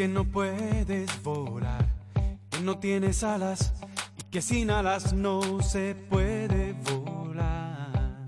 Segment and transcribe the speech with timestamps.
[0.00, 1.86] Que no puedes volar,
[2.48, 3.74] que no tienes alas
[4.16, 8.26] y que sin alas no se puede volar.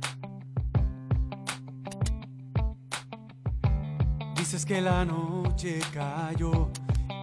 [4.36, 6.68] Dices que la noche cayó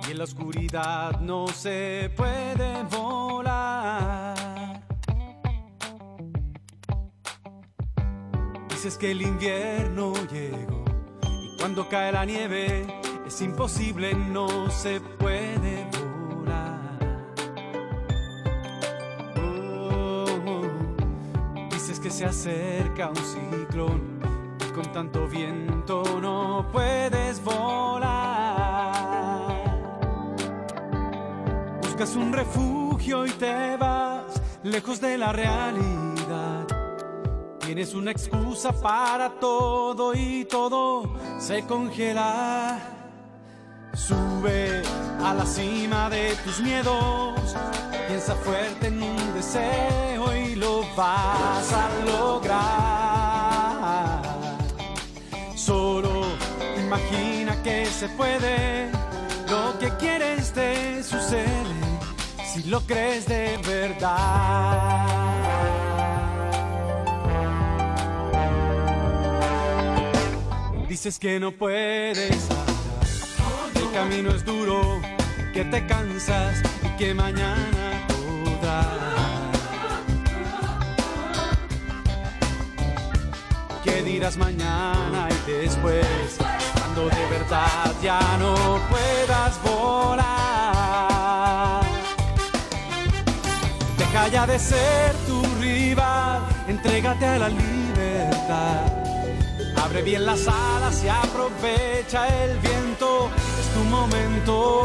[0.08, 4.34] y en la oscuridad no se puede volar.
[8.69, 10.84] Dices que el invierno llegó
[11.22, 12.98] y cuando cae la nieve
[13.30, 15.88] es imposible, no se puede
[16.35, 16.99] volar.
[19.38, 20.25] Oh,
[21.69, 24.19] dices que se acerca un ciclón
[24.67, 28.09] y con tanto viento no puedes volar.
[31.83, 36.66] Buscas un refugio y te vas lejos de la realidad.
[37.59, 42.98] Tienes una excusa para todo y todo se congela.
[44.08, 44.81] Sube
[45.23, 47.55] a la cima de tus miedos,
[48.08, 52.62] piensa fuerte en un deseo y lo vas a lograr.
[55.53, 56.25] Solo
[56.78, 58.90] imagina que se puede,
[59.50, 61.75] lo que quieres te sucede,
[62.51, 65.07] si lo crees de verdad.
[70.88, 72.47] Dices que no puedes
[73.94, 75.01] camino es duro,
[75.53, 78.88] que te cansas y que mañana podrás.
[83.83, 86.38] ¿Qué dirás mañana y después?
[86.73, 88.55] Cuando de verdad ya no
[88.89, 90.25] puedas volar.
[93.97, 99.09] Deja ya de ser tu rival, entrégate a la libertad.
[99.89, 103.31] Abre bien las alas y aprovecha el viento
[103.73, 104.83] tu momento.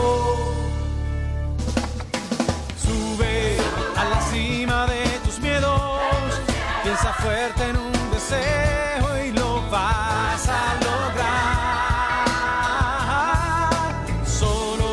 [2.83, 3.59] Sube
[3.97, 6.41] a la cima de tus miedos,
[6.83, 12.25] piensa fuerte en un deseo y lo vas a lograr.
[14.27, 14.87] Solo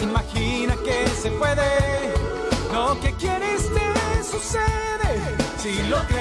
[0.00, 2.14] imagina que se puede,
[2.72, 6.19] lo que quieres te sucede si lo crees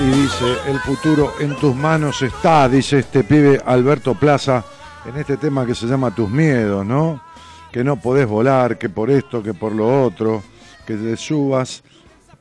[0.00, 4.64] Y dice, el futuro en tus manos está, dice este pibe Alberto Plaza,
[5.04, 7.20] en este tema que se llama Tus miedos, ¿no?
[7.76, 10.42] que no podés volar, que por esto, que por lo otro,
[10.86, 11.82] que te subas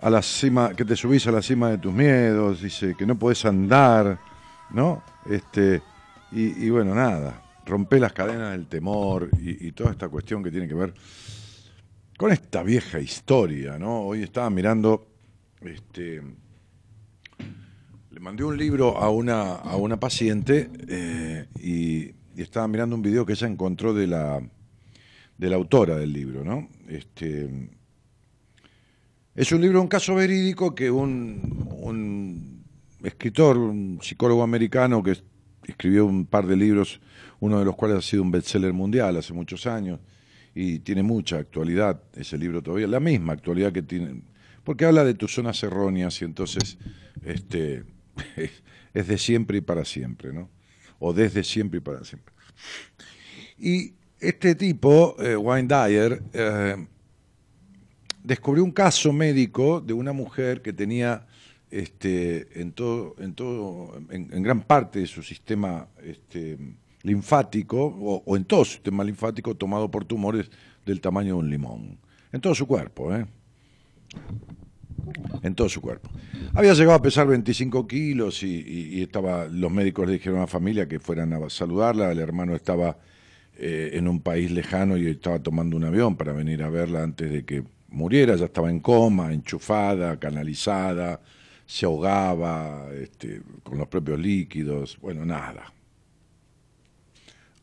[0.02, 3.16] a la cima, que te subís a la cima de tus miedos, dice que no
[3.16, 4.18] podés andar,
[4.70, 5.04] ¿no?
[5.30, 5.82] Este,
[6.38, 10.74] y, bueno, nada, rompe las cadenas del temor y, toda esta cuestión que tiene que
[10.74, 10.94] ver
[12.18, 14.02] con esta vieja historia, ¿no?
[14.02, 15.08] Hoy estaba mirando,
[15.62, 16.22] este,
[18.12, 22.06] le mandé un libro a una, a una paciente eh, y,
[22.36, 24.42] y estaba mirando un video que ella encontró de la
[25.38, 26.70] de la autora del libro, ¿no?
[26.88, 27.70] Este,
[29.36, 32.64] es un libro, un caso verídico que un, un
[33.04, 35.12] escritor, un psicólogo americano que
[35.68, 37.00] escribió un par de libros,
[37.40, 40.00] uno de los cuales ha sido un bestseller mundial hace muchos años
[40.54, 44.22] y tiene mucha actualidad ese libro todavía, la misma actualidad que tiene,
[44.64, 46.78] porque habla de tus zonas erróneas y entonces
[47.24, 47.84] este,
[48.94, 50.50] es de siempre y para siempre, ¿no?
[51.00, 52.34] O desde siempre y para siempre.
[53.58, 56.88] Y este tipo, eh, Wayne Dyer, eh,
[58.24, 61.28] descubrió un caso médico de una mujer que tenía
[61.76, 66.58] este, en todo, en todo, en, gran parte de su sistema este,
[67.04, 67.78] linfático,
[68.26, 70.50] o, en todo su sistema linfático, tomado por tumores
[70.86, 71.98] del tamaño de un limón.
[72.32, 73.26] En todo su cuerpo, ¿eh?
[75.44, 76.10] En todo su cuerpo.
[76.54, 80.88] Había llegado a pesar 25 kilos y, estaba, los médicos le dijeron a la familia
[80.88, 82.98] que fueran a saludarla, el hermano estaba
[83.58, 87.30] eh, en un país lejano y estaba tomando un avión para venir a verla antes
[87.30, 91.20] de que muriera, ya estaba en coma, enchufada, canalizada,
[91.66, 95.74] se ahogaba este, con los propios líquidos, bueno, nada.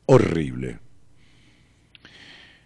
[0.07, 0.79] Horrible.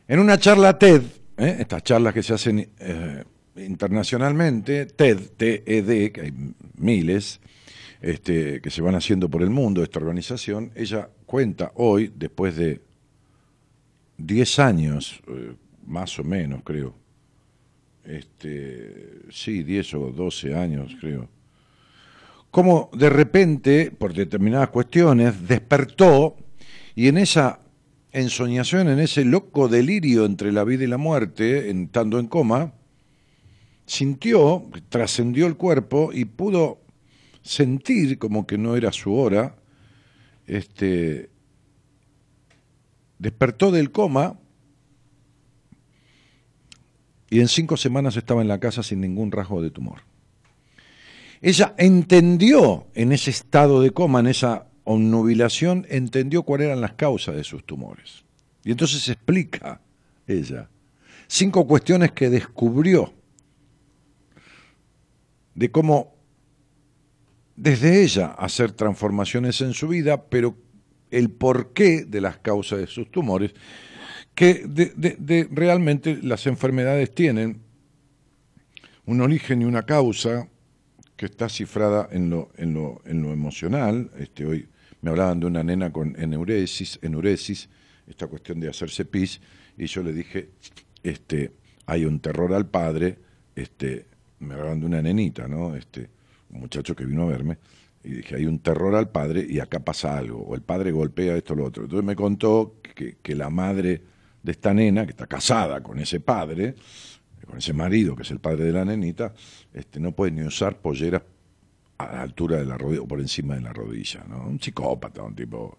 [0.08, 1.02] En una charla TED,
[1.36, 1.56] ¿eh?
[1.60, 3.24] estas charlas que se hacen eh,
[3.56, 6.32] internacionalmente, TED, TED, que hay
[6.78, 7.40] miles,
[8.00, 12.80] este, que se van haciendo por el mundo, esta organización, ella cuenta hoy, después de
[14.18, 15.54] 10 años, eh,
[15.86, 16.94] más o menos creo,
[18.06, 21.29] este, sí, 10 o 12 años creo,
[22.50, 26.37] como de repente, por determinadas cuestiones, despertó
[26.94, 27.61] y en esa
[28.12, 32.73] ensoñación, en ese loco delirio entre la vida y la muerte, estando en coma,
[33.85, 36.81] sintió, trascendió el cuerpo y pudo
[37.43, 39.56] sentir como que no era su hora,
[40.47, 41.29] este,
[43.19, 44.38] despertó del coma
[47.31, 50.00] y en cinco semanas estaba en la casa sin ningún rasgo de tumor.
[51.43, 57.37] Ella entendió en ese estado de coma, en esa onnubilación, entendió cuáles eran las causas
[57.37, 58.25] de sus tumores.
[58.64, 59.81] Y entonces explica
[60.26, 60.69] ella
[61.26, 63.12] cinco cuestiones que descubrió
[65.55, 66.14] de cómo
[67.56, 70.56] desde ella hacer transformaciones en su vida, pero
[71.11, 73.55] el porqué de las causas de sus tumores
[74.36, 77.62] que de, realmente las enfermedades tienen
[79.06, 80.46] un origen y una causa
[81.16, 84.10] que está cifrada en lo, en lo, en lo emocional.
[84.18, 84.68] Este, hoy
[85.00, 87.70] me hablaban de una nena con enuresis, enuresis,
[88.06, 89.40] esta cuestión de hacerse pis,
[89.78, 90.50] y yo le dije,
[91.02, 91.52] este,
[91.86, 93.18] hay un terror al padre,
[93.54, 94.04] este,
[94.40, 95.74] me hablaban de una nenita, ¿no?
[95.74, 96.10] Este,
[96.50, 97.56] un muchacho que vino a verme,
[98.04, 101.36] y dije, hay un terror al padre y acá pasa algo, o el padre golpea
[101.38, 101.84] esto o lo otro.
[101.84, 104.02] Entonces me contó que, que la madre
[104.46, 106.76] de esta nena, que está casada con ese padre,
[107.44, 109.34] con ese marido, que es el padre de la nenita,
[109.75, 111.22] este, no puede ni usar polleras
[111.98, 114.46] a la altura de la rodilla o por encima de la rodilla, ¿no?
[114.46, 115.78] Un psicópata, un tipo,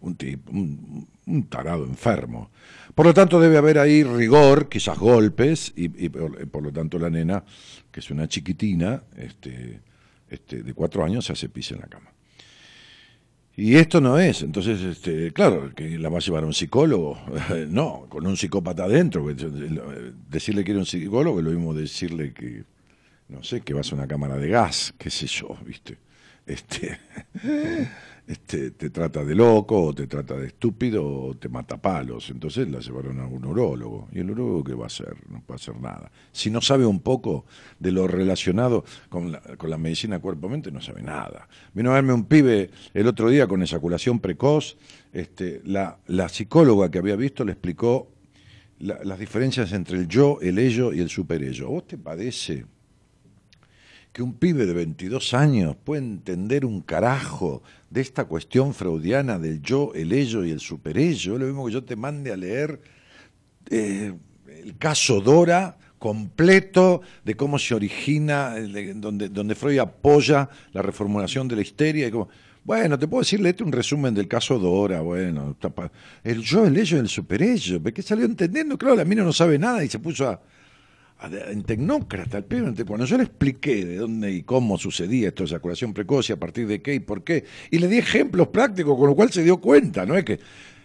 [0.00, 2.50] un tipo, un, tarado enfermo.
[2.94, 7.44] Por lo tanto, debe haber ahí rigor, quizás golpes, y, por, lo tanto la nena,
[7.92, 9.80] que es una chiquitina, este,
[10.30, 12.15] este, de cuatro años, se hace pis en la cama.
[13.58, 17.18] Y esto no es, entonces, este, claro, que la va a llevar a un psicólogo,
[17.68, 19.26] no, con un psicópata adentro,
[20.28, 22.64] decirle que era un psicólogo es lo mismo decirle que,
[23.28, 25.96] no sé, que vas a una cámara de gas, qué sé yo, ¿viste?
[26.46, 26.98] Este,
[28.26, 32.30] este, te trata de loco, o te trata de estúpido, o te mata palos.
[32.30, 34.08] Entonces la llevaron a un urólogo.
[34.12, 35.14] ¿Y el urólogo qué va a hacer?
[35.28, 36.10] No puede hacer nada.
[36.32, 37.46] Si no sabe un poco
[37.78, 41.48] de lo relacionado con la, con la medicina cuerpo-mente, no sabe nada.
[41.72, 44.76] Vino a verme un pibe el otro día con eyaculación precoz.
[45.12, 48.08] Este, la, la psicóloga que había visto le explicó
[48.78, 51.70] las diferencias entre el yo, el ello y el superello.
[51.70, 52.66] ¿Vos te padece
[54.16, 59.60] que un pibe de 22 años puede entender un carajo de esta cuestión freudiana del
[59.60, 61.36] yo, el ello y el superello.
[61.36, 62.80] Lo mismo que yo te mande a leer
[63.68, 64.14] eh,
[64.48, 68.54] el caso Dora completo de cómo se origina,
[68.94, 72.08] donde, donde Freud apoya la reformulación de la histeria.
[72.08, 72.30] Y como,
[72.64, 75.58] bueno, te puedo decir, léete un resumen del caso Dora, bueno,
[76.24, 78.78] el yo, el ello y el superello, ¿qué salió entendiendo?
[78.78, 80.40] Claro, la mina no sabe nada y se puso a
[81.22, 85.94] en tecnócrata, el cuando yo le expliqué de dónde y cómo sucedía esto de eyaculación
[85.94, 89.08] precoz y a partir de qué y por qué, y le di ejemplos prácticos, con
[89.08, 90.40] lo cual se dio cuenta, no es que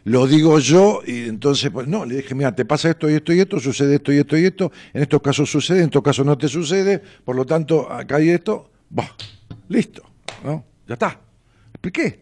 [0.06, 3.34] lo digo yo y entonces, pues no, le dije, mira, te pasa esto y esto
[3.34, 6.26] y esto, sucede esto y esto y esto, en estos casos sucede, en estos casos
[6.26, 9.16] no te sucede, por lo tanto, acá hay esto, bah,
[9.68, 10.04] listo,
[10.44, 10.66] ¿no?
[10.88, 11.20] Ya está,
[11.74, 12.22] expliqué.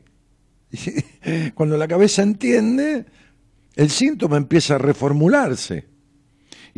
[1.53, 3.05] Cuando la cabeza entiende,
[3.75, 5.98] el síntoma empieza a reformularse.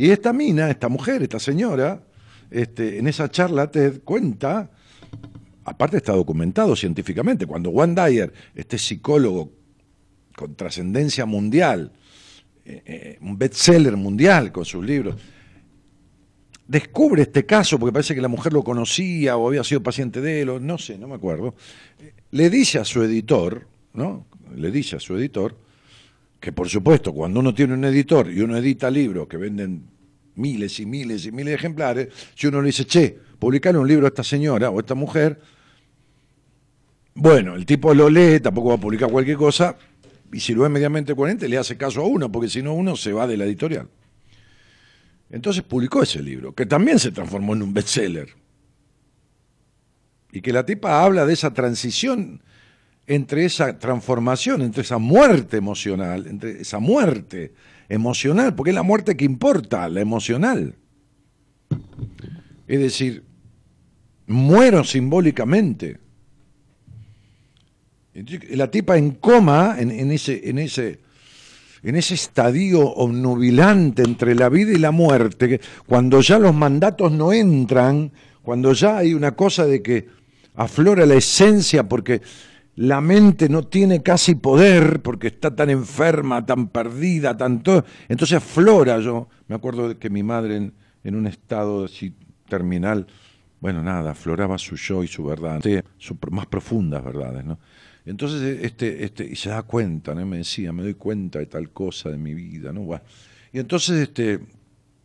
[0.02, 2.02] Y esta mina, esta mujer, esta señora,
[2.50, 4.68] este, en esa charla te cuenta
[5.64, 7.46] aparte está documentado científicamente.
[7.46, 9.52] Cuando Juan Dyer, este psicólogo
[10.34, 11.92] con trascendencia mundial,
[12.64, 15.14] eh, eh, un bestseller mundial con sus libros,
[16.66, 20.40] descubre este caso, porque parece que la mujer lo conocía o había sido paciente de
[20.40, 21.54] él, o no sé, no me acuerdo,
[22.32, 24.26] le dice a su editor, ¿no?
[24.56, 25.56] Le dice a su editor,
[26.42, 29.88] que por supuesto, cuando uno tiene un editor y uno edita libros que venden
[30.34, 34.06] miles y miles y miles de ejemplares, si uno le dice, che, publicar un libro
[34.06, 35.40] a esta señora o a esta mujer,
[37.14, 39.76] bueno, el tipo lo lee, tampoco va a publicar cualquier cosa,
[40.32, 42.96] y si lo ve mediamente coherente, le hace caso a uno, porque si no, uno
[42.96, 43.88] se va de la editorial.
[45.30, 48.30] Entonces publicó ese libro, que también se transformó en un bestseller.
[50.32, 52.42] Y que la tipa habla de esa transición
[53.06, 57.52] entre esa transformación, entre esa muerte emocional, entre esa muerte
[57.88, 60.76] emocional, porque es la muerte que importa, la emocional.
[62.66, 63.24] Es decir,
[64.26, 65.98] muero simbólicamente.
[68.50, 71.00] La tipa en coma, en, ese, en ese
[71.82, 77.32] en ese estadio obnubilante entre la vida y la muerte, cuando ya los mandatos no
[77.32, 80.06] entran, cuando ya hay una cosa de que
[80.54, 82.22] aflora la esencia porque
[82.76, 88.98] la mente no tiene casi poder porque está tan enferma, tan perdida, tanto, entonces aflora.
[89.00, 90.72] Yo me acuerdo de que mi madre
[91.04, 92.14] en, un estado así
[92.48, 93.06] terminal,
[93.60, 95.60] bueno, nada, afloraba su yo y su verdad,
[95.98, 97.58] sus más profundas verdades, ¿no?
[98.04, 100.26] Entonces, este, este, y se da cuenta, ¿no?
[100.26, 102.88] me decía, me doy cuenta de tal cosa de mi vida, ¿no?
[103.52, 104.40] Y entonces, este,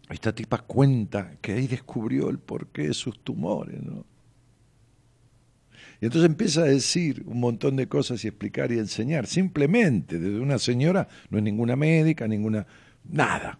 [0.09, 4.03] esta tipa cuenta que ahí descubrió el porqué de sus tumores, ¿no?
[6.01, 10.39] Y entonces empieza a decir un montón de cosas y explicar y enseñar, simplemente, desde
[10.39, 12.68] una señora, no es ninguna médica, ninguna,
[13.04, 13.60] nada,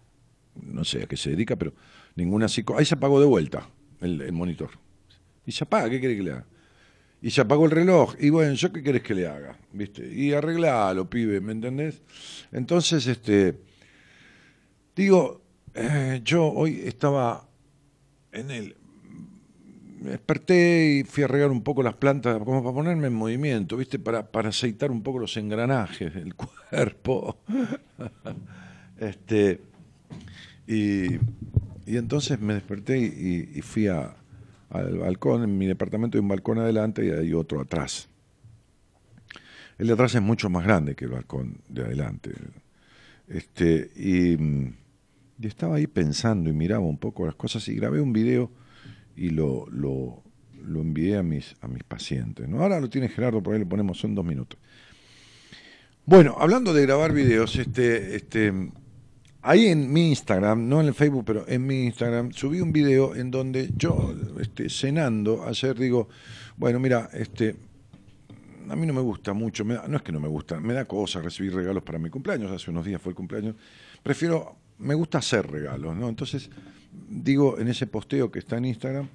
[0.54, 1.74] no sé a qué se dedica, pero
[2.14, 2.78] ninguna psico...
[2.78, 3.68] Ahí se apagó de vuelta
[4.00, 4.70] el, monitor.
[5.46, 6.46] Y se apaga, ¿qué quiere que le haga?
[7.20, 8.14] y se apagó el reloj.
[8.20, 9.58] Y bueno, ¿yo qué querés que le haga?
[9.72, 10.06] ¿Viste?
[10.06, 12.00] Y arreglalo, pibe, ¿me entendés?
[12.52, 13.58] Entonces, este,
[14.94, 15.42] digo,
[15.74, 17.48] eh, yo hoy estaba
[18.32, 18.76] en el...
[20.00, 23.76] Me desperté y fui a regar un poco las plantas, como para ponerme en movimiento,
[23.76, 23.98] ¿viste?
[23.98, 26.34] Para, para aceitar un poco los engranajes del
[26.70, 27.38] cuerpo.
[28.98, 29.60] este,
[30.66, 31.14] y,
[31.86, 34.14] y entonces me desperté y fui a,
[34.70, 38.08] al balcón, en mi departamento hay un balcón adelante y hay otro atrás.
[39.78, 42.32] El de atrás es mucho más grande que el balcón de adelante.
[43.28, 44.36] Este, y,
[45.46, 48.50] estaba ahí pensando y miraba un poco las cosas y grabé un video
[49.18, 50.22] y lo, lo,
[50.80, 52.48] envié a mis, a mis pacientes.
[52.48, 52.62] ¿no?
[52.62, 54.58] Ahora lo tiene Gerardo, por ahí le ponemos, son dos minutos.
[56.06, 58.52] Bueno, hablando de grabar videos, este, este,
[59.42, 63.14] ahí en mi Instagram, no en el Facebook, pero en mi Instagram, subí un video
[63.14, 66.08] en donde yo, este, cenando, ayer digo,
[66.56, 67.56] bueno, mira, este,
[68.70, 71.20] a mí no me gusta mucho, no es que no me gusta, me da cosa
[71.20, 73.56] recibir regalos para mi cumpleaños, hace unos días fue el cumpleaños,
[74.02, 76.08] prefiero, me gusta hacer regalos, ¿no?
[76.08, 76.48] Entonces,
[76.90, 79.08] digo en ese posteo que está en Instagram,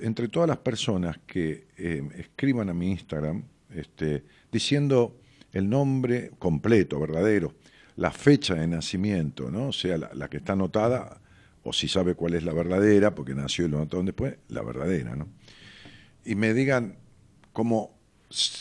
[0.00, 3.42] entre todas las personas que eh, escriban a mi Instagram,
[3.74, 5.16] este, diciendo
[5.52, 7.54] el nombre completo, verdadero,
[7.96, 9.68] la fecha de nacimiento, ¿no?
[9.68, 11.20] O sea, la, que está anotada,
[11.62, 15.14] o si sabe cuál es la verdadera, porque nació y lo anotaron después, la verdadera,
[15.14, 15.28] ¿no?
[16.24, 16.96] Y me digan
[17.52, 17.98] cómo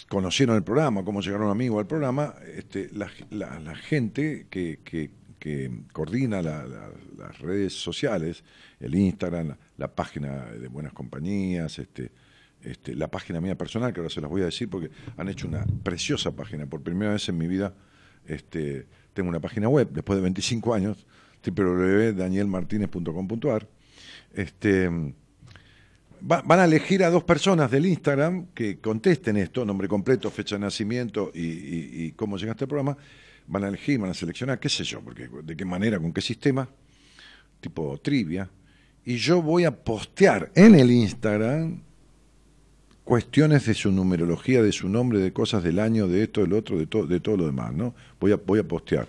[0.10, 3.08] conocieron el programa, cómo llegaron amigos al programa, este, la,
[3.76, 5.12] gente que, que,
[5.92, 8.44] coordina las redes sociales,
[8.80, 12.12] el Instagram, la, página de Buenas Compañías, este,
[12.64, 15.48] este, la página mía personal, que ahora se las voy a decir porque han hecho
[15.48, 17.74] una preciosa página, por primera vez en mi vida,
[18.26, 21.06] este, tengo una página web, después de 25 años,
[21.44, 23.68] www.danielmartinez.com.ar.
[24.34, 24.90] Este,
[26.22, 30.62] van a elegir a dos personas del Instagram que contesten esto, nombre completo, fecha de
[30.62, 32.96] nacimiento y, cómo llegaste al programa.
[33.48, 36.22] Van a elegir, van a seleccionar, qué sé yo, porque de qué manera, con qué
[36.22, 36.70] sistema,
[37.60, 38.50] tipo trivia.
[39.04, 41.82] Y yo voy a postear en el Instagram
[43.04, 46.78] cuestiones de su numerología, de su nombre, de cosas del año, de esto, del otro,
[46.78, 47.94] de, todo de todo lo demás, ¿no?
[48.20, 49.08] Voy a, voy a postear.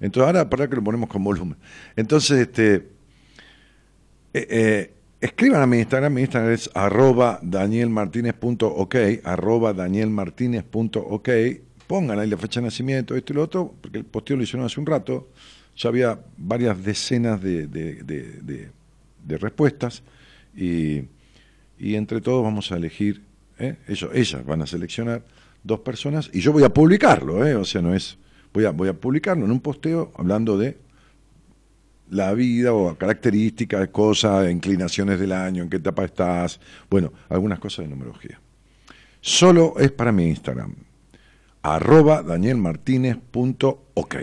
[0.00, 1.56] Entonces, ahora para que lo ponemos con volumen.
[1.94, 2.74] Entonces, este,
[4.32, 8.94] eh, eh, escriban a mi Instagram, mi Instagram es arroba danielmartinez.ok,
[9.76, 11.28] danielmartinez.ok,
[11.86, 14.66] pongan ahí la fecha de nacimiento, esto y lo otro, porque el posteo lo hicieron
[14.66, 15.28] hace un rato,
[15.76, 18.70] ya había varias decenas de,
[19.26, 20.02] respuestas
[20.56, 21.04] y,
[21.78, 23.22] entre todos vamos a elegir
[23.58, 23.76] ¿eh?
[23.86, 25.22] ellas van a seleccionar
[25.62, 27.54] dos personas y yo voy a publicarlo, ¿eh?
[27.54, 28.16] o sea, no es,
[28.52, 30.78] voy a, voy a publicarlo en un posteo hablando de
[32.10, 36.60] la vida o características, cosas, inclinaciones del año, en qué etapa estás,
[36.90, 38.40] bueno, algunas cosas de numerología.
[39.20, 40.74] solo es para mi Instagram,
[41.64, 44.16] arroba danielmartinez.ok.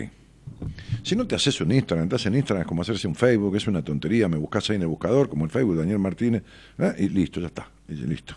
[1.01, 3.65] Si no te haces un Instagram, te en Instagram es como hacerse un Facebook, es
[3.67, 6.43] una tontería, me buscas ahí en el buscador, como el Facebook, Daniel Martínez,
[6.77, 6.93] ¿eh?
[6.99, 8.35] y listo, ya está, y listo.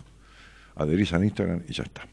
[0.75, 2.07] Adherís al Instagram y ya está.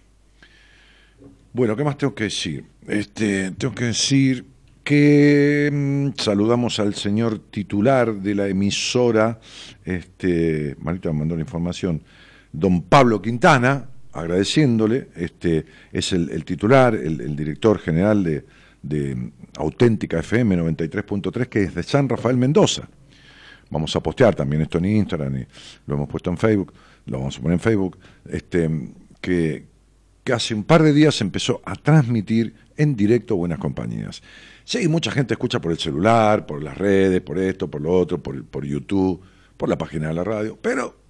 [1.54, 2.66] Bueno, ¿qué más tengo que decir?
[2.86, 4.44] Este, tengo que decir
[4.84, 9.40] que mm, saludamos al señor titular de la emisora,
[9.82, 12.02] este, Marita me mandó la información,
[12.52, 18.22] don Pablo Quintana, agradeciéndole, este, es el, titular, el, director general
[18.82, 22.88] de, Auténtica FM 93.3, que es de San Rafael Mendoza.
[23.70, 25.46] Vamos a postear también esto en Instagram y
[25.86, 26.72] lo hemos puesto en Facebook,
[27.06, 28.70] lo vamos a poner en Facebook, este,
[29.20, 29.66] que,
[30.24, 34.22] que hace un par de días empezó a transmitir en directo Buenas Compañías.
[34.64, 38.22] Sí, mucha gente escucha por el celular, por las redes, por esto, por lo otro,
[38.22, 39.22] por, por YouTube,
[39.56, 41.01] por la página de la radio, pero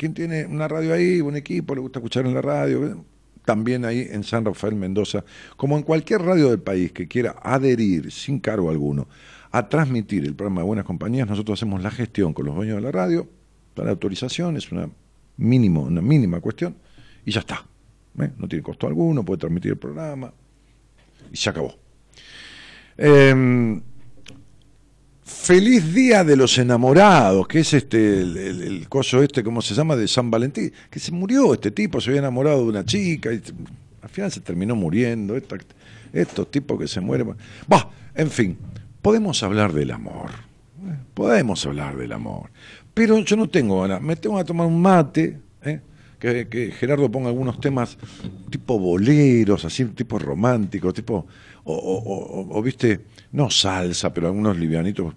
[0.00, 3.04] ¿quién tiene una radio ahí, un equipo, le gusta escuchar en la radio?
[3.44, 5.26] También ahí en San Rafael Mendoza,
[5.58, 9.08] como en cualquier radio del país que quiera adherir sin cargo alguno
[9.50, 12.80] a transmitir el programa de Buenas Compañías, nosotros hacemos la gestión con los dueños de
[12.80, 13.28] la radio,
[13.76, 14.88] la autorización, es una,
[15.36, 16.76] mínimo, una mínima cuestión,
[17.26, 17.66] y ya está.
[18.20, 18.30] ¿eh?
[18.38, 20.32] No tiene costo alguno, puede transmitir el programa,
[21.30, 21.74] y se acabó.
[22.96, 23.82] Em,
[25.30, 29.96] feliz Día de los Enamorados, que es este el, coso este, ¿cómo se llama?
[29.96, 33.40] De San Valentín, que se murió este tipo, se había enamorado de una chica y
[34.02, 35.36] al final se terminó muriendo.
[36.12, 37.34] estos tipos que se mueren.
[37.66, 38.58] Bah, en fin,
[39.00, 40.30] podemos hablar del amor.
[41.14, 42.50] Podemos hablar del amor.
[42.92, 45.80] Pero yo no tengo ganas, me tengo que tomar un mate, ¿eh?
[46.18, 47.96] que, Gerardo ponga algunos temas
[48.50, 51.26] tipo boleros, así, tipo románticos, tipo
[51.64, 53.00] o, viste,
[53.32, 55.14] no salsa, pero algunos livianitos,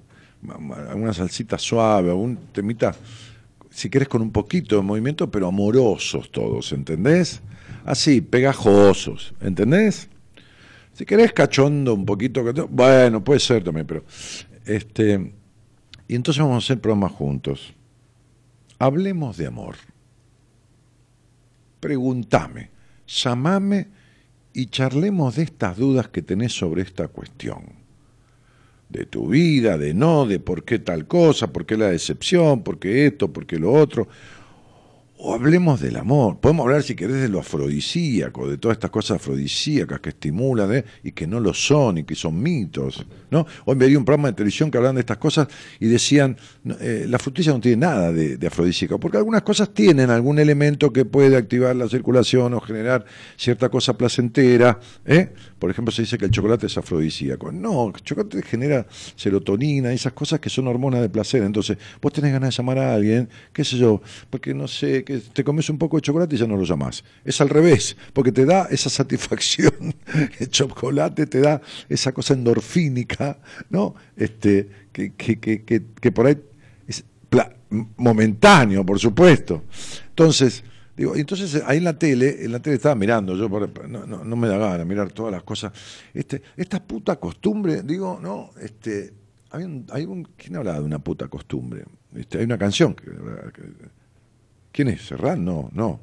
[0.88, 2.96] alguna salsita suave, algún temita,
[3.70, 7.42] si querés con un poquito de movimiento, pero amorosos todos, ¿entendés?
[7.86, 10.10] Así, pegajosos, ¿entendés?
[10.94, 14.04] Si querés cachondo un poquito, bueno, puede ser también, pero
[14.66, 15.34] este
[16.08, 17.74] y entonces vamos a hacer programas juntos.
[18.78, 19.76] Hablemos de amor.
[21.80, 22.70] Pregúntame,
[23.08, 23.88] llamame
[24.54, 27.83] y charlemos de estas dudas que tenés sobre esta cuestión.
[28.94, 32.78] De tu vida, de no, de por qué tal cosa, por qué la decepción, por
[32.78, 34.08] qué esto, por qué lo otro.
[35.18, 36.38] O hablemos del amor.
[36.40, 40.86] Podemos hablar, si querés, de lo afrodisíaco, de todas estas cosas afrodisíacas que estimulan ¿eh?
[41.02, 43.04] y que no lo son y que son mitos.
[43.32, 43.48] ¿no?
[43.66, 45.48] Hoy me di un programa de televisión que hablaban de estas cosas
[45.80, 46.38] y decían,
[46.80, 50.94] eh, la frutilla no tiene nada de, de afrodisíaco, porque algunas cosas tienen algún elemento
[50.94, 53.06] que puede activar la circulación o generar
[53.38, 54.80] cierta cosa placentera.
[55.06, 55.34] ¿eh?
[55.64, 57.50] Por ejemplo, se dice que el chocolate es afrodisíaco.
[57.50, 61.42] No, el chocolate genera serotonina y esas cosas que son hormonas de placer.
[61.42, 65.20] Entonces, vos tenés ganas de llamar a alguien, qué sé yo, porque no sé, que
[65.20, 67.06] te comes un poco de chocolate y ya no lo llamás.
[67.24, 69.96] Es al revés, porque te da esa satisfacción.
[70.38, 73.96] El chocolate te da esa cosa endorfínica, ¿no?
[74.18, 76.42] Este, que, que, que, que por ahí
[76.90, 77.06] es
[77.96, 79.64] momentáneo, por supuesto.
[80.10, 80.62] Entonces,
[80.96, 83.50] Digo, entonces ahí en la tele, en la tele estaba mirando, yo
[83.88, 85.74] no, me da gana mirar todas las cosas.
[86.14, 89.12] Este, esta puta costumbre, digo, no, este,
[89.50, 91.84] hay un, hay un, ¿quién habla de una puta costumbre?
[92.16, 92.96] Este, hay una canción
[94.72, 95.06] ¿Quién es?
[95.06, 95.46] ¿Serrán?
[95.46, 96.00] No, no.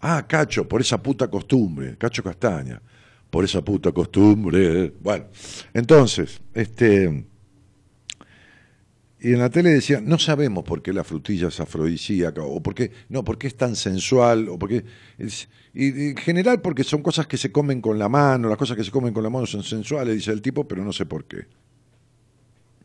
[0.00, 2.80] Ah, Cacho, por esa puta costumbre, Cacho Castaña,
[3.30, 4.92] por esa puta costumbre.
[5.00, 5.26] Bueno,
[5.72, 7.26] entonces, este
[9.24, 12.74] y en la tele decía, no sabemos por qué la frutilla es afrodisíaca, o por
[12.74, 14.84] qué, no, por qué es tan sensual, o por qué.
[15.72, 18.82] y, en general porque son cosas que se comen con la mano, las cosas que
[18.82, 21.46] se comen con la mano son sensuales, dice el tipo, pero no sé por qué.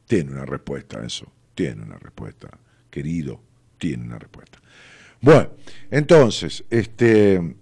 [0.06, 2.56] Tiene una respuesta eso, tiene una respuesta,
[2.92, 3.42] querido,
[3.80, 4.62] tiene una respuesta.
[5.20, 5.50] Bueno,
[5.90, 7.56] entonces, este.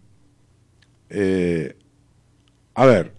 [1.10, 1.78] Eh,
[2.74, 3.14] a ver,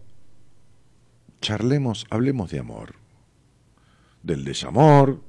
[1.40, 2.96] charlemos, hablemos de amor,
[4.22, 5.22] del desamor,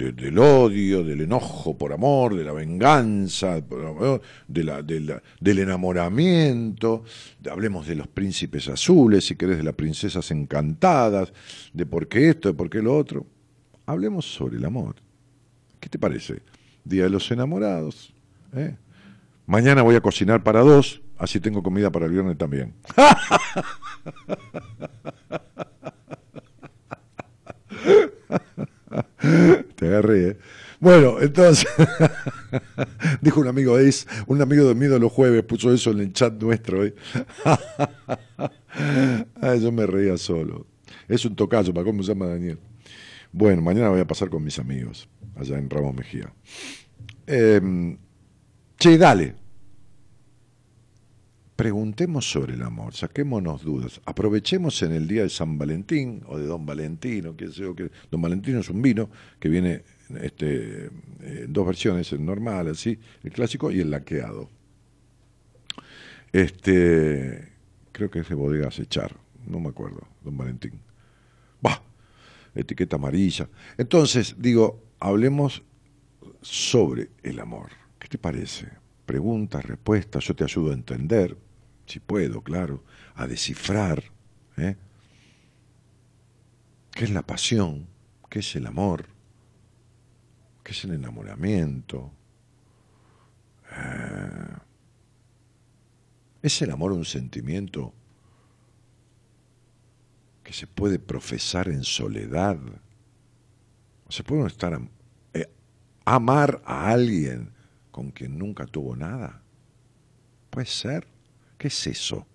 [0.00, 7.04] del odio, del enojo por amor, de la venganza, de la, del enamoramiento,
[7.50, 11.32] hablemos de los príncipes azules, si querés, de las princesas encantadas,
[11.72, 13.26] de por qué esto, de por qué lo otro.
[13.86, 14.96] Hablemos sobre el amor.
[15.78, 16.42] ¿Qué te parece?
[16.84, 18.12] Día de los enamorados.
[18.54, 18.76] ¿eh?
[19.46, 22.74] Mañana voy a cocinar para dos, así tengo comida para el viernes también.
[29.76, 30.36] Te agarré, ¿eh?
[30.80, 31.68] Bueno, entonces,
[33.20, 36.40] dijo un amigo Ace, un amigo de de los jueves, puso eso en el chat
[36.40, 36.86] nuestro.
[36.86, 36.94] ¿eh?
[39.60, 40.66] yo me reía solo.
[41.06, 42.58] Es un tocayo, ¿para cómo se llama Daniel?
[43.30, 45.06] Bueno, mañana voy a pasar con mis amigos,
[45.36, 46.32] allá en Ramos Mejía.
[47.26, 47.60] Eh,
[48.78, 49.39] che, dale.
[51.60, 56.46] Preguntemos sobre el amor, saquémonos dudas, aprovechemos en el día de San Valentín o de
[56.46, 59.82] Don Valentino, que sé que Don Valentino es un vino que viene
[60.22, 60.86] este,
[61.20, 64.48] en dos versiones, el normal, así, el clásico y el laqueado.
[66.32, 67.52] Este,
[67.92, 69.14] creo que es de bodega acechar,
[69.46, 70.80] no me acuerdo, Don Valentín.
[71.60, 71.82] Bah,
[72.54, 73.50] etiqueta amarilla.
[73.76, 75.62] Entonces, digo, hablemos
[76.40, 77.68] sobre el amor.
[77.98, 78.66] ¿Qué te parece?
[79.04, 81.36] Preguntas, respuestas, yo te ayudo a entender
[81.90, 82.84] si puedo, claro,
[83.16, 84.04] a descifrar
[84.56, 84.76] ¿eh?
[86.92, 87.88] qué es la pasión,
[88.28, 89.06] qué es el amor,
[90.62, 92.12] qué es el enamoramiento.
[93.72, 94.56] Eh,
[96.42, 97.92] ¿Es el amor un sentimiento
[100.44, 102.58] que se puede profesar en soledad?
[104.08, 104.80] ¿Se puede estar
[105.34, 105.50] eh,
[106.04, 107.52] amar a alguien
[107.90, 109.42] con quien nunca tuvo nada?
[110.50, 111.19] Puede ser.
[111.60, 112.26] ¿Qué es eso?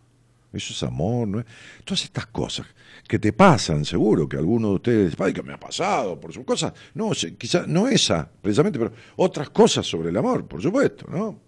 [0.53, 1.43] Eso es amor, ¿no?
[1.83, 2.67] Todas estas cosas
[3.07, 6.45] que te pasan, seguro que alguno de ustedes, ay, que me ha pasado, por sus
[6.45, 11.39] cosas, no, quizás no esa, precisamente, pero otras cosas sobre el amor, por supuesto, ¿no?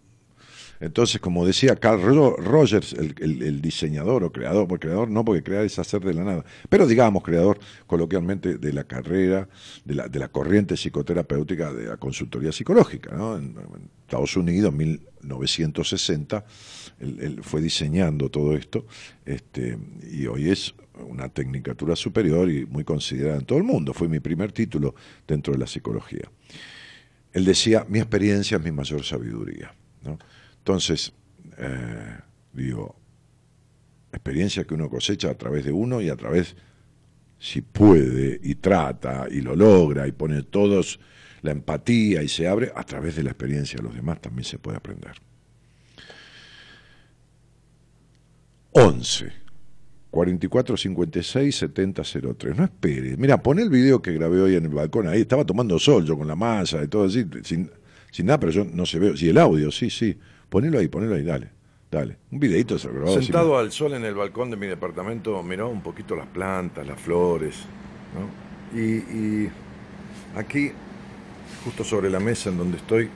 [0.79, 5.77] Entonces, como decía Carl Rogers, el, diseñador o creador, porque creador no, porque crear es
[5.77, 9.47] hacer de la nada, pero digamos creador coloquialmente de la carrera,
[9.85, 13.15] de la, corriente psicoterapéutica de la consultoría psicológica.
[13.15, 13.37] ¿no?
[13.37, 13.55] En,
[14.07, 16.45] Estados Unidos, en 1960,
[16.99, 18.85] él, fue diseñando todo esto
[19.25, 19.77] este,
[20.11, 20.73] y hoy es
[21.07, 23.93] una tecnicatura superior y muy considerada en todo el mundo.
[23.93, 24.95] Fue mi primer título
[25.27, 26.29] dentro de la psicología.
[27.33, 29.73] Él decía, mi experiencia es mi mayor sabiduría.
[30.57, 31.13] Entonces,
[31.57, 32.17] eh,
[32.53, 32.95] digo,
[34.11, 36.55] experiencia que uno cosecha a través de uno y a través,
[37.37, 40.99] si puede, y trata, y lo logra, y pone todos
[41.41, 44.57] la empatía y se abre, a través de la experiencia de los demás también se
[44.57, 45.26] puede aprender.
[48.77, 49.33] 11
[50.11, 52.03] 44 56 70
[52.37, 52.55] 03.
[52.55, 53.17] No espere.
[53.17, 55.21] Mira, pon el video que grabé hoy en el balcón ahí.
[55.21, 57.71] Estaba tomando sol yo con la masa y todo así, sin,
[58.11, 59.17] sin nada, pero yo no se veo.
[59.17, 60.17] Sí, el audio, sí, sí.
[60.47, 61.49] Ponelo ahí, ponelo ahí, dale.
[61.89, 63.19] Dale, un videito se grabó.
[63.19, 66.99] Sentado al sol en el balcón de mi departamento, miraba un poquito las plantas, las
[66.99, 67.55] flores,
[68.13, 68.77] ¿no?
[68.77, 69.49] Y, y
[70.35, 70.71] aquí,
[71.63, 73.09] justo sobre la mesa en donde estoy,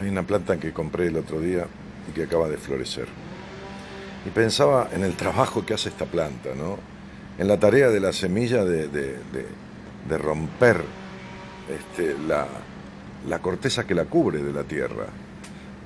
[0.00, 1.66] hay una planta que compré el otro día
[2.08, 3.23] y que acaba de florecer.
[4.26, 6.78] Y pensaba en el trabajo que hace esta planta, ¿no?
[7.38, 10.82] En la tarea de la semilla de, de, romper
[11.68, 12.46] este, la,
[13.28, 15.06] la corteza que la cubre de la tierra,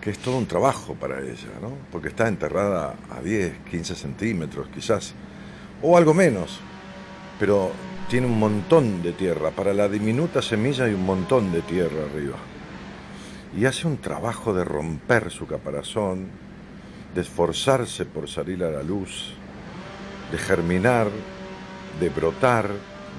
[0.01, 1.73] que es todo un trabajo para ella, ¿no?
[1.91, 5.15] porque está enterrada a 10, 15 centímetros quizás,
[5.83, 6.61] o algo menos,
[7.39, 7.71] pero
[8.09, 12.37] tiene un montón de tierra, para la diminuta semilla hay un montón de tierra arriba.
[13.57, 16.29] Y hace un trabajo de romper su caparazón,
[17.19, 19.33] de esforzarse por salir a la luz,
[20.31, 21.09] de germinar,
[21.99, 22.71] de brotar,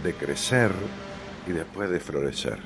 [0.02, 0.72] de crecer
[1.46, 2.60] y después de florecer.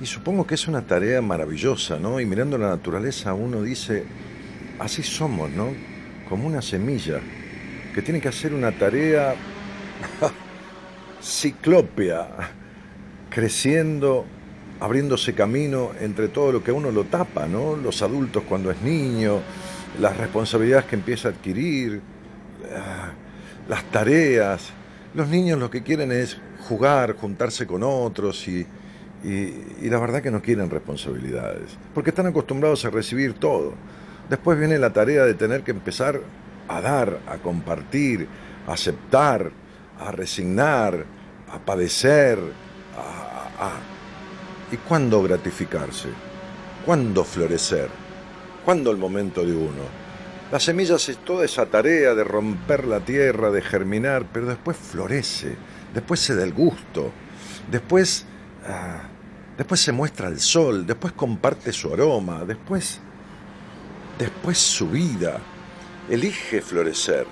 [0.00, 2.18] Y supongo que es una tarea maravillosa, ¿no?
[2.18, 4.02] Y mirando la naturaleza uno dice,
[4.80, 5.68] así somos, ¿no?
[6.28, 7.20] Como una semilla
[7.94, 9.36] que tiene que hacer una tarea
[11.22, 12.50] ciclópea,
[13.30, 14.26] creciendo,
[14.80, 17.76] abriéndose camino entre todo lo que uno lo tapa, ¿no?
[17.76, 19.40] Los adultos cuando es niño,
[20.00, 22.00] las responsabilidades que empieza a adquirir,
[22.74, 23.12] ah,
[23.68, 24.70] las tareas.
[25.14, 26.38] Los niños lo que quieren es
[26.68, 28.66] jugar, juntarse con otros y
[29.24, 33.74] y, la verdad que no quieren responsabilidades, porque están acostumbrados a recibir todo.
[34.28, 36.20] Después viene la tarea de tener que empezar
[36.68, 38.28] a dar, a compartir,
[38.66, 39.50] a aceptar,
[39.98, 41.04] a resignar,
[41.50, 42.38] a padecer,
[43.60, 43.70] a,
[44.70, 46.08] ¿Y cuándo gratificarse?
[46.84, 47.88] ¿Cuándo florecer?
[48.64, 49.98] ¿Cuándo el momento de uno?
[50.52, 55.56] La semilla es toda esa tarea de romper la tierra, de germinar, pero después florece,
[55.92, 57.12] después se da el gusto,
[57.70, 58.26] después
[58.68, 59.00] Ah,
[59.56, 63.00] después se muestra el sol, después comparte su aroma, después,
[64.18, 65.38] después su vida.
[66.10, 67.26] Elige florecer,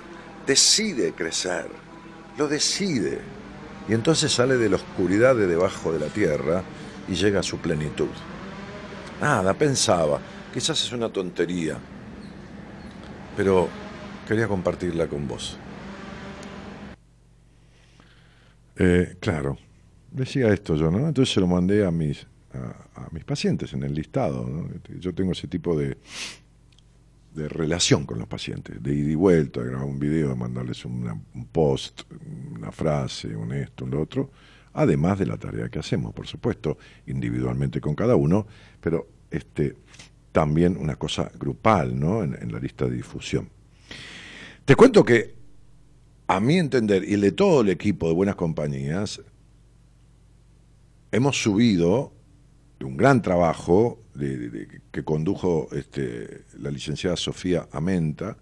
[0.45, 1.67] decide crecer,
[2.37, 3.19] lo decide.
[3.87, 6.63] Y entonces sale de la oscuridad de debajo de la tierra
[7.07, 8.09] y llega a su plenitud.
[9.21, 10.19] Nada, pensaba,
[10.53, 11.77] quizás es una tontería,
[13.35, 13.67] pero
[14.27, 15.57] quería compartirla con vos.
[18.75, 19.57] Eh, claro,
[20.11, 21.07] decía esto yo, ¿no?
[21.07, 24.45] Entonces se lo mandé a mis, a, mis pacientes en el listado.
[24.45, 24.69] ¿no?
[24.99, 25.97] Yo tengo ese tipo de,
[27.33, 30.85] de relación con los pacientes, de ida y vuelta, de grabar un video, de mandarles
[30.85, 32.01] un post,
[32.55, 34.29] una frase, un esto, un lo otro,
[34.77, 38.45] además de la tarea que hacemos, por supuesto, individualmente con cada uno,
[38.79, 39.75] pero este,
[40.31, 42.23] también una cosa grupal, ¿no?
[42.23, 43.49] En, la lista de difusión.
[44.65, 45.33] Te cuento que,
[46.27, 49.19] a mi entender, y de todo el equipo de Buenas Compañías,
[51.11, 52.13] hemos subido
[52.77, 54.03] de un gran trabajo
[54.91, 58.37] que condujo este, la licenciada Sofía Amenta,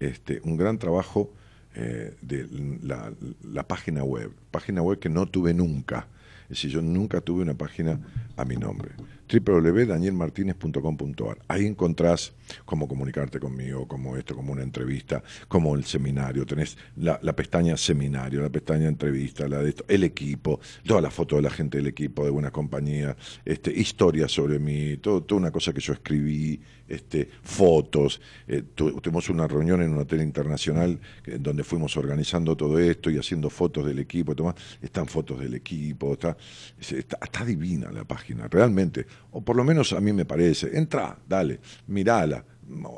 [0.00, 1.34] este, un gran trabajo
[1.74, 2.46] eh, de
[2.82, 6.06] la, la, página web, página web que no tuve nunca.
[6.44, 7.98] Es decir, yo nunca tuve una página
[8.36, 8.92] a mi nombre
[9.28, 11.38] www.danielmartinez.com.ar.
[11.48, 12.32] Ahí encontrás
[12.64, 16.46] cómo comunicarte conmigo, como esto, como una entrevista, como el seminario.
[16.46, 21.38] Tenés la, pestaña seminario, la pestaña entrevista, la de esto, el equipo, todas las fotos
[21.38, 25.50] de la gente del equipo, de buena compañía, este, historias sobre mí, todo, toda una
[25.50, 28.20] cosa que yo escribí, este, fotos.
[28.46, 30.98] Eh, tuvimos una reunión en un hotel internacional
[31.38, 34.34] donde fuimos organizando todo esto y haciendo fotos del equipo.
[34.80, 36.36] están fotos del equipo, está,
[36.78, 40.76] está divina la página, realmente o por lo menos a mí me parece.
[40.76, 42.44] Entra, dale, mirala,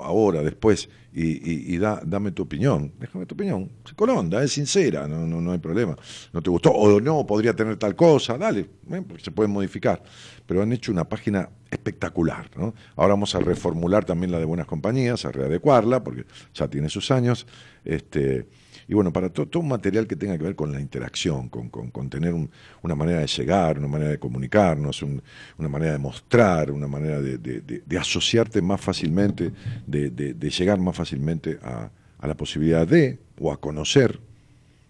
[0.00, 2.92] ahora, después, y, da, dame tu opinión.
[2.98, 3.70] Déjame tu opinión.
[3.94, 5.96] Colonda, es sincera, no, no, no hay problema.
[6.32, 9.02] No te gustó, o no, podría tener tal cosa, dale, ¿eh?
[9.06, 10.02] porque se puede modificar.
[10.46, 12.50] Pero han hecho una página espectacular.
[12.56, 12.74] ¿no?
[12.96, 16.24] Ahora vamos a reformular también la de Buenas Compañías, a readecuarla, porque
[16.54, 17.46] ya tiene sus años.
[17.84, 18.46] Este,
[18.88, 22.08] y bueno, para todo, un material que tenga que ver con la interacción, con, con,
[22.08, 22.34] tener
[22.82, 27.98] una manera de llegar, una manera de comunicarnos, una manera de mostrar, una manera de,
[27.98, 29.50] asociarte más fácilmente,
[29.86, 34.20] de, llegar más fácilmente a, a, la posibilidad de o a conocer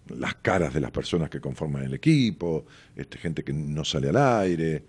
[0.09, 4.17] las caras de las personas que conforman el equipo, este, gente que no sale al
[4.17, 4.85] aire.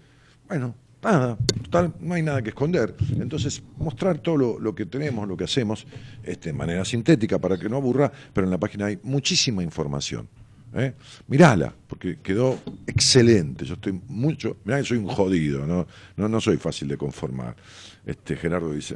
[0.48, 2.96] Bueno, nada, total, no hay nada que esconder.
[3.20, 5.86] Entonces, mostrar todo lo, que tenemos, lo que hacemos,
[6.24, 10.28] este, de manera sintética para que no aburra, pero en la página hay muchísima información.
[10.74, 10.94] ¿eh?
[11.28, 13.66] Mirala, porque quedó excelente.
[13.66, 17.56] Yo estoy mucho, mirá que soy un jodido, no, no, no soy fácil de conformar.
[18.06, 18.96] Este, Gerardo dice,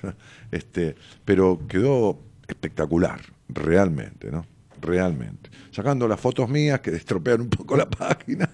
[0.50, 4.46] este, pero quedó espectacular, realmente, ¿no?
[4.80, 5.50] Realmente.
[5.70, 8.48] Sacando las fotos mías que estropean un poco la página,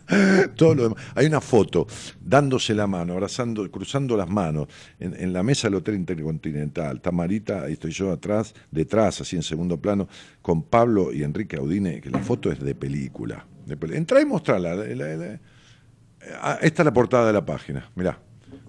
[0.57, 1.05] todo lo demás.
[1.15, 1.87] Hay una foto
[2.21, 6.97] dándose la mano, abrazando, cruzando las manos en, la mesa del Hotel Intercontinental.
[6.97, 10.09] Está Marita, ahí estoy yo atrás, detrás, así en segundo plano,
[10.41, 13.47] con Pablo y Enrique Audine, que la foto es de película.
[13.67, 14.77] De Entra y mostrala.
[16.41, 18.19] Ah, esta es la portada de la página, mirá.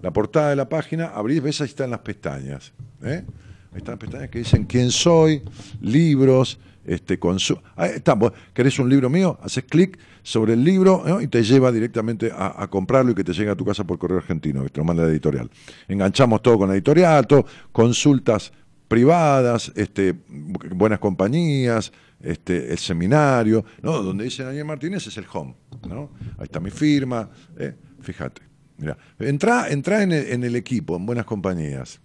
[0.02, 2.72] La portada de la página, abrís, ves, ahí están las pestañas.
[3.02, 3.24] ¿eh?
[3.72, 5.42] Ahí están las pestañas que dicen quién soy,
[5.80, 8.16] libros, este, su, ahí está,
[8.52, 9.38] ¿querés un libro mío?
[9.42, 13.50] Haces clic sobre el libro y te lleva directamente a, comprarlo y que te llegue
[13.50, 15.50] a tu casa por correo argentino, que te lo manda la editorial.
[15.88, 17.26] Enganchamos todo con la editorial,
[17.72, 18.52] consultas
[18.88, 24.02] privadas, este, buenas compañías, este, el seminario, ¿no?
[24.02, 25.54] donde dice Daniel Martínez es el home.
[25.88, 26.10] ¿no?
[26.38, 27.74] Ahí está mi firma, ¿eh?
[28.00, 28.42] fíjate.
[28.76, 32.00] Mira, entra, entra en, el, en el equipo, en buenas compañías.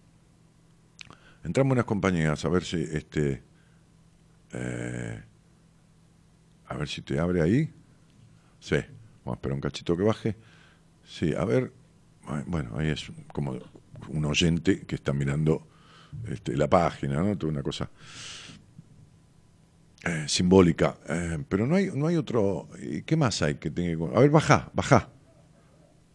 [1.43, 3.41] Entra en buenas compañías, a ver si este,
[4.53, 5.21] eh,
[6.67, 7.73] a ver si te abre ahí.
[8.59, 8.75] Sí,
[9.23, 10.35] vamos a esperar un cachito que baje.
[11.03, 11.73] Sí, a ver.
[12.45, 13.57] Bueno, ahí es como
[14.07, 15.67] un oyente que está mirando
[16.27, 17.35] este, la página, ¿no?
[17.37, 17.89] Toda una cosa
[20.03, 20.97] eh, simbólica.
[21.07, 22.67] Eh, pero no hay, no hay otro.
[23.05, 25.09] ¿Qué más hay que tenga A ver, baja, baja.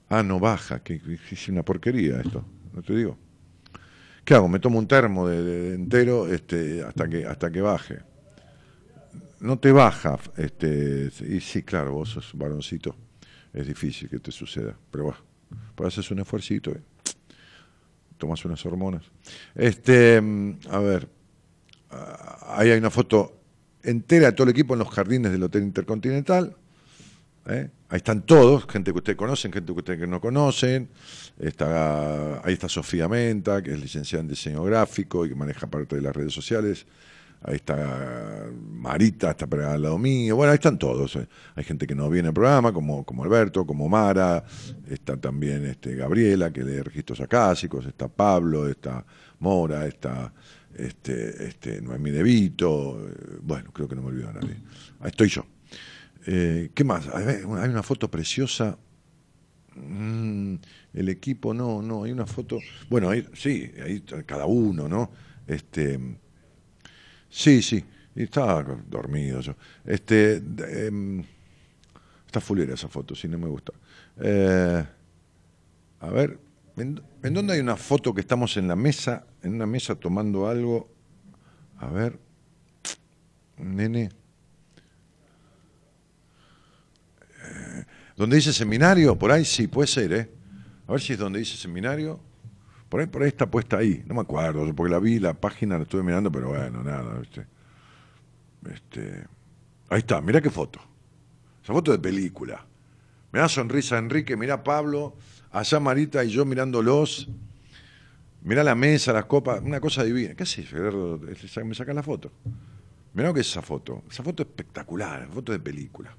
[0.08, 3.18] Ah, no baja, que, es una porquería esto, no te digo.
[4.24, 4.48] ¿Qué hago?
[4.48, 8.13] Me tomo un termo de, entero este, hasta, que, hasta que baje
[9.44, 10.18] no te baja.
[10.36, 12.96] Este, y sí, claro, vos sos varoncito.
[13.52, 14.74] Es difícil que te suceda.
[14.90, 15.18] Pero bueno,
[15.74, 16.70] pues haces un esfuercito.
[16.70, 16.80] ¿eh?
[18.16, 19.04] Tomas unas hormonas.
[19.54, 20.20] Este,
[20.70, 21.08] a ver.
[21.90, 23.40] Ah, ahí hay una foto
[23.82, 26.56] entera de todo el equipo en los jardines del Hotel Intercontinental.
[27.46, 27.68] ¿eh?
[27.90, 30.88] Ahí están todos, gente que ustedes conocen, gente que ustedes no conocen.
[31.38, 35.96] Está, ahí está Sofía Menta, que es licenciada en diseño gráfico y que maneja parte
[35.96, 36.86] de las redes sociales
[37.44, 41.16] ahí está Marita, está al lado mío, bueno, ahí están todos.
[41.16, 41.28] Eh.
[41.54, 44.44] Hay gente que no viene al programa, como, como Alberto, como Mara,
[44.88, 49.04] está también este, Gabriela, que lee registros acásicos, está Pablo, está
[49.38, 50.32] Mora, está
[50.74, 52.98] este, este, Noemí De Vito,
[53.42, 54.56] bueno, creo que no me olvido a nadie.
[55.00, 55.44] Ahí estoy yo.
[56.26, 57.08] Eh, ¿Qué más?
[57.08, 58.78] Hay una foto preciosa.
[59.76, 60.54] Mm,
[60.94, 62.58] el equipo, no, no, hay una foto.
[62.88, 65.10] Bueno, ahí, sí, ahí cada uno, ¿no?
[65.46, 65.98] Este,
[67.34, 69.56] Sí, sí, estaba dormido yo.
[69.84, 71.24] Este, em,
[72.24, 73.72] está fulera esa foto, sí, no me gusta.
[74.20, 74.84] Eh,
[75.98, 76.38] a ver,
[76.76, 77.02] ¿en,
[77.34, 80.88] dónde hay una foto que estamos en la mesa, en una mesa tomando algo?
[81.78, 82.20] A ver,
[83.58, 84.10] nene.
[87.42, 87.84] Eh,
[88.16, 89.18] ¿Dónde dice seminario?
[89.18, 90.30] Por ahí sí, puede ser, ¿eh?
[90.86, 92.20] A ver si es donde dice seminario.
[92.88, 95.76] Por ahí, por ahí está puesta ahí, no me acuerdo, porque la vi, la página
[95.76, 97.46] la estuve mirando, pero bueno, nada, ¿viste?
[98.72, 99.24] Este,
[99.88, 100.80] ahí está, mira qué foto.
[101.62, 102.64] Esa foto de película.
[103.32, 105.16] Mirá sonrisa Enrique, mirá Pablo,
[105.50, 107.28] allá Marita y yo mirándolos.
[108.42, 110.34] Mirá la mesa, las copas, una cosa divina.
[110.34, 110.70] ¿Qué haces?
[111.64, 112.30] Me saca la foto.
[113.14, 114.04] Mirá lo que es esa foto.
[114.10, 116.14] Esa foto es espectacular, foto de película.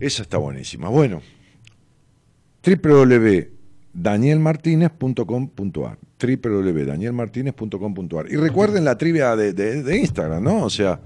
[0.00, 0.88] Esa está buenísima.
[0.88, 1.22] Bueno,
[2.66, 3.63] www
[3.94, 10.64] danielmartinez.com.ar www.danielmartinez.com.ar y recuerden la trivia de, Instagram, ¿no?
[10.64, 11.00] O sea,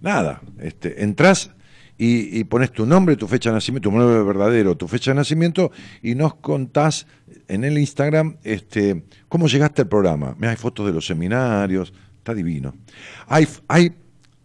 [0.00, 1.50] nada, este, entras
[1.98, 5.70] y, pones tu nombre, tu fecha de nacimiento, tu nombre verdadero, tu fecha de nacimiento
[6.02, 7.06] y nos contás
[7.48, 10.34] en el Instagram este, cómo llegaste al programa.
[10.38, 12.74] Mira, hay fotos de los seminarios, está divino.
[13.28, 13.94] Hay, hay,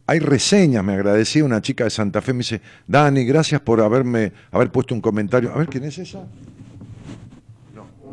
[0.08, 4.32] hay reseñas, me agradecía una chica de Santa Fe, me dice, Dani, gracias por haberme,
[4.52, 5.52] haber puesto un comentario.
[5.54, 6.26] A ver, ¿quién es esa?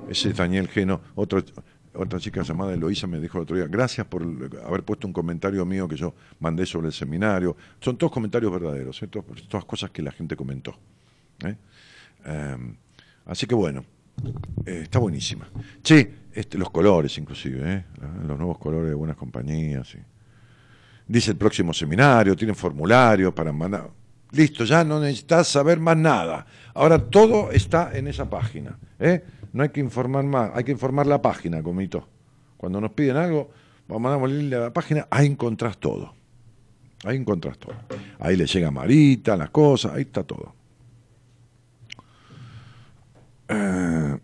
[0.08, 4.22] Ese es Daniel Geno, otra chica llamada Eloísa me dijo el otro día, gracias por
[4.64, 7.56] haber puesto un comentario mío que yo mandé sobre el seminario.
[7.80, 9.08] Son todos comentarios verdaderos, ¿eh?
[9.08, 10.76] todas, cosas que la gente comentó.
[11.44, 11.56] ¿eh?
[12.24, 12.76] Em,
[13.26, 13.84] así que bueno,
[14.64, 15.48] eh, está buenísima.
[15.82, 17.86] Che, este, los colores inclusive,
[18.26, 19.96] los nuevos colores de buenas compañías.
[21.06, 23.90] Dice el próximo seminario, tiene formulario para mandar.
[24.30, 26.46] Listo, ya no necesitas saber más nada.
[26.74, 28.78] Ahora todo está en esa página.
[29.58, 32.06] No hay que informar más, hay que informar la página, comito.
[32.56, 33.50] Cuando nos piden algo,
[33.88, 36.14] vamos a darle a la página, ahí encontrás todo.
[37.02, 37.74] Ahí encontrás todo.
[38.20, 40.54] Ahí le llega Marita, las cosas, ahí está todo.
[43.48, 44.16] Eh,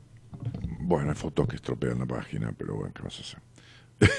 [0.79, 3.40] bueno, hay fotos que estropean la página, pero bueno, ¿qué vas a hacer?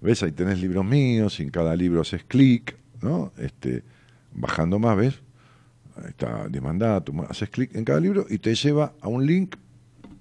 [0.00, 0.24] ¿Ves?
[0.24, 3.30] Ahí tenés libros míos, en cada libro haces clic, ¿no?
[3.38, 3.84] Este,
[4.32, 5.20] bajando más, ¿ves?
[5.94, 9.54] Ahí está demandado, haces clic en cada libro y te lleva a un link.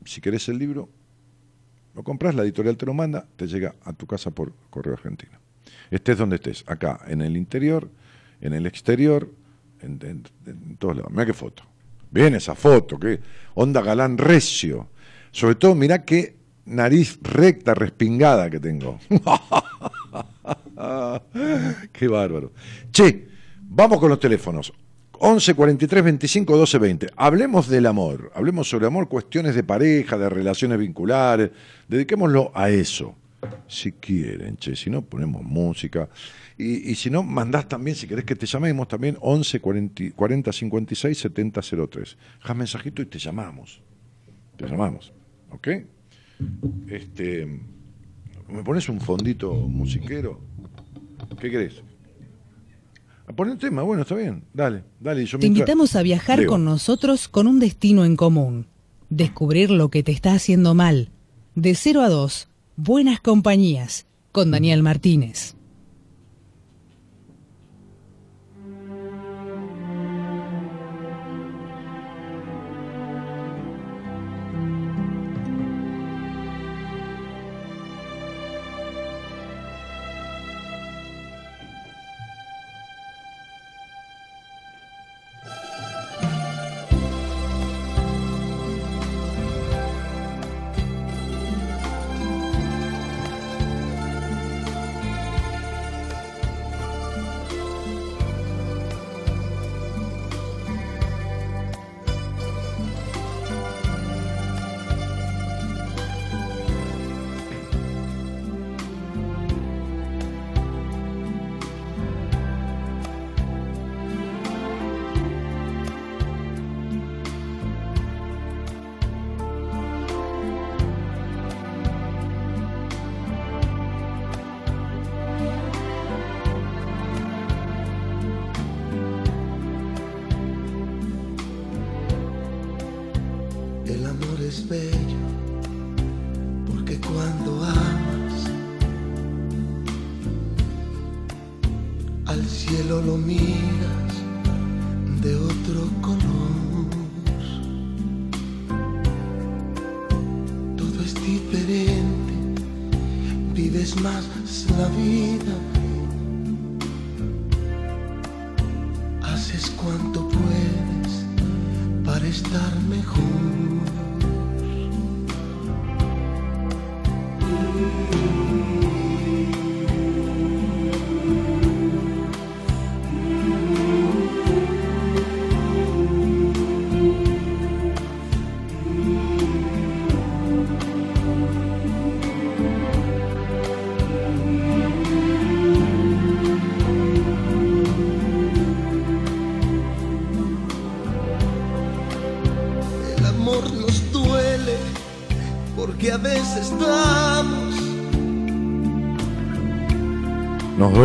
[0.07, 0.89] Si querés el libro,
[1.93, 5.37] lo compras, la editorial te lo manda, te llega a tu casa por correo argentino.
[5.91, 7.89] Estés donde estés, acá, en el interior,
[8.39, 9.29] en el exterior,
[9.81, 10.23] en,
[10.79, 11.11] todos lados.
[11.11, 11.63] Mira qué foto.
[12.09, 13.19] Bien esa foto, qué
[13.55, 14.87] onda galán recio.
[15.31, 18.99] Sobre todo, mira qué nariz recta, respingada que tengo.
[21.91, 22.53] qué bárbaro.
[22.91, 23.27] Che,
[23.61, 24.71] vamos con los teléfonos.
[25.19, 27.07] 11 43 25 12 20.
[27.15, 31.51] Hablemos del amor, hablemos sobre amor, cuestiones de pareja, de relaciones vinculares,
[31.87, 33.15] dediquémoslo a eso.
[33.67, 36.09] Si quieren, che, si no, ponemos música.
[36.57, 41.61] Y, si no, mandás también, si querés que te llamemos, también 11 40, 56 70
[41.61, 42.17] 03.
[42.41, 43.81] Haz mensajito y te llamamos.
[44.55, 45.13] Te llamamos,
[45.51, 45.67] ¿ok?
[46.87, 47.45] Este,
[48.49, 50.39] ¿Me pones un fondito musiquero?
[51.39, 51.83] ¿Qué querés?
[53.27, 55.25] A poner un tema, bueno, está bien, dale, dale.
[55.25, 58.67] te invitamos a viajar con nosotros con un destino en común.
[59.09, 61.11] Descubrir lo que te está haciendo mal.
[61.53, 65.56] De 0 a 2, Buenas Compañías, con Daniel Martínez.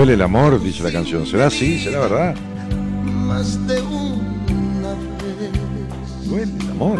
[0.02, 1.24] Duele el amor, dice la canción.
[1.24, 1.78] ¿Será así?
[1.78, 2.34] ¿Será verdad?
[3.04, 4.94] Más de una
[5.38, 6.26] vez.
[6.28, 6.98] Duele el amor.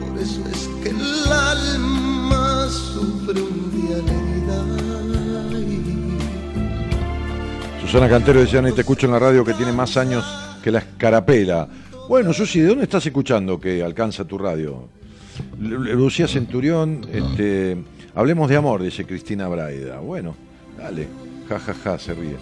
[0.00, 4.24] Por eso es que el alma sufre un día la.
[7.80, 10.24] Susana Cantero decía, y te escucho en la radio que tiene más años
[10.64, 11.68] que la escarapela.
[12.08, 14.88] Bueno, Susi, ¿de dónde estás escuchando que alcanza tu radio?
[15.60, 17.76] Lu- Lucía Centurión, este,
[18.16, 20.00] hablemos de amor, dice Cristina Braida.
[20.00, 20.34] Bueno,
[20.76, 21.08] dale,
[21.48, 22.36] ja, ja, ja, se ríe.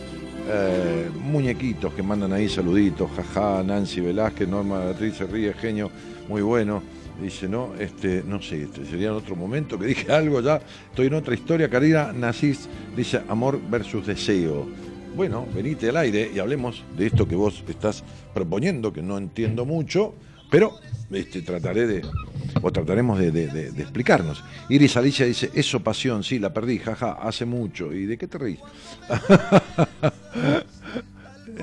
[0.49, 5.91] Eh, muñequitos que mandan ahí saluditos, jaja, Nancy Velázquez, Norma Beatriz se ríe, genio,
[6.29, 6.83] muy bueno.
[7.21, 10.61] Dice, no, este, no sé, este sería en otro momento que dije algo ya,
[10.91, 14.67] estoy en otra historia, Karina Nasís dice amor versus deseo.
[15.15, 18.03] Bueno, venite al aire y hablemos de esto que vos estás
[18.33, 20.15] proponiendo, que no entiendo mucho,
[20.51, 20.73] pero
[21.15, 22.03] este, trataré de,
[22.61, 24.43] o trataremos de, explicarnos.
[24.69, 27.93] Iris Alicia dice, eso pasión, sí, la perdí, jaja, hace mucho.
[27.93, 28.59] ¿Y de qué te reís?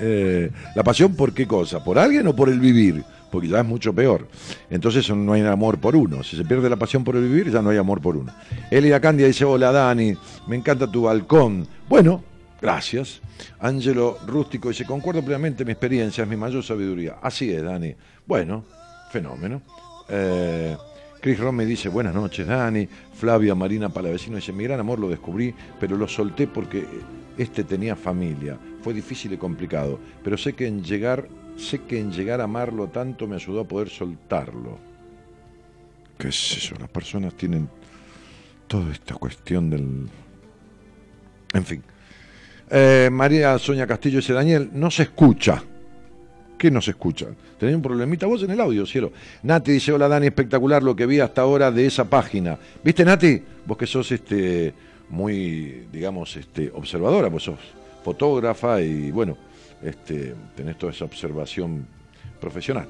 [0.02, 3.66] Eh, la pasión por qué cosa, por alguien o por el vivir, porque ya es
[3.66, 4.28] mucho peor.
[4.70, 6.22] Entonces no hay amor por uno.
[6.22, 8.32] Si se pierde la pasión por el vivir, ya no hay amor por uno.
[8.70, 10.14] Elia Candia dice, hola Dani,
[10.46, 11.66] me encanta tu balcón.
[11.88, 12.22] Bueno,
[12.62, 13.20] gracias.
[13.58, 17.16] Ángelo Rústico dice, concuerdo plenamente, mi experiencia es mi mayor sabiduría.
[17.20, 17.94] Así es, Dani.
[18.26, 18.64] Bueno,
[19.10, 19.62] fenómeno.
[20.08, 20.76] Eh,
[21.20, 22.88] Chris Rome dice, buenas noches, Dani.
[23.14, 26.86] Flavia Marina Palavecino dice, mi gran amor lo descubrí, pero lo solté porque
[27.36, 28.58] este tenía familia.
[28.82, 32.88] Fue difícil y complicado, pero sé que en llegar, sé que en llegar a amarlo
[32.88, 34.78] tanto me ayudó a poder soltarlo.
[36.16, 36.74] ¿Qué es eso?
[36.78, 37.68] Las personas tienen
[38.66, 40.08] toda esta cuestión del...
[41.52, 41.82] En fin.
[42.70, 45.62] Eh, María Soña Castillo dice, Daniel, no se escucha.
[46.60, 47.26] ¿Qué no se escucha?
[47.58, 49.10] Tenés un problemita vos en el audio, cielo.
[49.44, 52.58] Nati dice, hola Dani, espectacular lo que vi hasta ahora de esa página.
[52.84, 53.42] ¿Viste, Nati?
[53.64, 54.74] Vos que sos este
[55.08, 57.58] muy, digamos, este, observadora, vos sos
[58.04, 59.38] fotógrafa y bueno,
[59.82, 61.86] este, tenés toda esa observación
[62.38, 62.86] profesional.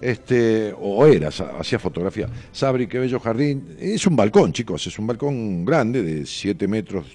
[0.00, 2.28] Este, o eras, hacía fotografía.
[2.50, 3.76] Sabri, qué bello jardín.
[3.78, 7.06] Es un balcón, chicos, es un balcón grande de 7 metros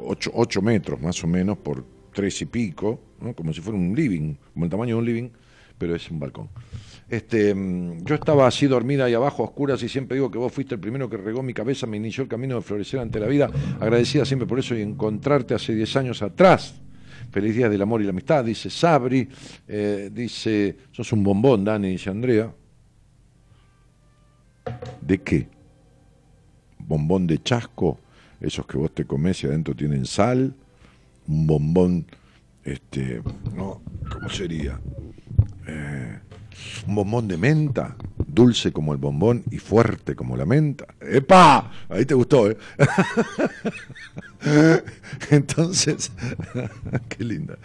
[0.00, 3.00] 8, metros más o menos por tres y pico,
[3.34, 5.28] como si fuera un living, como el tamaño de un living,
[5.78, 6.48] pero es un balcón.
[7.08, 10.52] Este, mm, yo estaba así dormida ahí abajo a oscuras y siempre digo que vos
[10.52, 13.26] fuiste el primero que regó mi cabeza, me inició el camino de florecer ante la
[13.26, 13.50] vida,
[13.80, 16.74] agradecida siempre por eso y encontrarte hace 10 años atrás.
[17.30, 19.28] Feliz día del amor y la amistad, dice Sabri,
[19.66, 22.54] eh, dice, sos un bombón, Dani, dice Andrea.
[25.00, 25.48] ¿De qué?
[26.78, 27.98] ¿Bombón de chasco?
[28.40, 30.54] Esos que vos te comés y adentro tienen sal,
[31.28, 32.06] un bombón,
[32.64, 33.22] este,
[33.54, 34.80] no, ¿cómo sería?
[35.66, 36.18] Eh,
[36.86, 37.96] un bombón de menta,
[38.26, 40.86] dulce como el bombón y fuerte como la menta.
[41.00, 41.70] ¡Epa!
[41.88, 42.56] Ahí te gustó, ¿eh?
[45.30, 46.12] Entonces,
[47.08, 47.58] qué linda.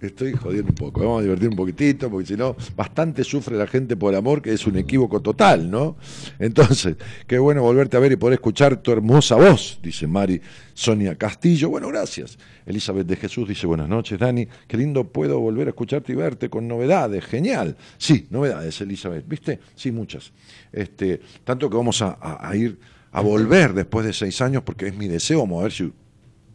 [0.00, 3.66] Estoy jodiendo un poco, vamos a divertir un poquitito, porque si no, bastante sufre la
[3.66, 5.96] gente por amor, que es un equívoco total, ¿no?
[6.38, 10.40] Entonces, qué bueno volverte a ver y poder escuchar tu hermosa voz, dice Mari
[10.74, 11.70] Sonia Castillo.
[11.70, 12.38] Bueno, gracias.
[12.66, 16.50] Elizabeth de Jesús dice, buenas noches, Dani, qué lindo puedo volver a escucharte y verte
[16.50, 17.76] con novedades, genial.
[17.98, 19.60] Sí, novedades, Elizabeth, ¿viste?
[19.74, 20.32] Sí, muchas.
[20.72, 22.78] Este, tanto que vamos a, ir
[23.12, 25.92] a volver después de seis años, porque es mi deseo, vamos a ver si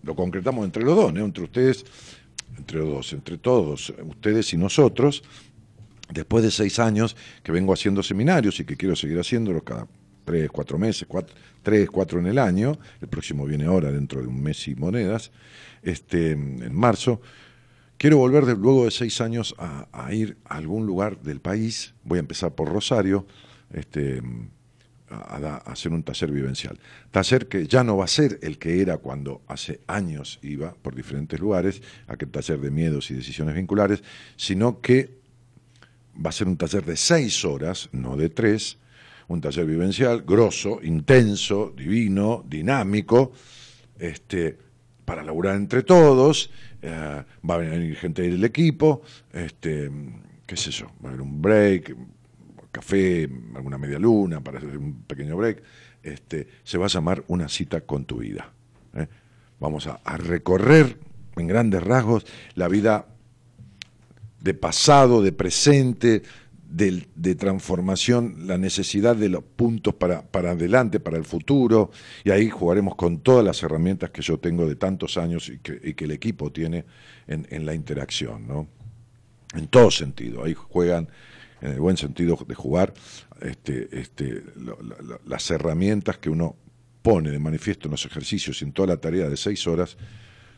[0.04, 1.26] lo concretamos entre los dos, ¿no?
[1.26, 1.86] entre ustedes,
[2.58, 5.24] entre dos, entre todos, ustedes y nosotros,
[6.14, 9.88] después de seis años que vengo haciendo seminarios y que quiero seguir haciéndolos cada
[10.26, 14.28] tres, cuatro meses, cuatro, tres, cuatro en el año, el próximo viene ahora dentro de
[14.28, 15.32] un mes y monedas,
[15.82, 17.22] este, en marzo,
[17.98, 22.18] quiero volver luego de seis años a, a ir a algún lugar del país, voy
[22.18, 23.26] a empezar por Rosario,
[23.74, 24.22] este,
[25.10, 26.80] a, hacer un taller vivencial.
[27.12, 30.96] Taller que ya no va a ser el que era cuando hace años iba por
[30.96, 34.04] diferentes lugares, aquel taller de miedos y decisiones vinculares,
[34.36, 35.20] sino que
[36.24, 38.78] va a ser un taller de seis horas, no de tres,
[39.28, 43.32] un taller vivencial, grosso, intenso, divino, dinámico,
[43.98, 44.58] este,
[45.06, 46.50] para laburar entre todos,
[46.82, 49.02] eh, va a venir gente del equipo,
[49.34, 49.90] este,
[50.46, 51.96] qué sé yo, va a haber un break,
[52.72, 55.64] café, alguna media luna para hacer un pequeño break,
[56.04, 58.52] este, se va a llamar Una cita con tu vida.
[58.94, 59.08] ¿eh?
[59.60, 60.98] Vamos a, recorrer
[61.36, 63.08] en grandes rasgos la vida
[64.42, 66.24] de pasado, de presente,
[66.70, 71.92] del- de, transformación, la necesidad de los puntos para, para adelante, para el futuro,
[72.24, 75.80] y ahí jugaremos con todas las herramientas que yo tengo de tantos años y que,
[75.84, 76.86] y que el equipo tiene
[77.28, 78.68] en, en la interacción, ¿no?
[79.56, 81.10] En todo sentido, ahí juegan
[81.62, 82.94] en el buen sentido de jugar,
[83.42, 84.44] este, este,
[85.26, 86.56] las herramientas que uno
[87.02, 89.98] pone de manifiesto en los ejercicios y en toda la tarea de seis horas,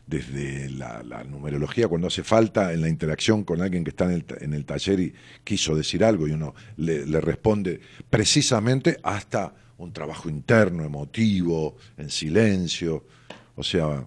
[0.06, 4.64] desde la, numerología cuando hace falta, en la interacción con alguien que está en el,
[4.64, 7.80] taller y quiso decir algo y uno le, le, responde
[8.10, 13.06] precisamente hasta un trabajo interno, emotivo, en silencio.
[13.54, 14.06] O sea,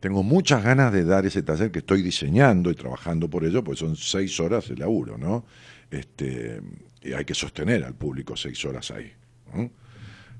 [0.00, 3.78] tengo muchas ganas de dar ese taller que estoy diseñando y trabajando por ello, pues
[3.78, 5.44] son seis horas de laburo, ¿no?
[5.90, 6.60] Este,
[7.02, 9.12] y hay que sostener al público seis horas ahí.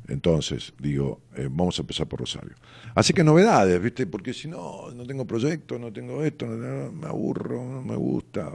[0.09, 2.55] Entonces, digo, eh, vamos a empezar por Rosario.
[2.95, 4.07] Así que novedades, ¿viste?
[4.07, 8.51] Porque si no, no tengo proyecto, no tengo esto, me aburro, no me gusta.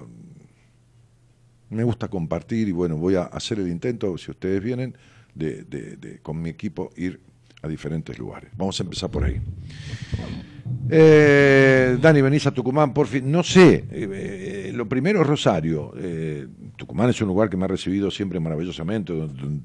[1.69, 4.95] Me gusta compartir y bueno, voy a hacer el intento, si ustedes vienen,
[5.33, 7.19] de, de con mi equipo ir
[7.61, 8.51] a diferentes lugares.
[8.55, 9.41] Vamos a empezar por ahí.
[10.89, 13.31] Eh, Dani, venís a Tucumán, por fin.
[13.31, 15.93] No sé, eh, lo primero es Rosario.
[15.97, 19.13] Eh, Tucumán es un lugar que me ha recibido siempre maravillosamente.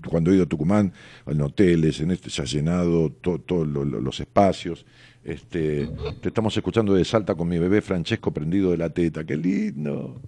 [0.09, 0.93] Cuando he ido a Tucumán,
[1.27, 4.87] en hoteles, en este se ha llenado todos los espacios.
[5.23, 5.87] Este,
[6.23, 9.25] te estamos escuchando de Salta con mi bebé Francesco prendido de la teta.
[9.25, 10.21] ¡Qué lindo!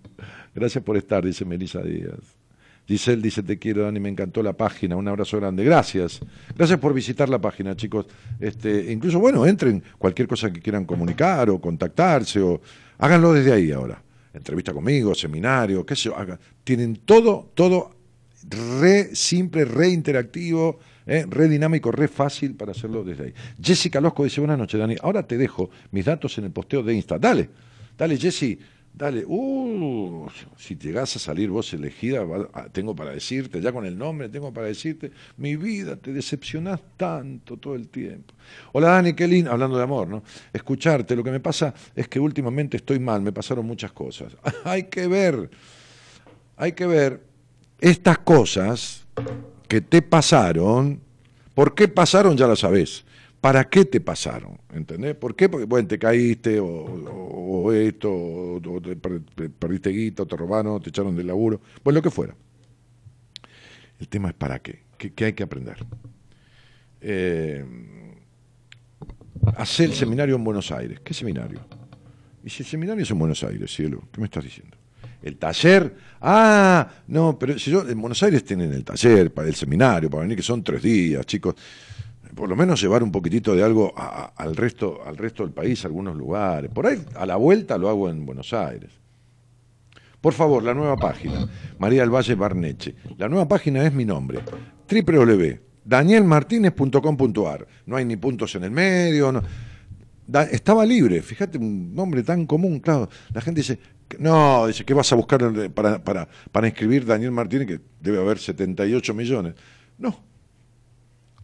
[0.54, 2.41] Gracias por estar, dice Melissa Díaz.
[2.86, 5.64] Giselle dice, te quiero, Dani, me encantó la página, un abrazo grande.
[5.64, 6.20] Gracias.
[6.56, 8.06] Gracias por visitar la página, chicos.
[8.40, 12.60] Este, incluso, bueno, entren cualquier cosa que quieran comunicar o contactarse, o
[12.98, 14.02] háganlo desde ahí ahora.
[14.34, 16.16] Entrevista conmigo, seminario, qué sé yo.
[16.64, 17.94] Tienen todo, todo
[18.50, 23.34] re simple, re interactivo, eh, re dinámico, re fácil para hacerlo desde ahí.
[23.62, 24.96] Jessica Losco dice, buenas noches, Dani.
[25.02, 27.18] Ahora te dejo mis datos en el posteo de Insta.
[27.18, 27.48] Dale,
[27.96, 28.58] dale, Jessy
[28.94, 30.28] Dale, uh,
[30.58, 32.26] si llegás a salir vos elegida,
[32.72, 37.56] tengo para decirte, ya con el nombre tengo para decirte, mi vida, te decepcionás tanto
[37.56, 38.34] todo el tiempo.
[38.72, 40.22] Hola Dani, qué hablando de amor, ¿no?
[40.52, 44.36] Escucharte, lo que me pasa es que últimamente estoy mal, me pasaron muchas cosas.
[44.64, 45.48] hay que ver,
[46.58, 47.22] hay que ver
[47.80, 49.06] estas cosas
[49.68, 51.00] que te pasaron,
[51.54, 52.36] ¿por qué pasaron?
[52.36, 53.06] Ya lo sabés.
[53.42, 54.56] ¿Para qué te pasaron?
[54.72, 55.16] ¿Entendés?
[55.16, 55.48] ¿Por qué?
[55.48, 61.16] Porque, bueno, te caíste, o, esto, o, te perdiste guita, o te robaron, te echaron
[61.16, 62.36] del laburo, pues lo que fuera.
[63.98, 65.84] El tema es para qué, qué, hay que aprender.
[67.00, 67.64] Eh,
[69.56, 71.00] hacer el seminario en Buenos Aires.
[71.00, 71.58] ¿Qué seminario?
[72.44, 74.76] Y si el seminario es en Buenos Aires, cielo, ¿qué me estás diciendo?
[75.20, 79.56] El taller, ah, no, pero si yo, en Buenos Aires tienen el taller, para el
[79.56, 81.56] seminario, para venir, que son tres días, chicos
[82.34, 85.88] por lo menos llevar un poquitito de algo al, resto, al resto del país, a
[85.88, 86.70] algunos lugares.
[86.70, 88.90] Por ahí, a la vuelta lo hago en Buenos Aires.
[90.20, 92.94] Por favor, la nueva página, María del Valle Barneche.
[93.18, 94.38] La nueva página es mi nombre,
[94.88, 97.66] www.danielmartinez.com.ar.
[97.86, 99.42] No hay ni puntos en el medio.
[100.52, 103.08] estaba libre, fíjate, un nombre tan común, claro.
[103.34, 103.80] La gente dice,
[104.20, 107.66] no, dice, ¿qué vas a buscar para, para, para inscribir Daniel Martínez?
[107.66, 109.54] Que debe haber 78 millones.
[109.98, 110.31] No,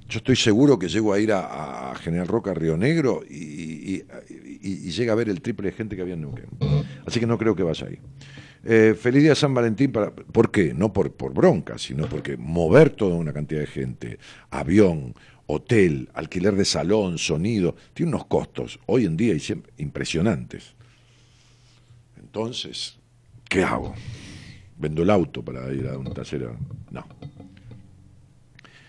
[0.07, 4.03] yo estoy seguro que llego a ir a, General Roca, Río Negro, y,
[4.89, 6.47] llega a ver el triple de gente que había en Neuquén.
[7.05, 7.99] Así que no creo que vaya ahí.
[8.63, 10.73] Eh, feliz día San Valentín, para, ¿por qué?
[10.73, 14.19] No por, por bronca, sino porque mover toda una cantidad de gente,
[14.51, 15.15] avión,
[15.47, 19.35] hotel, alquiler de salón, sonido, tiene unos costos hoy en día
[19.77, 20.75] impresionantes.
[22.21, 23.02] Entonces,
[23.53, 23.93] ¿qué hago?
[24.79, 26.49] Vendo el auto para ir a un taller.
[26.89, 27.05] No.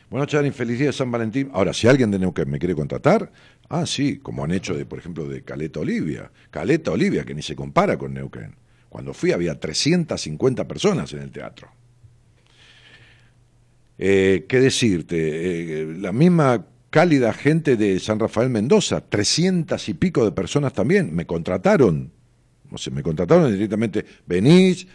[0.08, 1.50] Buenas noches, feliz día de San Valentín.
[1.52, 3.30] Ahora, si alguien de Neuquén me quiere contratar,
[3.68, 6.30] ah, sí, como han hecho, de, por ejemplo, de Caleta Olivia.
[6.50, 8.54] Caleta Olivia, que ni se compara con Neuquén.
[8.88, 11.68] Cuando fui había 350 personas en el teatro.
[13.98, 15.82] Eh, ¿Qué decirte?
[15.82, 21.14] Eh, la misma cálida gente de San Rafael Mendoza, 300 y pico de personas también,
[21.14, 22.12] me contrataron.
[22.74, 24.86] O sea, me contrataron directamente, venís,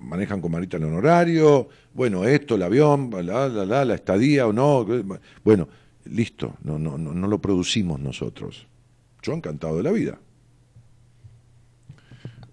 [0.00, 4.52] manejan con Marita el honorario, bueno, esto, el avión, la, la, la, la estadía o
[4.52, 4.84] no.
[5.44, 5.68] Bueno,
[6.06, 8.66] listo, no, no, no, no lo producimos nosotros.
[9.22, 10.18] Yo encantado de la vida.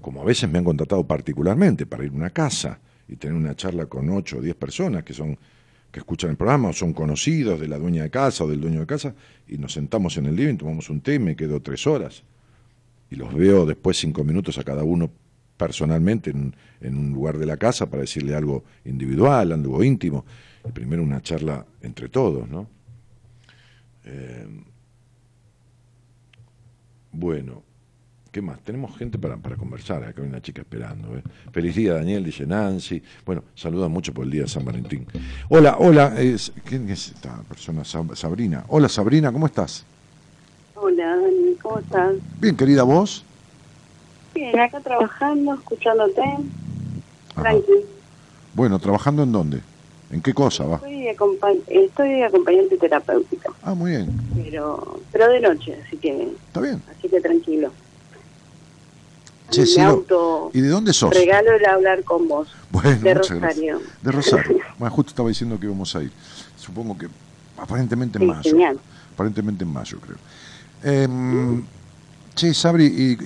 [0.01, 3.55] Como a veces me han contratado particularmente para ir a una casa y tener una
[3.55, 5.37] charla con ocho o diez personas que son
[5.91, 8.81] que escuchan el programa o son conocidos de la dueña de casa o del dueño
[8.81, 9.15] de casa
[9.47, 12.23] y nos sentamos en el living, tomamos un té y me quedo tres horas
[13.09, 15.09] y los veo después cinco minutos a cada uno
[15.57, 20.25] personalmente en, en, un lugar de la casa para decirle algo individual, algo íntimo,
[20.67, 22.67] y primero una charla entre todos, ¿no?
[24.03, 24.47] Eh,
[27.11, 27.63] bueno,
[28.31, 28.59] ¿qué más?
[28.61, 31.17] Tenemos gente para, para conversar, acá hay una chica esperando.
[31.17, 31.23] ¿eh?
[31.51, 33.01] Feliz día, Daniel, dice Nancy.
[33.25, 35.07] Bueno, saluda mucho por el día de San Valentín.
[35.49, 36.13] Hola, hola,
[36.65, 37.83] ¿quién es esta persona?
[37.85, 38.65] Sabrina.
[38.67, 39.85] Hola, Sabrina, ¿cómo estás?
[40.75, 42.15] Hola, Dani, ¿cómo estás?
[42.41, 43.23] Bien, querida, ¿vos?
[44.33, 46.21] Bien, acá trabajando, escuchándote.
[47.33, 47.77] Tranquilo.
[48.53, 49.61] Bueno, ¿trabajando en dónde?
[50.11, 50.75] ¿En qué cosa va?
[50.75, 53.51] Estoy, acompañ estoy acompañante terapéutica.
[53.63, 54.09] Ah, muy bien.
[54.43, 56.29] Pero, pero de noche, así que.
[56.47, 56.81] Está bien.
[56.91, 57.71] Así que tranquilo.
[59.49, 61.13] Che, auto ¿Y de dónde sos?
[61.13, 62.49] regalo el hablar con vos.
[62.71, 63.41] Bueno, de Rosario.
[63.41, 63.79] gracias.
[64.01, 64.57] De Rosario.
[64.77, 66.11] Bueno, justo estaba diciendo que íbamos a ir.
[66.57, 67.07] Supongo que
[67.57, 68.41] aparentemente en Sí, mayo.
[68.51, 68.79] genial.
[69.13, 70.17] Aparentemente en mayo, creo.
[72.35, 73.17] Che, Sabri, ¿y,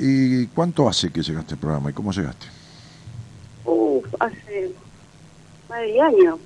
[0.43, 2.45] y cuánto hace que llegaste al programa y cómo llegaste?
[3.65, 4.71] Uf, hace
[5.67, 6.39] más de 10 años.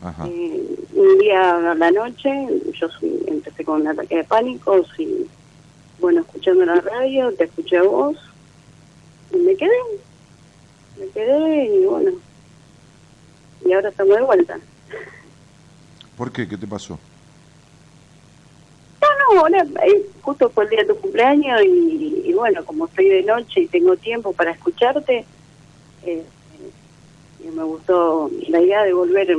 [0.00, 0.26] Ajá.
[0.28, 2.30] Eh, un día a la noche,
[2.72, 2.88] yo
[3.26, 5.26] empecé con un ataque de pánico y,
[6.00, 8.16] bueno, escuchando la radio, te escuché a vos
[9.34, 9.78] y me quedé.
[10.98, 12.12] Me quedé y bueno.
[13.66, 14.58] Y ahora estamos de vuelta.
[16.16, 16.48] ¿Por qué?
[16.48, 16.98] ¿Qué te pasó?
[19.30, 23.22] No, ahora, eh, justo fue el día de tu cumpleaños y, bueno, como estoy de
[23.22, 25.24] noche y tengo tiempo para escucharte,
[26.04, 26.24] eh,
[27.44, 29.36] eh, me gustó la idea de volver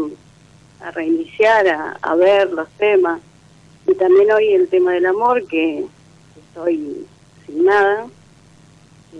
[0.81, 3.21] a reiniciar, a, a ver los temas.
[3.87, 5.85] Y también hoy el tema del amor, que
[6.47, 7.05] estoy
[7.45, 8.07] sin nada.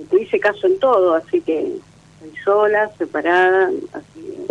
[0.10, 1.78] Te hice caso en todo, así que
[2.22, 4.46] estoy sola, separada, así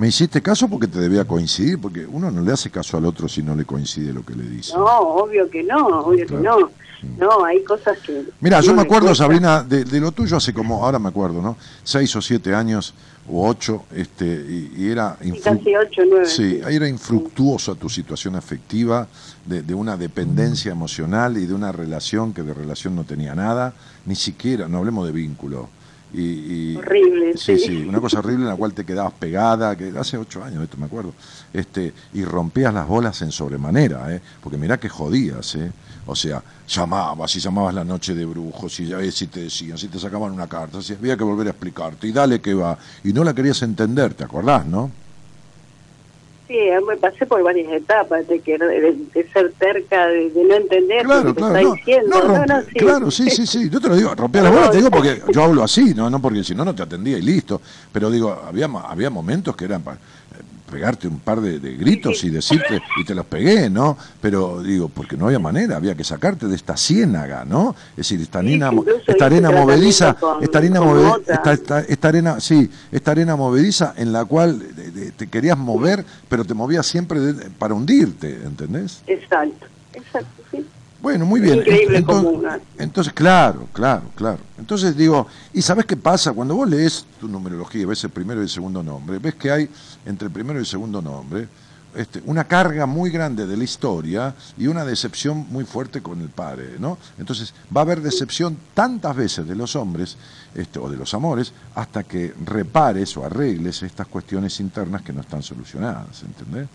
[0.00, 3.28] Me hiciste caso porque te debía coincidir, porque uno no le hace caso al otro
[3.28, 4.72] si no le coincide lo que le dice.
[4.72, 6.70] No, obvio que no, obvio que no.
[7.18, 8.24] No, hay cosas que...
[8.40, 9.24] Mira, yo me acuerdo, cuesta.
[9.24, 11.58] Sabrina, de, de lo tuyo hace como, ahora me acuerdo, ¿no?
[11.84, 12.94] Seis o siete años
[13.30, 16.24] o ocho, este, y, y era Sí, infru- casi ocho, nueve.
[16.26, 19.06] Sí, era infructuosa tu situación afectiva,
[19.44, 23.74] de, de una dependencia emocional y de una relación que de relación no tenía nada,
[24.06, 25.68] ni siquiera, no hablemos de vínculo.
[26.12, 27.66] Y, y- Horrible, sí, sí.
[27.66, 30.76] sí, una cosa horrible en la cual te quedabas pegada, que hace ocho años esto
[30.76, 31.12] me acuerdo,
[31.52, 34.20] este, y rompías las bolas en sobremanera, ¿eh?
[34.42, 35.70] porque mirá que jodías, ¿eh?
[36.06, 39.78] o sea, llamabas y llamabas la noche de brujos y ya ves si te decían,
[39.78, 42.76] si te sacaban una carta, si había que volver a explicarte, y dale que va,
[43.04, 44.90] y no la querías entender, ¿te acordás, no?
[46.50, 50.54] Sí, me pasé por varias etapas de, que, de, de ser terca, de, de no
[50.56, 52.08] entender Claro, lo que claro, está no, diciendo.
[52.10, 52.74] no No, rompe- no, sí.
[52.74, 55.44] claro, sí, sí, sí, yo te lo digo, rompía las bolas, te digo porque yo
[55.44, 57.60] hablo así, no, no porque si no, no te atendía y listo,
[57.92, 59.98] pero digo, había, había momentos que eran para
[60.70, 63.98] pegarte un par de, de gritos Sí, y decirte, y te los pegué, ¿no?
[64.20, 67.74] Pero digo, porque no había manera, había que sacarte de esta ciénaga, ¿no?
[67.92, 71.34] Es decir, esta incluso esta arena movediza, con- esta arena con move- mota.
[71.34, 74.62] esta, esta- esta arena, sí, esta arena movediza en la cual
[75.16, 79.02] te querías mover, pero te movías siempre de- para hundirte, ¿entendés?
[79.06, 80.64] Exacto, exacto, sí.
[81.00, 81.58] Bueno, muy bien.
[81.58, 84.38] Increíble Ent- como entonces, una- entonces, claro, claro, claro.
[84.58, 86.32] Entonces digo, ¿y sabes qué pasa?
[86.32, 89.68] Cuando vos lees tu numerología, ves el primero y el segundo nombre, ves que hay
[90.04, 91.48] entre el primero y el segundo nombre
[91.92, 96.28] este, una carga muy grande de la historia y una decepción muy fuerte con el
[96.28, 96.98] padre, ¿no?
[97.18, 100.16] Entonces va a haber decepción tantas veces de los hombres
[100.54, 105.20] este, o de los amores hasta que repares o arregles estas cuestiones internas que no
[105.22, 106.68] están solucionadas, ¿entendés?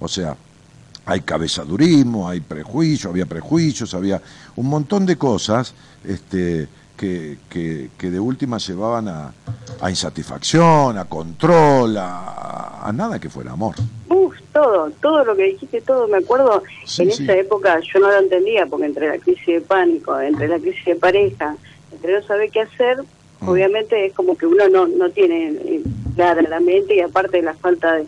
[0.00, 0.36] O sea,
[1.08, 4.20] hay cabezadurismo, hay prejuicios, había prejuicios, había
[4.56, 5.72] un montón de cosas
[6.04, 9.32] este, que, que, que de última llevaban a,
[9.80, 13.74] a insatisfacción, a control, a, a nada que fuera amor.
[14.10, 17.22] Uf, todo, todo lo que dijiste, todo, me acuerdo, Sí, en sí.
[17.22, 20.84] esa época yo no lo entendía, porque entre la crisis de pánico, entre la crisis
[20.84, 21.56] de pareja,
[21.90, 22.98] entre no saber qué hacer,
[23.40, 23.48] Mm.
[23.50, 25.80] Obviamente es como que uno no, no tiene eh,
[26.16, 28.04] nada en la mente y aparte de la falta de,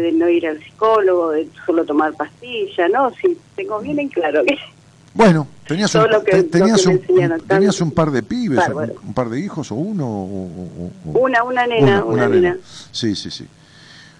[0.00, 3.12] de, no ir al psicólogo, de solo tomar pastilla, ¿no?
[3.14, 4.58] Si tengo bien en claro que...
[5.14, 6.06] Bueno, tenías, un,
[6.50, 7.00] tenías, un,
[7.46, 8.60] tenías un par de pibes,
[9.04, 10.06] un, par de hijos o uno.
[10.08, 12.56] O, una, una nena, una, nena.
[12.90, 13.46] Sí, sí, sí.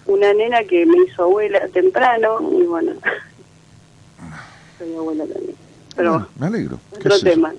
[0.05, 2.91] Una nena que me hizo abuela temprano y bueno,
[4.77, 5.55] soy abuela también.
[5.95, 6.79] Pero me alegro.
[6.91, 7.53] Otro tema.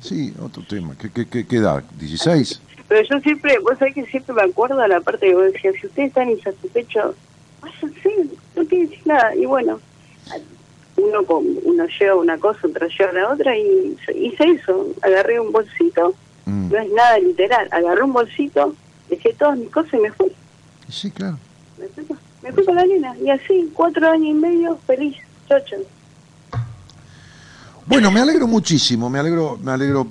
[0.00, 0.94] Sí, otro tema.
[0.98, 1.84] ¿Qué, qué, qué, qué edad?
[2.00, 2.58] ¿16?
[2.88, 5.74] Pero yo siempre, vos sabés que siempre me acuerdo a la parte que vos decías,
[5.80, 7.16] si ustedes están insatisfechos,
[7.62, 9.34] váyanse, no tiene decir nada.
[9.34, 9.80] Y bueno,
[10.96, 14.88] uno con, uno lleva una cosa, otro lleva la otra y hice eso.
[15.02, 16.70] Agarré un bolsito, mm.
[16.70, 18.74] no es nada literal, agarré un bolsito,
[19.08, 20.32] dejé todas mis cosas y me fui.
[20.88, 21.38] Sí, claro.
[21.78, 22.04] Me fui,
[22.42, 25.16] me fui con la nena y así, cuatro años y medio, feliz,
[25.48, 25.76] chocho.
[27.86, 30.06] Bueno, me alegro muchísimo, me alegro, me alegro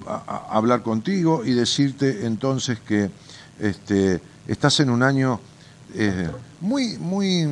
[0.49, 3.09] hablar contigo y decirte entonces que
[3.59, 5.39] este, estás en un año
[5.93, 6.29] eh,
[6.59, 7.43] muy, muy,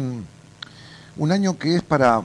[1.18, 2.22] un año que es para,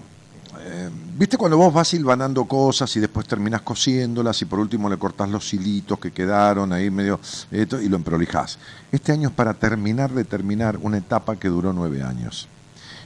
[0.60, 4.96] eh, viste cuando vos vas hilvanando cosas y después terminas cosiéndolas y por último le
[4.96, 8.58] cortás los hilitos que quedaron ahí medio esto, y lo emprolijás.
[8.92, 12.48] Este año es para terminar de terminar una etapa que duró nueve años.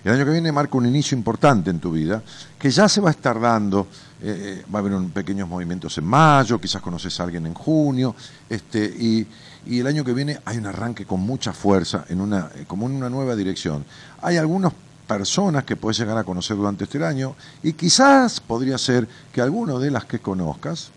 [0.05, 2.23] El año que viene marca un inicio importante en tu vida,
[2.59, 3.89] que ya se va a estar dando,
[4.23, 8.15] eh, va a haber un, pequeños movimientos en mayo, quizás conoces a alguien en junio,
[8.49, 9.27] este, y,
[9.67, 12.93] el año que viene hay un arranque con mucha fuerza, en una, eh, como en
[12.93, 13.85] una nueva dirección.
[14.23, 14.73] Hay algunas
[15.07, 19.79] personas que puedes llegar a conocer durante este año, y quizás podría ser que alguno
[19.79, 20.91] de las que conozcas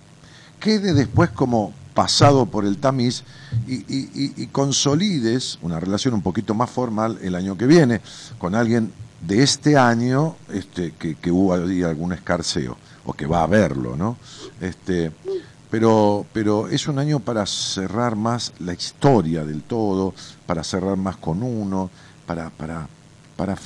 [0.60, 3.24] quede después como pasado por el tamiz
[3.68, 8.02] y, consolides una relación un poquito más formal el año que viene
[8.38, 8.92] con alguien
[9.22, 14.18] de este año este, que, hubo ahí algún escarceo o que va a haberlo, ¿no?
[14.60, 15.12] Este,
[15.72, 20.14] pero, pero es un año para cerrar más la historia del todo,
[20.46, 21.90] para cerrar más con uno,
[22.28, 22.88] para, para,
[23.38, 23.58] para,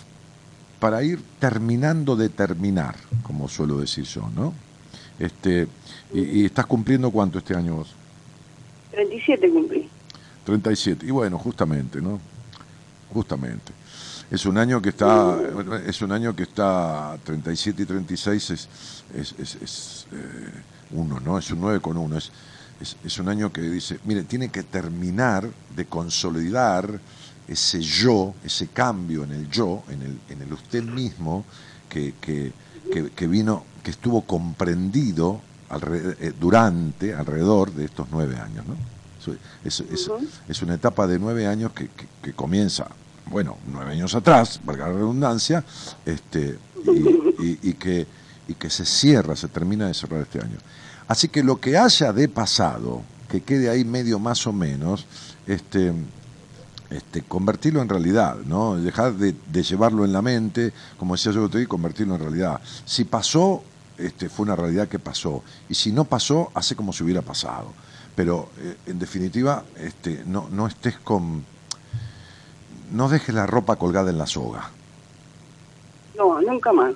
[0.79, 4.53] para ir terminando de terminar, como suelo decir yo, ¿no?
[5.17, 5.67] Este,
[6.13, 7.95] y, y estás cumpliendo cuánto este año vos?
[8.91, 9.89] 37 cumplí.
[10.45, 11.05] 37.
[11.07, 12.19] Y bueno, justamente, ¿no?
[13.11, 13.73] Justamente.
[14.29, 15.39] Es un año que está,
[15.85, 18.69] es un año que está 37 y 36 es,
[19.15, 21.37] es, es, es eh, uno, ¿no?
[21.37, 22.17] Es un 9 con 1.
[22.17, 22.31] Es,
[23.03, 26.99] es, un año que dice, mire, tiene que terminar de consolidar
[27.47, 31.45] ese yo, ese cambio en el yo, en el, en el usted mismo,
[31.87, 32.51] que, que,
[33.15, 35.41] que, vino, que estuvo comprendido
[35.71, 38.65] eh, durante, alrededor de estos nueve años.
[38.65, 38.75] ¿no?
[39.63, 39.83] Es,
[40.47, 41.89] es, una etapa de nueve años que,
[42.21, 42.87] que, comienza,
[43.27, 45.63] bueno, nueve años atrás, valga la redundancia,
[46.05, 46.59] este,
[47.39, 48.05] y, que,
[48.47, 50.57] y que se cierra, se termina de cerrar este año.
[51.07, 55.05] Así que lo que haya de pasado, que quede ahí medio más o menos,
[55.45, 55.93] este,
[56.89, 58.77] este, convertirlo en realidad, ¿no?
[58.77, 62.61] Dejar de, llevarlo en la mente, como decía yo y convertirlo en realidad.
[62.85, 63.63] Si pasó,
[63.97, 65.43] este, fue una realidad que pasó.
[65.69, 67.73] Y si no pasó, hace como si hubiera pasado.
[68.15, 71.43] Pero eh, en definitiva, este, no, no estés con.
[72.91, 74.69] No dejes la ropa colgada en la soga.
[76.17, 76.93] No, nunca más.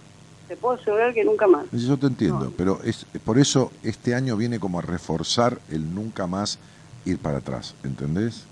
[0.50, 1.68] Te puedo asegurar que nunca más.
[1.72, 6.26] Yo te entiendo, pero es por eso este año viene como a reforzar el nunca
[6.26, 6.58] más
[7.06, 8.45] ir para atrás, ¿entendés?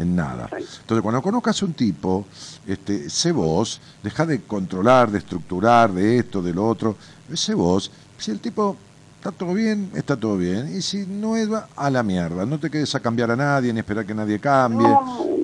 [0.00, 0.48] En nada.
[0.50, 2.26] Entonces, cuando conozcas a un tipo,
[2.66, 6.96] este, sé vos, deja de controlar, de estructurar, de esto, de lo otro,
[7.32, 8.76] sé vos, si el tipo
[9.16, 10.76] está todo bien, está todo bien.
[10.76, 12.44] Y si no es, a la mierda.
[12.44, 14.88] No te quedes a cambiar a nadie ni esperar que nadie cambie.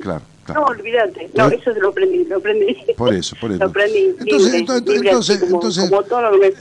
[0.03, 0.61] claro, claro.
[0.61, 1.31] No, olvídate.
[1.35, 2.77] No, eso lo aprendí, lo aprendí.
[2.97, 3.61] Por eso, por eso.
[3.61, 4.15] Lo aprendí.
[4.19, 6.03] Entonces, entonces, entonces, como,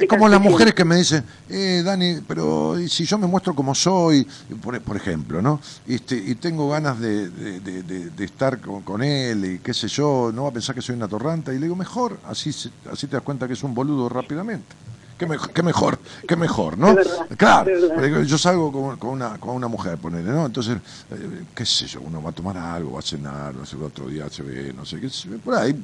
[0.08, 4.28] como, las mujeres que me dicen, eh, Dani, pero si yo me muestro como soy,
[4.62, 5.60] por, por ejemplo, ¿no?
[5.88, 9.88] Este, y tengo ganas de, de, de, de estar con, con, él y qué sé
[9.88, 11.54] yo, no va a pensar que soy una torranta.
[11.54, 12.50] Y le digo, mejor, así,
[12.92, 14.91] así te das cuenta que es un boludo rápidamente
[15.22, 16.96] qué, mejor, qué mejor, qué mejor, ¿no?
[17.38, 20.48] claro, yo salgo con, una, con una mujer, ponele, ¿no?
[20.48, 20.78] Entonces,
[21.12, 23.80] eh, qué sé yo, uno va a tomar algo, va a cenar, va a hacer
[23.84, 25.80] otro día, se ve, no sé qué, por ahí,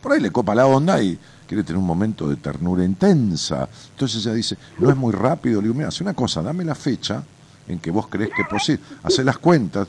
[0.00, 3.68] por ahí le copa la onda y quiere tener un momento de ternura intensa.
[3.90, 6.76] Entonces ella dice, no es muy rápido, le digo, mira, hace una cosa, dame la
[6.76, 7.20] fecha
[7.66, 9.88] en que vos crees que es posible, hacer las cuentas,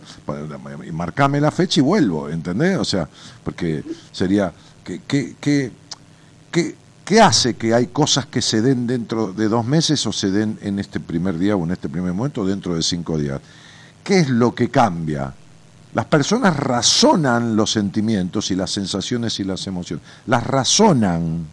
[0.84, 2.80] y marcame la fecha y vuelvo, ¿entendés?
[2.80, 3.08] O sea,
[3.44, 4.52] porque sería
[4.84, 5.72] que, que, que,
[6.52, 10.30] que ¿Qué hace que hay cosas que se den dentro de dos meses o se
[10.30, 13.40] den en este primer día o en este primer momento o dentro de cinco días?
[14.04, 15.34] ¿Qué es lo que cambia?
[15.94, 20.06] Las personas razonan los sentimientos y las sensaciones y las emociones.
[20.26, 21.48] Las razonan.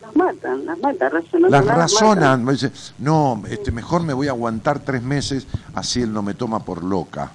[0.00, 1.50] las matan, las matan, razonan.
[1.50, 6.10] Las razonan, me dice, no, este, mejor me voy a aguantar tres meses, así él
[6.10, 7.32] no me toma por loca.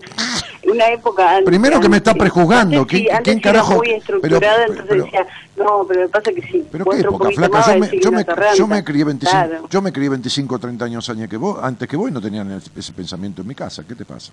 [0.66, 3.76] Una época antes, Primero que me está prejuzgando, antes sí, ¿quién- antes quién carajo?
[3.76, 6.66] muy estructurada, Pero- entonces pero- decía, no, pero me pasa que sí.
[6.72, 9.68] Pero qué época, flaca, yo me, yo, me, yo me crié 25, Claro.
[9.68, 12.20] yo me crié 25 o 30 años años que vos, antes que vos y no
[12.20, 14.32] tenían ese pensamiento en mi casa, ¿qué te pasa?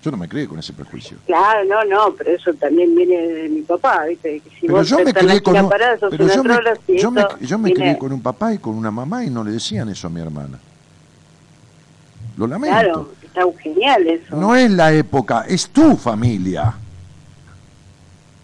[0.00, 1.16] Yo no me crié con ese prejuicio.
[1.26, 4.40] Claro, no, no, pero eso también viene de mi papá, ¿viste?
[4.40, 6.54] Que si Pero vos yo me crié con un, parada, pero yo me,
[6.98, 9.50] yo me, yo me crié con un papá y con una mamá y no le
[9.50, 10.58] decían eso a mi hermana.
[12.36, 12.76] Lo lamento.
[12.78, 13.10] Claro,
[13.46, 14.36] está genial eso.
[14.36, 16.74] No es la época, es tu familia.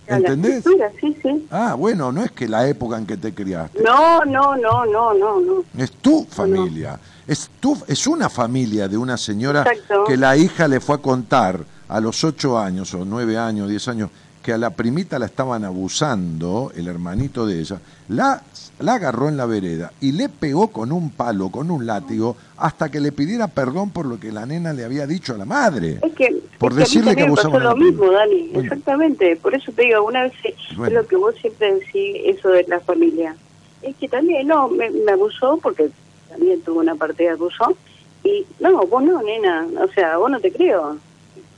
[0.06, 0.56] ¿Entendés?
[0.58, 1.46] estructura, Sí, sí.
[1.50, 3.82] Ah, bueno, no es que la época en que te criaste.
[3.82, 5.64] No, no, no, no, no, no.
[5.82, 6.98] Es tu familia.
[7.26, 10.04] Es, tu, es una familia de una señora Exacto.
[10.04, 13.88] que la hija le fue a contar a los ocho años o nueve años, diez
[13.88, 14.10] años,
[14.44, 17.78] que a la primita la estaban abusando, el hermanito de ella,
[18.10, 18.42] la,
[18.78, 22.90] la agarró en la vereda y le pegó con un palo, con un látigo, hasta
[22.90, 25.98] que le pidiera perdón por lo que la nena le había dicho a la madre.
[26.02, 28.10] Es que, Por es que decirle que pasó de lo mismo.
[28.12, 28.60] Dani, Bueno.
[28.60, 29.36] exactamente.
[29.36, 31.00] Por eso te digo, una vez es Bueno.
[31.00, 33.34] lo que vos siempre decís, eso de la familia.
[33.80, 35.88] Es que también, no, me, me abusó, porque
[36.28, 37.74] también tuvo una parte de abuso,
[38.22, 40.98] y no, vos no, nena, o sea, vos no te creo.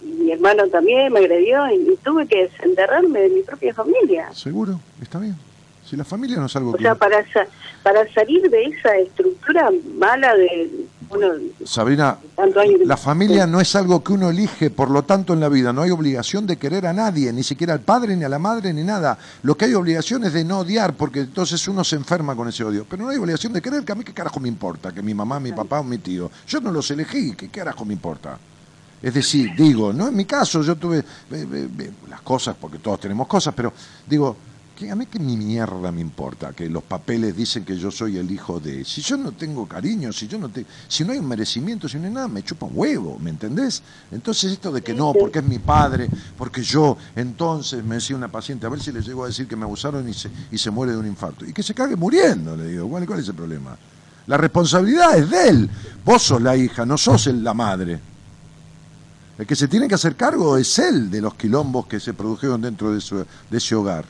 [0.03, 4.29] Mi hermano también me agredió y, y tuve que desenterrarme de mi propia familia.
[4.35, 5.37] Seguro, está bien.
[5.85, 6.83] Si la familia no es algo O que...
[6.83, 7.47] sea, para, sa-
[7.85, 10.69] para salir de esa estructura mala de,
[11.09, 11.29] bueno,
[11.65, 12.19] Sabrina,
[12.85, 15.83] la familia no es algo que uno elige, por lo tanto en la vida no
[15.83, 18.83] hay obligación de querer a nadie, ni siquiera al padre, ni a la madre, ni
[18.83, 19.17] nada.
[19.45, 22.65] Lo que hay obligación es de no odiar, porque entonces uno se enferma con ese
[22.65, 22.85] odio.
[22.91, 25.15] Pero no hay obligación de querer, que a mí qué carajo me importa, que mi
[25.15, 26.29] mamá, mi papá o mi tío.
[26.49, 28.37] Yo no los elegí, ¿qué carajo me importa?
[29.03, 32.79] Es decir, digo, no en mi caso, yo tuve eh, eh, eh, las cosas, porque
[32.79, 33.73] todos tenemos cosas, pero
[34.09, 34.37] digo,
[34.77, 38.19] que a mí que mi mierda me importa, que los papeles dicen que yo soy
[38.19, 38.85] el hijo de...
[38.85, 41.99] Si yo no tengo cariño, si yo no te, si no hay un merecimiento, si
[41.99, 43.83] no hay nada, me chupa un huevo, ¿me entendés?
[44.13, 48.29] Entonces esto de que no, porque es mi padre, porque yo, entonces me decía una
[48.29, 50.71] paciente, a ver si le llego a decir que me abusaron y se, y se
[50.71, 51.47] muere de un infarto.
[51.47, 53.75] Y que se cague muriendo, le digo, ¿cuál, cuál es el problema?
[54.27, 55.71] La responsabilidad es de él.
[56.05, 57.99] Vos sos la hija, no sos el- la madre.
[59.39, 62.61] El que se tiene que hacer cargo es él de los quilombos que se produjeron
[62.63, 63.19] dentro de, su-
[63.51, 64.05] de ese hogar.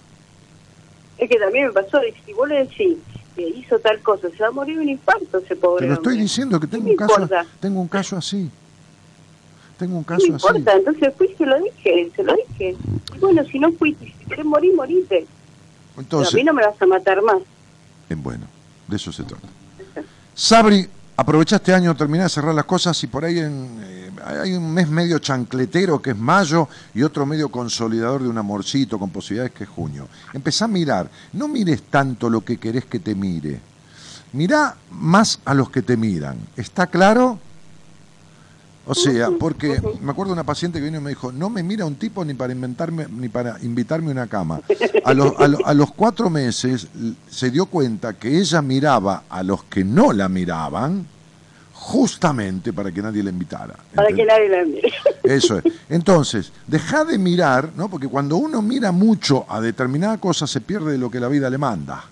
[1.18, 2.96] Es que también me pasó, y si vos le decís
[3.34, 5.94] que hizo tal cosa, se va a morir de un infarto ese pobre Te lo
[5.94, 6.22] estoy hombre.
[6.22, 7.46] diciendo que ¿Qué tengo un caso, importa?
[7.60, 8.50] tengo un caso así.
[9.78, 10.46] Tengo un No caso me así.
[10.46, 12.76] importa, entonces fui y se lo dije, se lo dije.
[13.14, 15.26] Y bueno, si no fuiste, si querés morir, morite.
[15.94, 17.38] Pero a Entonces, mí no me vas a matar más.
[18.16, 18.46] bueno,
[18.88, 19.48] de eso se trata.
[20.34, 24.52] Sabri, aprovecha este año, terminá de cerrar las cosas y por ahí en, eh, hay
[24.52, 29.10] un mes medio chancletero que es mayo y otro medio consolidador de un amorcito con
[29.10, 30.08] posibilidades que es junio.
[30.32, 33.60] Empezá a mirar, no mires tanto lo que querés que te mire,
[34.32, 36.38] mirá más a los que te miran.
[36.56, 37.38] ¿Está claro?
[38.88, 41.62] O sea, porque me acuerdo de una paciente que vino y me dijo, no me
[41.64, 44.60] mira un tipo ni para inventarme, ni para invitarme a una cama.
[45.04, 46.86] A, los- a lo- a los cuatro meses
[47.28, 51.04] se dio cuenta que ella miraba a los que no la miraban
[51.72, 53.74] justamente para que nadie la invitara.
[53.94, 54.92] Para que nadie la mire.
[55.22, 55.64] Eso es.
[55.88, 57.88] Entonces, deja de mirar, ¿no?
[57.88, 61.50] Porque cuando uno mira mucho a determinada cosa se pierde de lo que la vida
[61.50, 62.04] le manda.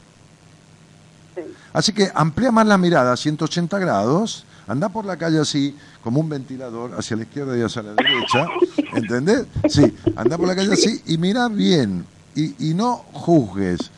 [1.35, 1.41] Sí.
[1.72, 6.21] Así que amplía más la mirada a 180 grados, anda por la calle así, como
[6.21, 8.47] un ventilador, hacia la izquierda y hacia la derecha,
[8.95, 9.47] ¿entendés?
[9.69, 13.91] Sí, anda por la calle así y mira bien, y, no juzgues.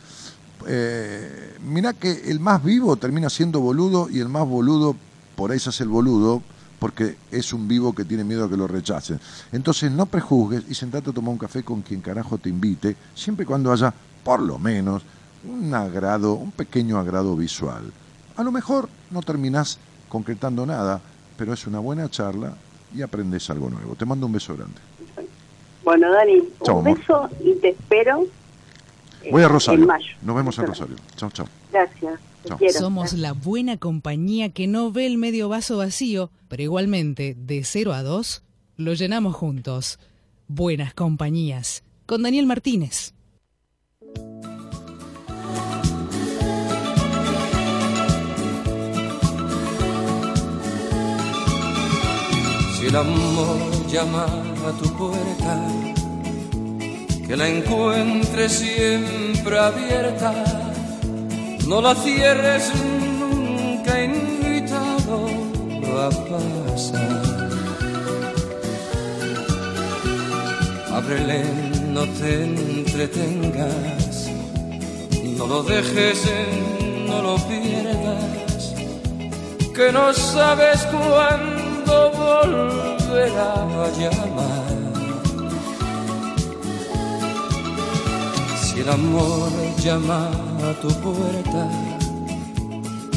[0.67, 4.95] Eh, mira que el más vivo termina siendo boludo y el más boludo
[5.35, 6.41] por ahí se hace el boludo
[6.79, 9.19] porque es un vivo que tiene miedo a que lo rechacen.
[9.51, 13.43] Entonces no prejuzgues y sentate a tomar un café con quien carajo te invite, siempre
[13.43, 13.93] y cuando haya,
[14.23, 15.03] por lo menos,
[15.47, 17.91] un agrado, un pequeño agrado visual.
[18.35, 21.01] A lo mejor no terminás concretando nada,
[21.37, 22.53] pero es una buena charla
[22.95, 23.95] y aprendes algo nuevo.
[23.95, 24.79] Te mando un beso grande.
[25.83, 26.97] Bueno, Dani, un amor.
[26.97, 28.23] beso y te espero.
[29.23, 29.81] eh, Voy a Rosario.
[29.81, 30.15] En mayo.
[30.21, 30.95] Nos vemos en Rosario.
[31.15, 31.47] Chao, chao.
[31.71, 32.19] Gracias.
[32.77, 37.93] Somos la buena compañía que no ve el medio vaso vacío, pero igualmente, de 0
[37.93, 38.43] a 2,
[38.77, 39.99] lo llenamos juntos.
[40.47, 41.83] Buenas compañías.
[42.05, 43.13] Con Daniel Martínez.
[52.87, 53.57] El amor
[53.91, 54.25] llama
[54.65, 55.67] a tu puerta,
[57.27, 60.33] que la encuentres siempre abierta,
[61.67, 62.71] no la cierres
[63.19, 65.27] nunca invitado
[65.99, 67.49] a pasar.
[70.93, 71.43] Ábrele,
[71.89, 74.29] no te entretengas,
[75.37, 76.23] No lo dejes,
[77.05, 78.73] no lo pierdas,
[79.75, 81.66] que no sabes cuándo
[82.21, 84.67] volverá a llamar.
[88.61, 89.51] Si el amor
[89.83, 90.29] llama
[90.69, 91.63] a tu puerta,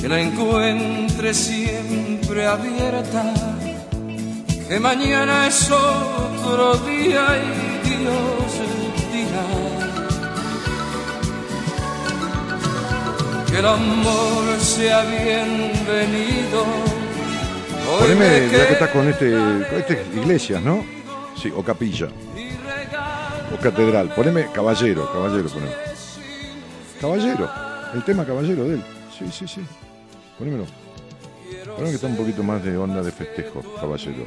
[0.00, 3.24] que la encuentre siempre abierta,
[4.68, 8.50] que mañana es otro día y Dios
[9.12, 9.46] dirá
[13.50, 16.89] que el amor sea bienvenido.
[17.98, 20.84] Poneme, me ya que estás con este, con este iglesias, ¿no?
[21.40, 22.08] Sí, o capilla,
[23.52, 24.12] o catedral.
[24.14, 25.72] Poneme caballero, caballero, poneme.
[27.00, 27.50] Caballero,
[27.94, 28.84] el tema caballero de él.
[29.18, 29.60] Sí, sí, sí.
[30.38, 30.66] Ponémelo.
[31.66, 34.26] Poneme que está un poquito más de onda de festejo, caballero.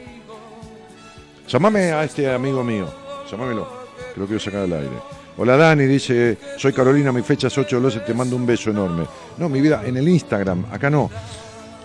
[1.47, 2.88] Llamame a este amigo mío,
[3.30, 3.68] llamámelo,
[4.14, 5.14] que lo quiero sacar al aire.
[5.38, 8.70] Hola Dani, dice, soy Carolina, mi fecha es 8 de 12, te mando un beso
[8.70, 9.05] enorme.
[9.38, 11.09] No, mi vida, en el Instagram, acá no.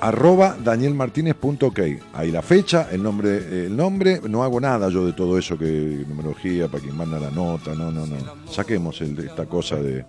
[0.00, 1.80] Arroba danielmartinez.ok.
[2.14, 6.04] Ahí la fecha, el nombre, el nombre, no hago nada yo de todo eso que
[6.08, 8.16] numerología, para quien manda la nota, no, no, no.
[8.50, 10.04] Saquemos esta cosa de.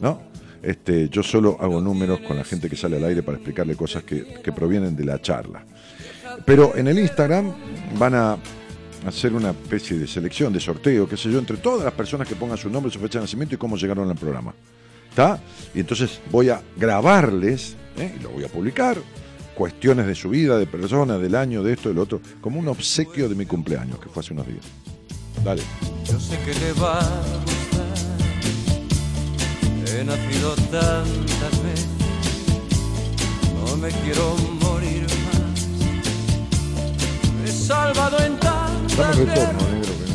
[0.00, 0.20] ¿No?
[0.62, 4.02] Este, yo solo hago números con la gente que sale al aire para explicarle cosas
[4.02, 5.64] que, que provienen de la charla.
[6.44, 7.52] Pero en el Instagram
[7.98, 8.38] van a
[9.06, 12.34] hacer una especie de selección, de sorteo, qué sé yo, entre todas las personas que
[12.34, 14.54] pongan su nombre, su fecha de nacimiento y cómo llegaron al programa.
[15.10, 15.38] ¿Está?
[15.74, 18.14] Y entonces voy a grabarles, ¿eh?
[18.18, 18.98] y lo voy a publicar,
[19.54, 23.28] cuestiones de su vida, de persona, del año, de esto, del otro, como un obsequio
[23.28, 24.64] de mi cumpleaños, que fue hace unos días.
[25.44, 25.62] Dale.
[26.04, 27.04] Yo sé que le va a
[27.44, 27.94] gustar.
[29.86, 31.86] He nacido tantas veces,
[33.54, 35.66] no me quiero morir más.
[37.42, 40.06] Me he salvado en Dame tantas retorno, guerras, negro, que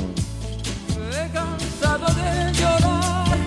[1.00, 1.16] no.
[1.16, 3.38] he cansado de llorar.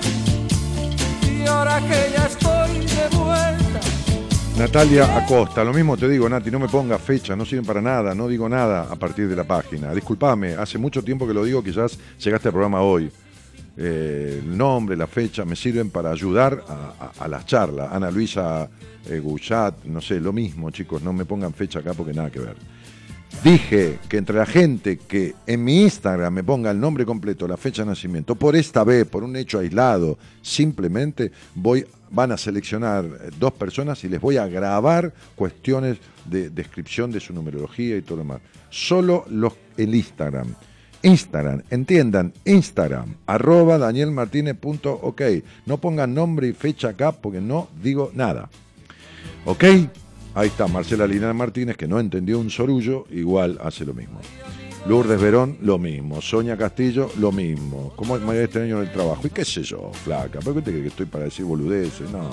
[1.28, 2.41] Y ahora que ya estoy
[4.59, 8.14] Natalia Acosta, lo mismo te digo, Nati, no me pongas fecha, no sirven para nada,
[8.14, 9.92] no digo nada a partir de la página.
[9.94, 13.11] Disculpame, hace mucho tiempo que lo digo, quizás llegaste al programa hoy.
[13.76, 17.90] Eh, el nombre, la fecha, me sirven para ayudar a, a- a las charlas.
[17.90, 18.68] Ana Luisa
[19.07, 19.22] eh,
[19.86, 22.55] no sé, lo mismo, chicos, no me pongan fecha acá porque nada que ver.
[23.42, 27.57] Dije que entre la gente que en mi Instagram me ponga el nombre completo, la
[27.57, 33.04] fecha de nacimiento, por esta vez, por un hecho aislado, simplemente voy, van a seleccionar
[33.04, 38.02] eh, dos personas y les voy a grabar cuestiones de descripción de su numerología y
[38.02, 38.40] todo lo demás.
[38.70, 40.54] Solo los, el Instagram.
[41.02, 45.22] Instagram, entiendan, Instagram, arroba danielmartinez.ok.
[45.66, 48.48] No pongan nombre y fecha acá porque no digo nada.
[49.44, 49.64] ¿Ok?
[50.34, 54.20] Ahí está Marcela Lina Martínez, que no entendió un sorullo, igual hace lo mismo.
[54.87, 56.20] Lourdes Verón, lo mismo.
[56.20, 57.93] Sonia Castillo, lo mismo.
[57.95, 59.26] ¿Cómo me voy a extraño en el trabajo?
[59.26, 60.41] Y qué sé yo, flaca.
[60.41, 62.11] ¿Por qué te crees que estoy para decir boludeces?
[62.11, 62.28] No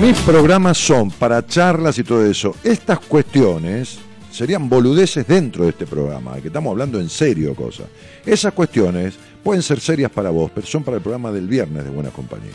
[0.00, 2.54] Mis programas son para charlas y todo eso.
[2.62, 3.98] Estas cuestiones
[4.30, 7.86] serían boludeces dentro de este programa, que estamos hablando en serio cosas.
[8.24, 11.90] Esas cuestiones pueden ser serias para vos, pero son para el programa del viernes de
[11.90, 12.54] Buenas Compañías.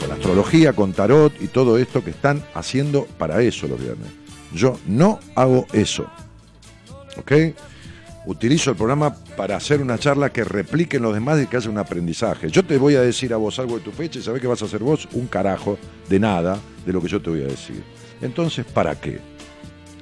[0.00, 4.19] Con astrología, con tarot y todo esto que están haciendo para eso los viernes.
[4.54, 6.06] Yo no hago eso.
[7.16, 7.32] ¿Ok?
[8.26, 11.70] Utilizo el programa para hacer una charla que replique en los demás y que haya
[11.70, 12.50] un aprendizaje.
[12.50, 14.60] Yo te voy a decir a vos algo de tu fecha y sabés que vas
[14.62, 15.78] a hacer vos un carajo
[16.08, 17.82] de nada de lo que yo te voy a decir.
[18.20, 19.18] Entonces, ¿para qué?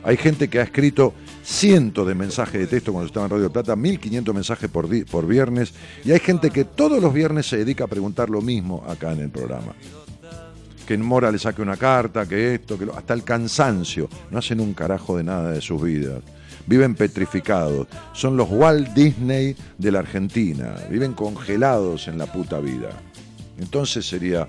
[0.03, 1.13] Hay gente que ha escrito
[1.45, 5.73] cientos de mensajes de texto cuando estaba en Radio Plata, 1500 mensajes por, por viernes,
[6.05, 9.21] y hay gente que todos los viernes se dedica a preguntar lo mismo acá en
[9.21, 9.75] el programa.
[10.89, 14.09] Que en Mora le saque una carta, que esto, que lo, hasta el cansancio.
[14.31, 16.23] No hacen un carajo de nada de sus vidas.
[16.67, 17.89] Viven petrificados.
[18.15, 20.77] Son los Walt Disney de la Argentina.
[20.91, 22.89] Viven congelados en la puta vida.
[23.59, 24.49] Entonces sería,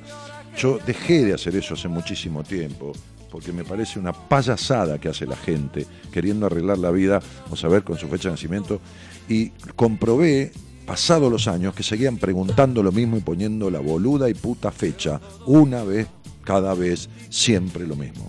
[0.57, 2.93] yo dejé de hacer eso hace muchísimo tiempo,
[3.29, 7.19] porque me parece una payasada que hace la gente queriendo arreglar la vida
[7.49, 8.79] o saber con su fecha de nacimiento.
[9.27, 10.53] Y comprobé,
[10.85, 15.19] pasados los años, que seguían preguntando lo mismo y poniendo la boluda y puta fecha,
[15.45, 16.07] una vez,
[16.49, 18.27] cada vez, siempre lo mismo.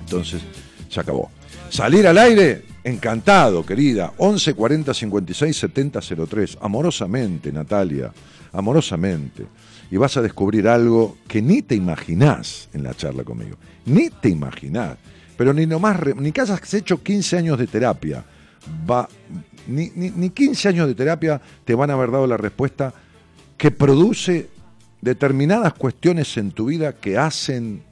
[0.00, 0.42] Entonces,
[0.88, 1.30] se acabó.
[1.70, 4.14] Salir al aire, encantado, querida.
[4.16, 6.58] 11 40 56 70 03.
[6.60, 8.12] Amorosamente, Natalia.
[8.52, 9.46] Amorosamente.
[9.92, 13.56] Y vas a descubrir algo que ni te imaginás en la charla conmigo.
[13.84, 14.96] Ni te imaginás.
[15.36, 18.24] Pero ni nomás, ni que hayas hecho 15 años de terapia.
[18.90, 19.08] Va,
[19.68, 22.92] ni, ni, ni 15 años de terapia te van a haber dado la respuesta
[23.56, 24.55] que produce
[25.00, 27.82] determinadas cuestiones en tu vida que hacen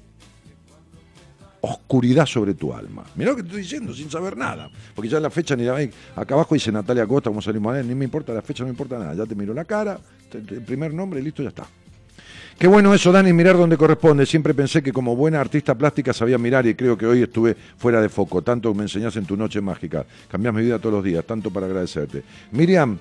[1.60, 3.04] oscuridad sobre tu alma.
[3.16, 4.70] Mirá lo que estoy diciendo sin saber nada.
[4.94, 5.76] Porque ya la fecha ni la
[6.14, 8.72] Acá abajo dice Natalia Costa, como salimos a ni me importa la fecha, no me
[8.72, 9.14] importa nada.
[9.14, 9.98] Ya te miro la cara,
[10.32, 11.66] el primer nombre, listo, ya está.
[12.58, 14.26] Qué bueno eso, Dani, mirar donde corresponde.
[14.26, 18.00] Siempre pensé que como buena artista plástica sabía mirar y creo que hoy estuve fuera
[18.00, 18.42] de foco.
[18.42, 20.06] Tanto me enseñás en tu noche mágica.
[20.30, 22.22] Cambiás mi vida todos los días, tanto para agradecerte.
[22.52, 22.96] Miriam,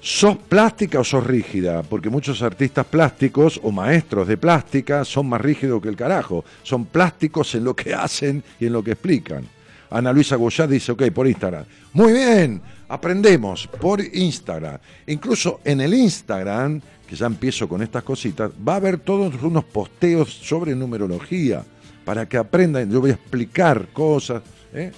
[0.00, 1.82] ¿sos plástica o sos rígida?
[1.82, 6.44] Porque muchos artistas plásticos o maestros de plástica son más rígidos que el carajo.
[6.62, 9.46] Son plásticos en lo que hacen y en lo que explican.
[9.90, 11.64] Ana Luisa Goyat dice, ok, por Instagram.
[11.94, 14.78] Muy bien, aprendemos por Instagram.
[15.06, 19.64] Incluso en el Instagram que ya empiezo con estas cositas, va a haber todos unos
[19.64, 21.64] posteos sobre numerología
[22.04, 22.90] para que aprendan.
[22.90, 24.42] Yo voy a explicar cosas.
[24.74, 24.92] ¿eh?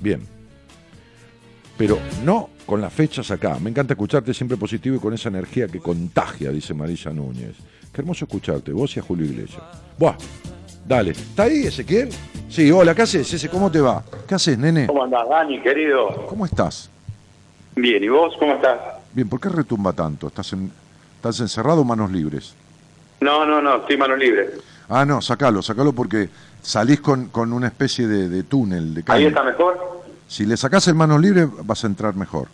[0.00, 0.20] Bien.
[1.76, 3.58] Pero no con las fechas acá.
[3.60, 7.56] Me encanta escucharte siempre positivo y con esa energía que contagia, dice Marisa Núñez.
[7.92, 9.62] Qué hermoso escucharte, vos y a Julio Iglesias.
[9.98, 10.16] Buah,
[10.86, 11.12] dale.
[11.12, 12.08] ¿Está ahí Ezequiel?
[12.48, 13.48] Sí, hola, ¿qué haces, Ese?
[13.48, 14.02] ¿Cómo te va?
[14.28, 14.86] ¿Qué haces, nene?
[14.86, 16.26] ¿Cómo andás, Dani, querido?
[16.28, 16.90] ¿Cómo estás?
[17.76, 18.78] Bien, ¿y vos cómo estás?
[19.12, 20.28] Bien, ¿por qué retumba tanto?
[20.28, 20.70] ¿Estás en,
[21.16, 22.54] ¿Estás encerrado o manos libres?
[23.20, 24.50] No, no, no, estoy manos libres.
[24.88, 26.28] Ah, no, sacalo, sacalo porque
[26.60, 29.20] salís con, con una especie de, túnel, de calle.
[29.20, 30.03] ¿Ahí está mejor?
[30.28, 32.48] Si le sacás el manos libres vas a entrar mejor.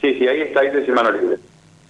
[0.00, 1.40] Sí, sí, ahí está, ahí dice manos libres.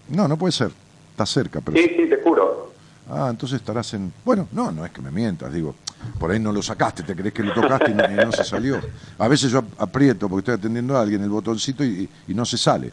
[0.09, 0.71] No, no puede ser.
[1.11, 1.77] Está cerca, pero...
[1.77, 2.73] Sí, sí, te juro.
[3.11, 4.13] Ah, entonces estarás en...
[4.25, 5.75] Bueno, no, no es que me mientas, digo,
[6.19, 8.81] por ahí no lo sacaste, te crees que lo tocaste y no, se salió.
[9.19, 12.93] A veces yo aprieto porque estoy atendiendo a alguien el botoncito y, no se sale.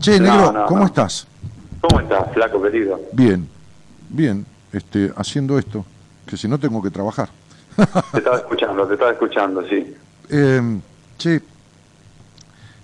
[0.00, 1.26] Che, negro, ¿cómo estás?
[1.80, 3.00] ¿Cómo estás, flaco querido?
[3.12, 3.48] Bien,
[4.08, 5.84] bien, este, haciendo esto,
[6.26, 7.28] que si no tengo que trabajar.
[8.12, 9.96] Te estaba escuchando, te estaba escuchando, sí.
[10.30, 10.80] Eh,
[11.18, 11.42] che,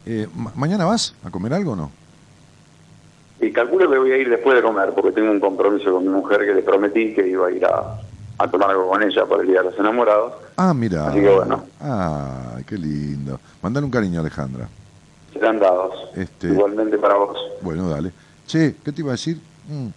[0.06, 1.90] eh, ¿mañana vas a comer algo o no?
[3.40, 6.10] Y calculo que voy a ir después de comer, porque tengo un compromiso con mi
[6.10, 7.98] mujer que le prometí que iba a ir a,
[8.50, 10.34] tomar algo con ella por el Día de los Enamorados.
[10.56, 11.08] Ah, mira.
[11.08, 11.64] Así que bueno.
[11.80, 13.40] Ay, qué lindo.
[13.62, 14.68] Mandale un cariño, Alejandra.
[15.32, 15.94] Serán dados.
[16.14, 16.48] Este...
[16.48, 17.38] Igualmente para vos.
[17.62, 18.12] Bueno, dale.
[18.46, 19.40] Che, ¿qué te iba a decir?
[19.68, 19.88] Mm.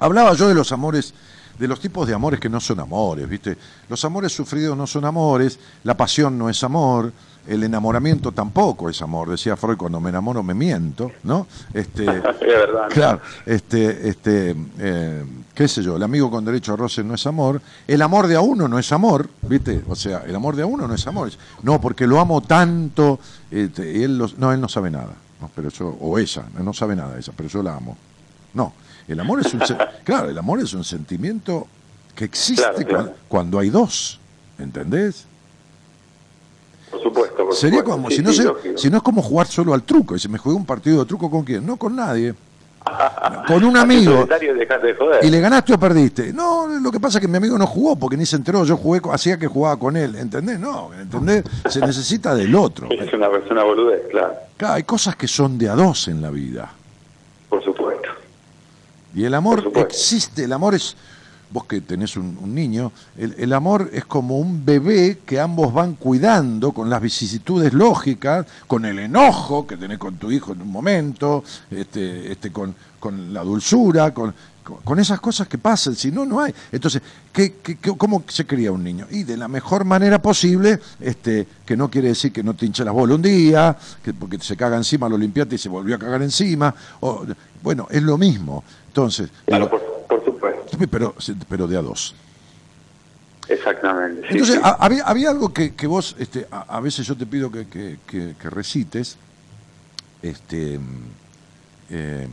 [0.00, 1.14] Hablaba yo de los amores,
[1.58, 3.56] de los tipos de amores que no son amores, ¿viste?
[3.88, 7.12] Los amores sufridos no son amores, la pasión no es amor,
[7.46, 9.30] el enamoramiento tampoco es amor.
[9.30, 11.46] Decía Freud, cuando me enamoro me miento, ¿no?
[11.72, 12.88] Este, es verdad.
[12.90, 15.24] Claro, este, este, eh,
[15.54, 18.36] qué sé yo, el amigo con derecho a roce no es amor, el amor de
[18.36, 19.82] a uno no es amor, ¿viste?
[19.88, 21.30] O sea, el amor de a uno no es amor.
[21.62, 23.18] No, porque lo amo tanto,
[23.50, 25.14] este, él no, él no sabe nada
[25.54, 27.96] pero yo, o ella, no sabe nada ella, pero yo la amo.
[28.54, 28.72] No,
[29.08, 29.60] el amor es un,
[30.04, 31.66] claro, el amor es un sentimiento
[32.14, 32.86] que existe
[33.28, 34.20] Cuando, hay dos,
[34.58, 35.26] ¿entendés?
[36.92, 37.52] Por supuesto.
[37.52, 40.38] Sería como, si, no si no es como jugar solo al truco, y si me
[40.38, 42.34] jugué un partido de truco con quién, no con nadie.
[43.46, 44.28] con un amigo.
[45.22, 46.32] Y le ganaste o perdiste.
[46.32, 48.64] No, lo que pasa es que mi amigo no jugó porque ni se enteró.
[48.64, 50.14] Yo jugué, hacía que jugaba con él.
[50.16, 50.60] ¿Entendés?
[50.60, 51.44] No, ¿entendés?
[51.68, 52.88] Se necesita del otro.
[53.02, 54.34] Es una persona boludez, claro.
[54.56, 56.72] Claro, hay cosas que son de a dos en la vida.
[57.48, 58.08] Por supuesto.
[59.14, 60.44] Y el amor existe.
[60.44, 60.96] El amor es.
[61.52, 65.94] Vos que tenés un, niño, el, el, amor es como un bebé que ambos van
[65.94, 70.72] cuidando con las vicisitudes lógicas, con el enojo que tenés con tu hijo en un
[70.72, 76.24] momento, este, este, con, con la dulzura, con, con esas cosas que pasan, si no,
[76.24, 76.54] no hay.
[76.70, 79.06] Entonces, ¿qué, qué, cómo se cría un niño?
[79.10, 82.84] Y de la mejor manera posible, este, que no quiere decir que no te hinche
[82.84, 85.98] las bolas un día, que porque se caga encima, lo limpiaste y se volvió a
[85.98, 86.74] cagar encima.
[87.00, 87.26] O,
[87.62, 88.64] bueno, es lo mismo.
[88.88, 89.91] Entonces, claro.
[90.90, 91.14] Pero,
[91.48, 92.14] pero de a dos.
[93.48, 94.28] Exactamente.
[94.30, 97.98] Entonces, Había, había, algo que, que vos, este, a, veces yo te pido que, que,
[98.06, 99.18] que recites,
[100.22, 100.78] este,
[101.90, 102.28] eh,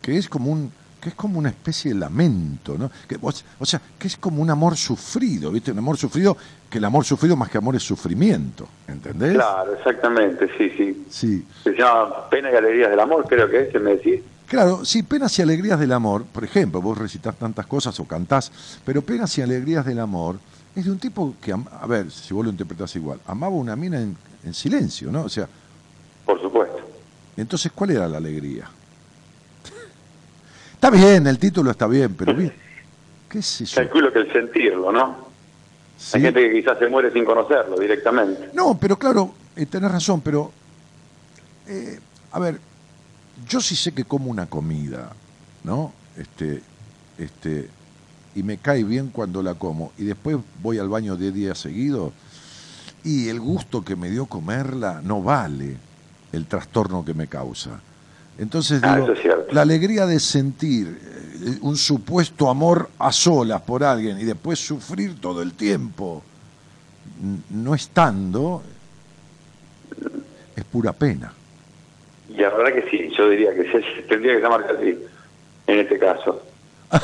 [0.00, 0.72] que es como un
[1.02, 2.88] que es como una especie de lamento, ¿no?
[3.08, 5.72] Que, o sea, que es como un amor sufrido, ¿viste?
[5.72, 6.36] Un amor sufrido,
[6.70, 9.32] que el amor sufrido más que amor es sufrimiento, ¿entendés?
[9.32, 11.06] Claro, exactamente, sí, sí.
[11.10, 11.44] Sí.
[11.64, 14.20] Se llama Pena y Alegrías del Amor, creo que es, me decís.
[14.46, 18.52] Claro, sí, Penas y Alegrías del Amor, por ejemplo, vos recitas tantas cosas o cantás,
[18.84, 20.38] pero Penas y Alegrías del Amor
[20.76, 24.00] es de un tipo que, a ver, si vos lo interpretás igual, amaba una mina
[24.00, 25.22] en, en silencio, ¿no?
[25.22, 25.48] O sea...
[26.26, 26.78] Por supuesto.
[27.36, 28.68] Entonces, ¿cuál era la alegría?
[30.74, 32.36] Está bien, el título está bien, pero
[33.28, 33.76] ¿qué es eso?
[33.76, 35.28] Calculo que el sentirlo, ¿no?
[36.12, 38.50] Hay gente que quizás se muere sin conocerlo directamente.
[38.52, 40.50] No, pero claro, eh, tenés razón, pero...
[41.68, 42.00] Eh,
[42.32, 42.58] a ver,
[43.48, 45.12] yo sí sé que como una comida,
[45.64, 45.92] ¿no?
[46.16, 46.62] Este,
[47.18, 47.68] este,
[48.34, 52.12] y me cae bien cuando la como, y después voy al baño 10 días seguidos,
[53.04, 55.76] y el gusto que me dio comerla no vale
[56.32, 57.80] el trastorno que me causa.
[58.38, 59.12] Entonces ah, digo,
[59.50, 60.98] la alegría de sentir,
[61.44, 66.22] eh, un supuesto amor a solas por alguien y después sufrir todo el tiempo
[67.50, 68.62] no estando,
[70.56, 71.32] es pura pena.
[72.34, 73.64] Y la verdad que sí, yo diría que
[74.08, 74.98] tendría que llamarse así,
[75.66, 76.42] en este caso.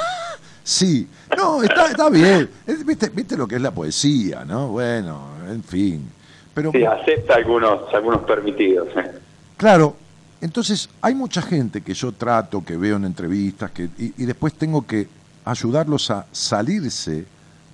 [0.68, 2.50] Sí, no, está, está bien.
[2.84, 4.68] ¿Viste, ¿Viste lo que es la poesía, no?
[4.68, 6.10] Bueno, en fin.
[6.52, 8.86] Pero Sí, acepta algunos, algunos permitidos.
[8.94, 9.12] ¿eh?
[9.56, 9.96] Claro,
[10.42, 14.52] entonces hay mucha gente que yo trato, que veo en entrevistas, que, y, y después
[14.52, 15.08] tengo que
[15.46, 17.24] ayudarlos a salirse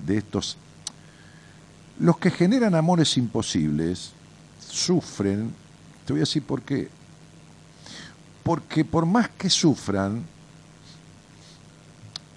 [0.07, 0.57] de estos...
[1.99, 4.13] Los que generan amores imposibles
[4.61, 5.53] sufren,
[6.07, 6.89] te voy a decir por qué.
[8.45, 10.23] Porque por más que sufran,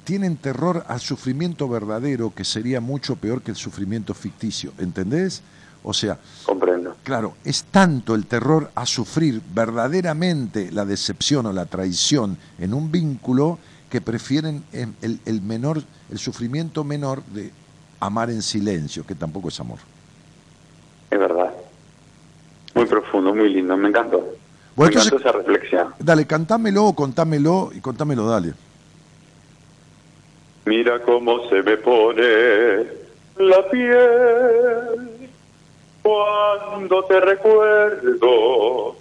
[0.03, 5.41] tienen terror al sufrimiento verdadero, que sería mucho peor que el sufrimiento ficticio, ¿entendés?
[5.83, 6.95] O sea, Comprendo.
[7.03, 12.91] Claro, es tanto el terror a sufrir verdaderamente la decepción o la traición en un
[12.91, 13.59] vínculo
[13.89, 17.51] que prefieren el, el- menor, el sufrimiento menor de
[17.99, 19.79] amar en silencio, que tampoco es amor.
[21.11, 21.53] Es verdad.
[22.75, 24.25] Muy profundo, muy lindo, me encantó.
[24.77, 25.93] Bueno, me entonces- encantó esa reflexión.
[25.97, 28.53] Dale, cantámelo o contámelo y contámelo, dale.
[30.65, 32.85] Mira cómo se me pone
[33.37, 35.29] la piel
[36.03, 38.95] cuando te recuerdo.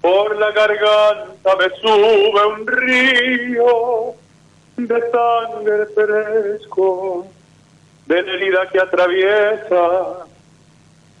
[0.00, 4.14] Por la garganta me sube un río
[4.78, 7.26] de sangre fresco,
[8.06, 10.24] de la herida que atraviesa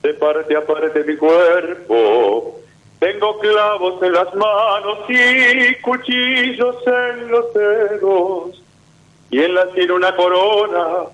[0.02, 2.59] de parte a parte mi cuerpo.
[3.00, 8.62] Tengo clavos en las manos y cuchillos en los dedos
[9.30, 11.06] y en la tiene una corona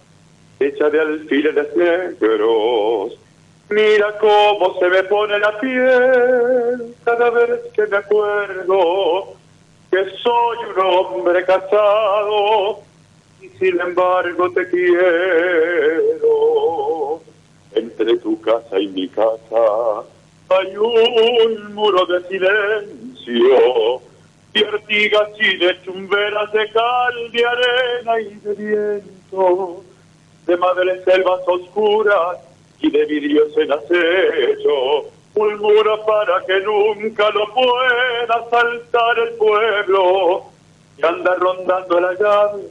[0.58, 3.16] hecha de alfileres negros.
[3.70, 9.34] Mira cómo se me pone la piel cada vez que me acuerdo
[9.88, 12.80] que soy un hombre casado
[13.40, 16.26] y sin embargo te quiero.
[17.76, 20.04] Entre tu casa y mi casa
[20.48, 24.00] hay un muro de silencio
[24.54, 29.84] y ortigas y de chumberas de cal, de arena y de viento,
[30.46, 32.38] de madres selvas oscuras
[32.80, 40.44] y de vidrios en acecho, un muro para que nunca lo pueda saltar el pueblo,
[40.96, 42.62] y anda rondando la llave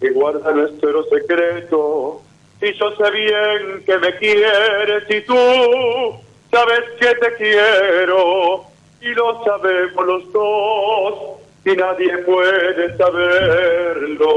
[0.00, 2.20] que guarda nuestro secreto.
[2.60, 5.34] Y yo sé bien que me quieres y tú
[6.52, 8.64] sabes que te quiero
[9.00, 11.14] y lo sabemos los dos
[11.64, 14.34] y nadie puede saberlo.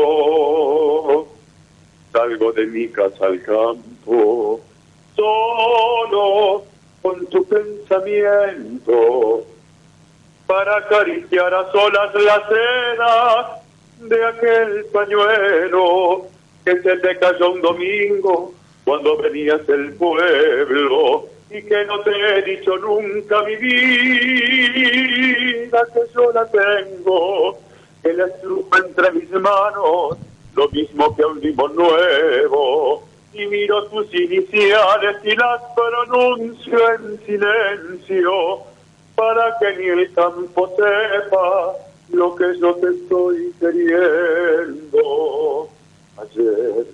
[2.13, 4.61] Salgo de mi casa al campo
[5.15, 6.63] solo
[7.01, 9.43] con tu pensamiento
[10.47, 13.61] para acariciar a solas la seda
[13.99, 16.27] de aquel pañuelo
[16.63, 18.53] que se te cayó un domingo
[18.85, 23.77] cuando venías del pueblo y que no te he dicho nunca mi vida
[25.93, 27.59] que yo la tengo
[28.01, 30.17] que la estrujo entre mis manos
[30.55, 33.03] lo mismo que un limón nuevo
[33.34, 38.59] y miro tus iniciales y las pronuncio en silencio
[39.15, 41.73] para que ni el campo sepa
[42.09, 44.99] lo que yo te estoy queriendo.
[46.17, 46.85] Ayer,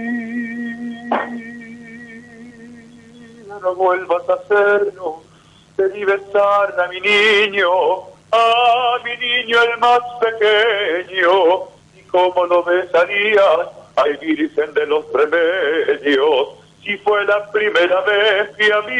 [3.60, 5.22] no vuelvas a hacerlo,
[5.76, 7.70] vi besar a mi niño,
[8.32, 11.64] a mi niño el más pequeño,
[11.96, 16.48] y cómo lo besarías, ay Virgen de los remedios,
[16.82, 18.96] si fue la primera vez que a mí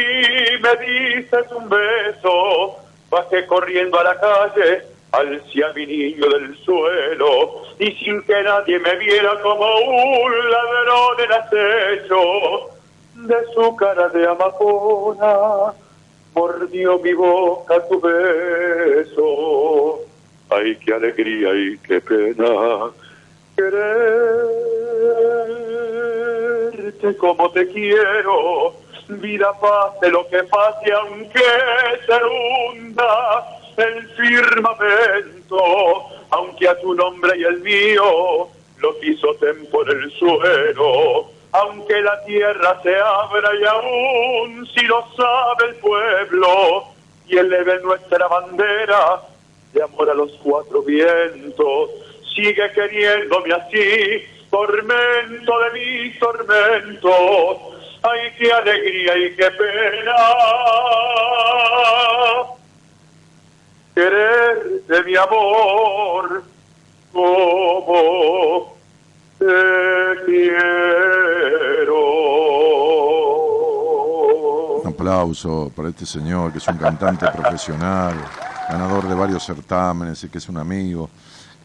[0.61, 2.77] me dices un beso,
[3.09, 8.79] bajé corriendo a la calle, alcé a mi niño del suelo, y sin que nadie
[8.79, 12.19] me viera como un ladrón en acecho,
[13.15, 15.73] de su cara de amazona,
[16.33, 19.99] mordió mi boca tu beso.
[20.49, 22.91] Ay, qué alegría y qué pena
[23.55, 23.97] quererte
[27.17, 28.82] como te quiero.
[29.07, 31.43] Vida pase lo que pase, aunque
[32.05, 33.45] se hunda
[33.77, 35.57] el firmamento,
[36.29, 38.47] aunque a tu nombre y el mío
[38.77, 39.35] lo quiso
[39.71, 41.29] por el suelo.
[41.51, 46.85] Aunque la tierra se abra y aún si lo sabe el pueblo
[47.27, 49.21] y eleve nuestra bandera
[49.71, 51.89] de amor a los cuatro vientos,
[52.35, 57.72] sigue queriéndome así, tormento de mis tormentos.
[58.03, 60.15] Ay, qué alegría y qué pena
[63.95, 66.43] querer de mi amor
[67.13, 68.73] como
[69.39, 69.45] te
[70.25, 71.99] quiero.
[74.81, 78.15] Un aplauso para este señor que es un cantante profesional,
[78.69, 81.09] ganador de varios certámenes y que es un amigo.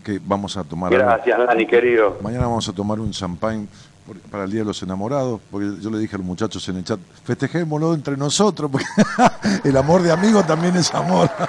[0.05, 0.93] Que vamos a tomar.
[0.93, 2.17] Gracias, Dani, querido.
[2.23, 3.67] Mañana vamos a tomar un champagne
[4.31, 6.85] para el Día de los Enamorados, porque yo le dije a los muchachos en el
[6.85, 8.87] chat, festejémoslo entre nosotros, porque
[9.65, 11.31] el amor de amigo también es amor.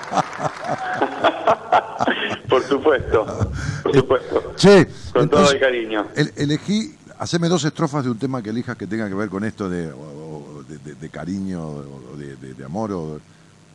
[2.50, 3.52] Por supuesto,
[3.84, 4.54] por supuesto.
[4.56, 6.08] Che, Con todo el cariño.
[6.16, 9.44] el- elegí, haceme dos estrofas de un tema que elijas que tenga que ver con
[9.44, 13.20] esto de, o- de, de- de cariño, o de amor, o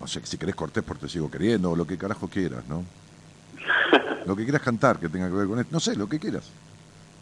[0.01, 2.83] no sé, si querés Cortés porque te sigo queriendo, o lo que carajo quieras, ¿no?
[4.27, 6.45] Lo que quieras cantar que tenga que ver con esto, no sé, lo que quieras.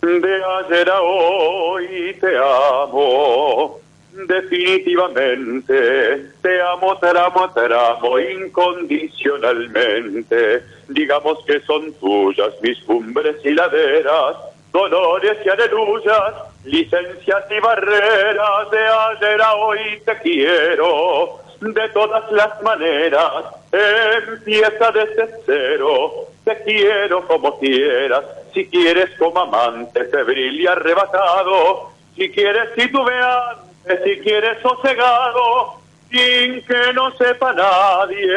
[0.03, 3.79] De ayer a hoy te amo,
[4.13, 6.27] definitivamente.
[6.43, 10.65] Te amo, te amo, te amo incondicionalmente.
[10.89, 14.39] Digamos que son tuyas mis cumbres y laderas,
[14.73, 16.35] dolores y aleluyas,
[16.65, 18.71] licencias y barreras.
[18.73, 23.45] De ayer a hoy te quiero, de todas las maneras.
[23.71, 28.25] Empieza desde cero, te quiero como quieras.
[28.53, 35.75] Si quieres como amante febril y arrebatado, si quieres titubeante, si quieres sosegado,
[36.11, 38.37] sin que no sepa nadie,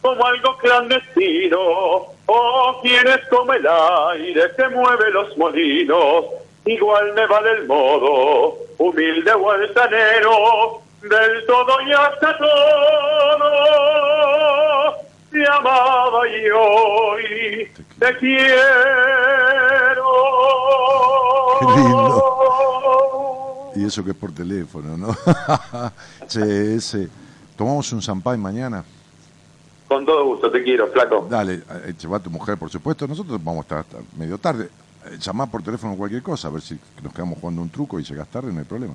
[0.00, 6.24] como algo clandestino, o quieres como el aire que mueve los molinos,
[6.64, 9.52] igual me vale el modo, humilde o
[11.02, 13.52] del todo y hasta todo,
[15.32, 18.44] te amaba y hoy te quiero.
[21.58, 22.32] Qué lindo.
[23.74, 25.16] Y eso que es por teléfono, ¿no?
[26.28, 27.08] che, ese.
[27.56, 28.84] Tomamos un champagne mañana.
[29.88, 31.26] Con todo gusto, te quiero, flaco.
[31.28, 33.06] Dale, eh, lleva a tu mujer, por supuesto.
[33.06, 34.68] Nosotros vamos a estar hasta medio tarde.
[35.06, 38.04] Eh, Llamá por teléfono cualquier cosa, a ver si nos quedamos jugando un truco y
[38.04, 38.94] llegas tarde, no hay problema.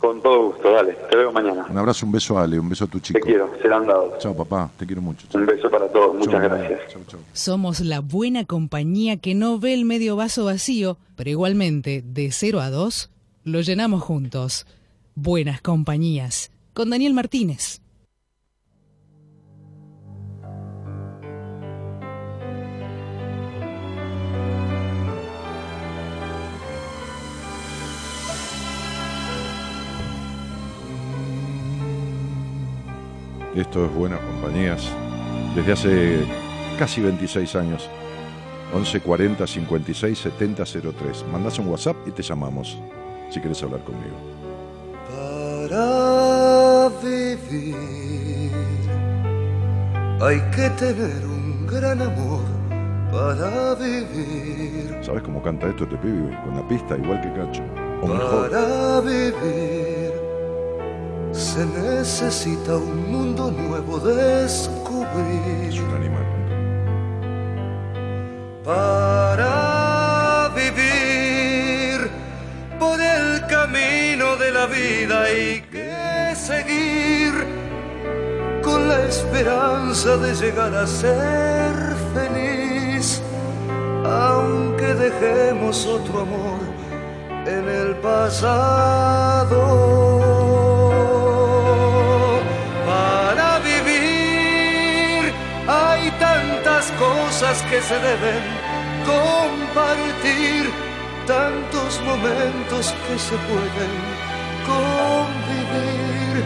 [0.00, 0.96] Con todo gusto, dale.
[1.10, 1.66] Te veo mañana.
[1.68, 3.20] Un abrazo, un beso a Ale, un beso a tu Te chico.
[3.20, 4.18] quiero, serán dados.
[4.18, 5.26] Chao, papá, te quiero mucho.
[5.28, 5.38] Chao.
[5.40, 6.80] Un beso para todos, muchas Chao, gracias.
[6.90, 7.20] Chao, chao.
[7.34, 12.60] Somos la buena compañía que no ve el medio vaso vacío, pero igualmente, de 0
[12.60, 13.10] a 2,
[13.44, 14.66] lo llenamos juntos.
[15.14, 16.50] Buenas compañías.
[16.72, 17.79] Con Daniel Martínez.
[33.54, 34.88] Esto es Buenas Compañías.
[35.56, 36.24] Desde hace
[36.78, 37.90] casi 26 años.
[38.72, 41.24] 1140 56 70 03.
[41.32, 42.78] Mandás un WhatsApp y te llamamos.
[43.30, 44.16] Si quieres hablar conmigo.
[45.08, 48.52] Para vivir
[50.20, 52.44] hay que tener un gran amor
[53.10, 54.98] para vivir.
[55.02, 56.38] ¿Sabes cómo canta esto este pibe?
[56.44, 57.62] Con la pista igual que Cacho.
[58.02, 58.50] O mejor.
[58.50, 60.09] Para vivir
[61.32, 65.82] se necesita un mundo nuevo Es descubrir.
[65.82, 66.26] un animal.
[68.64, 72.10] Para vivir
[72.78, 77.32] por el camino de la vida hay que seguir
[78.62, 81.72] con la esperanza de llegar a ser
[82.14, 83.22] feliz,
[84.04, 86.60] aunque dejemos otro amor
[87.46, 90.09] en el pasado.
[96.80, 98.42] Tantas cosas que se deben
[99.04, 100.70] compartir,
[101.26, 103.92] tantos momentos que se pueden
[104.64, 106.44] convivir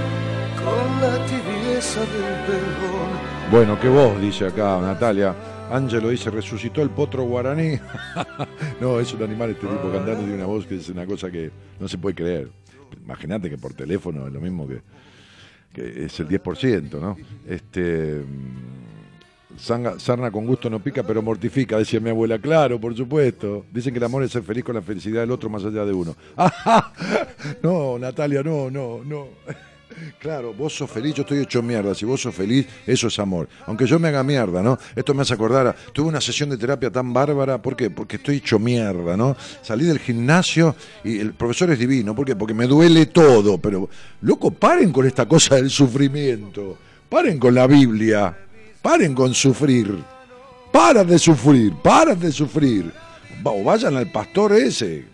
[0.58, 3.10] con la tibieza del perdón.
[3.50, 5.34] Bueno, que vos, dice acá Natalia.
[5.70, 7.78] Ángelo dice, resucitó el potro guaraní.
[8.80, 11.50] no, es un animal este tipo cantando de una voz que es una cosa que
[11.78, 12.48] no se puede creer.
[13.04, 14.82] Imagínate que por teléfono es lo mismo que,
[15.72, 17.16] que es el 10%, ¿no?
[17.46, 18.24] Este.
[19.56, 22.38] Sarna con gusto no pica, pero mortifica, decía mi abuela.
[22.38, 23.66] Claro, por supuesto.
[23.70, 25.92] Dicen que el amor es ser feliz con la felicidad del otro más allá de
[25.92, 26.16] uno.
[27.62, 29.28] no, Natalia, no, no, no.
[30.18, 31.94] Claro, vos sos feliz, yo estoy hecho mierda.
[31.94, 33.48] Si vos sos feliz, eso es amor.
[33.66, 34.78] Aunque yo me haga mierda, ¿no?
[34.94, 37.90] Esto me hace acordar, tuve una sesión de terapia tan bárbara, ¿por qué?
[37.90, 39.36] Porque estoy hecho mierda, ¿no?
[39.62, 40.74] Salí del gimnasio
[41.04, 42.34] y el profesor es divino, ¿por qué?
[42.34, 43.88] Porque me duele todo, pero,
[44.22, 46.76] loco, paren con esta cosa del sufrimiento,
[47.08, 48.36] paren con la Biblia,
[48.84, 50.04] paren con sufrir,
[50.70, 52.92] paran de sufrir, paran de sufrir.
[53.42, 55.06] O vayan al pastor ese,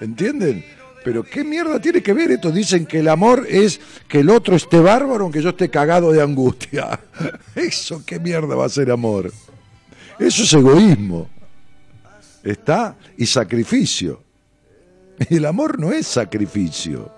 [0.00, 0.62] ¿entienden?
[1.02, 2.50] Pero ¿qué mierda tiene que ver esto?
[2.50, 6.20] Dicen que el amor es que el otro esté bárbaro aunque yo esté cagado de
[6.20, 7.00] angustia.
[7.54, 9.32] Eso, ¿qué mierda va a ser amor?
[10.18, 11.30] Eso es egoísmo.
[12.42, 12.96] ¿Está?
[13.16, 14.22] Y sacrificio.
[15.30, 17.15] El amor no es sacrificio.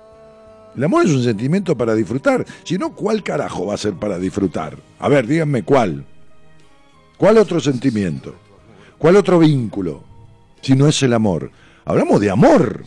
[0.79, 2.47] El amor es un sentimiento para disfrutar.
[2.63, 4.77] Si no, ¿cuál carajo va a ser para disfrutar?
[5.01, 6.05] A ver, díganme cuál.
[7.17, 8.37] ¿Cuál otro sentimiento?
[8.97, 10.05] ¿Cuál otro vínculo?
[10.61, 11.51] Si no es el amor.
[11.85, 12.85] Hablamos de amor.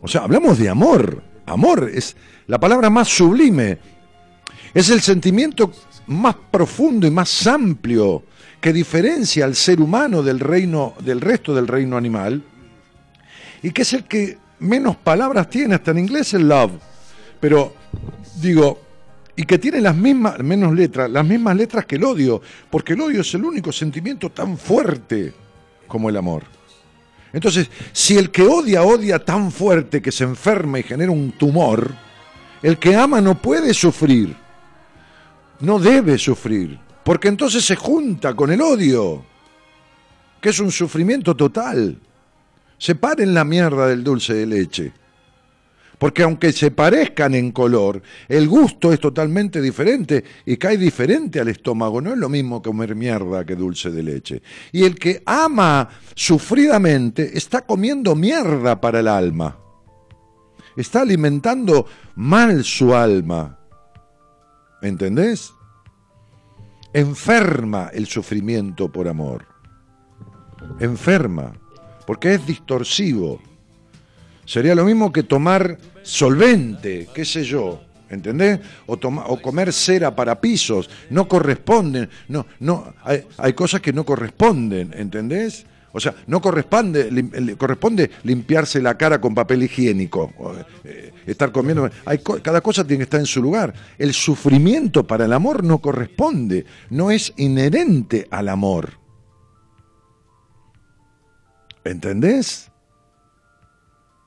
[0.00, 1.20] O sea, hablamos de amor.
[1.46, 2.14] Amor es
[2.46, 3.78] la palabra más sublime.
[4.72, 5.72] Es el sentimiento
[6.06, 8.22] más profundo y más amplio
[8.60, 12.44] que diferencia al ser humano del reino del resto del reino animal
[13.64, 16.72] y que es el que menos palabras tiene hasta en inglés el love.
[17.40, 17.74] Pero
[18.40, 18.80] digo,
[19.36, 23.00] y que tiene las mismas menos letras, las mismas letras que el odio, porque el
[23.00, 25.32] odio es el único sentimiento tan fuerte
[25.86, 26.42] como el amor.
[27.32, 31.94] Entonces, si el que odia odia tan fuerte que se enferma y genera un tumor,
[32.62, 34.34] el que ama no puede sufrir,
[35.60, 39.24] no debe sufrir, porque entonces se junta con el odio,
[40.40, 41.96] que es un sufrimiento total.
[42.78, 44.92] Separen la mierda del dulce de leche.
[45.98, 51.48] Porque aunque se parezcan en color, el gusto es totalmente diferente y cae diferente al
[51.48, 52.00] estómago.
[52.00, 54.42] No es lo mismo comer mierda que dulce de leche.
[54.70, 59.58] Y el que ama sufridamente está comiendo mierda para el alma.
[60.76, 63.58] Está alimentando mal su alma.
[64.80, 65.52] ¿Entendés?
[66.92, 69.46] Enferma el sufrimiento por amor.
[70.78, 71.52] Enferma,
[72.08, 73.38] porque es distorsivo
[74.46, 78.60] Sería lo mismo que tomar solvente, qué sé yo, ¿entendés?
[78.86, 84.06] O, o comer cera para pisos, no corresponden, no, no, hay, hay cosas que no
[84.06, 85.66] corresponden, ¿entendés?
[85.92, 90.32] O sea, no corresponde, corresponde limpiarse la cara con papel higiénico,
[90.84, 91.90] eh, estar comiendo.
[92.06, 93.74] Hay, cada cosa tiene que estar en su lugar.
[93.98, 98.97] El sufrimiento para el amor no corresponde, no es inherente al amor.
[101.88, 102.70] ¿Entendés?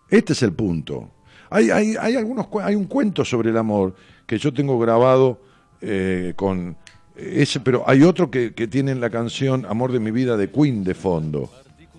[0.10, 1.12] Este es el punto.
[1.50, 5.40] Hay, hay, hay, algunos, hay un cuento sobre el amor que yo tengo grabado
[5.80, 6.76] eh, con
[7.16, 10.84] ese, pero hay otro que, que tiene la canción Amor de mi vida de Queen
[10.84, 11.52] de fondo,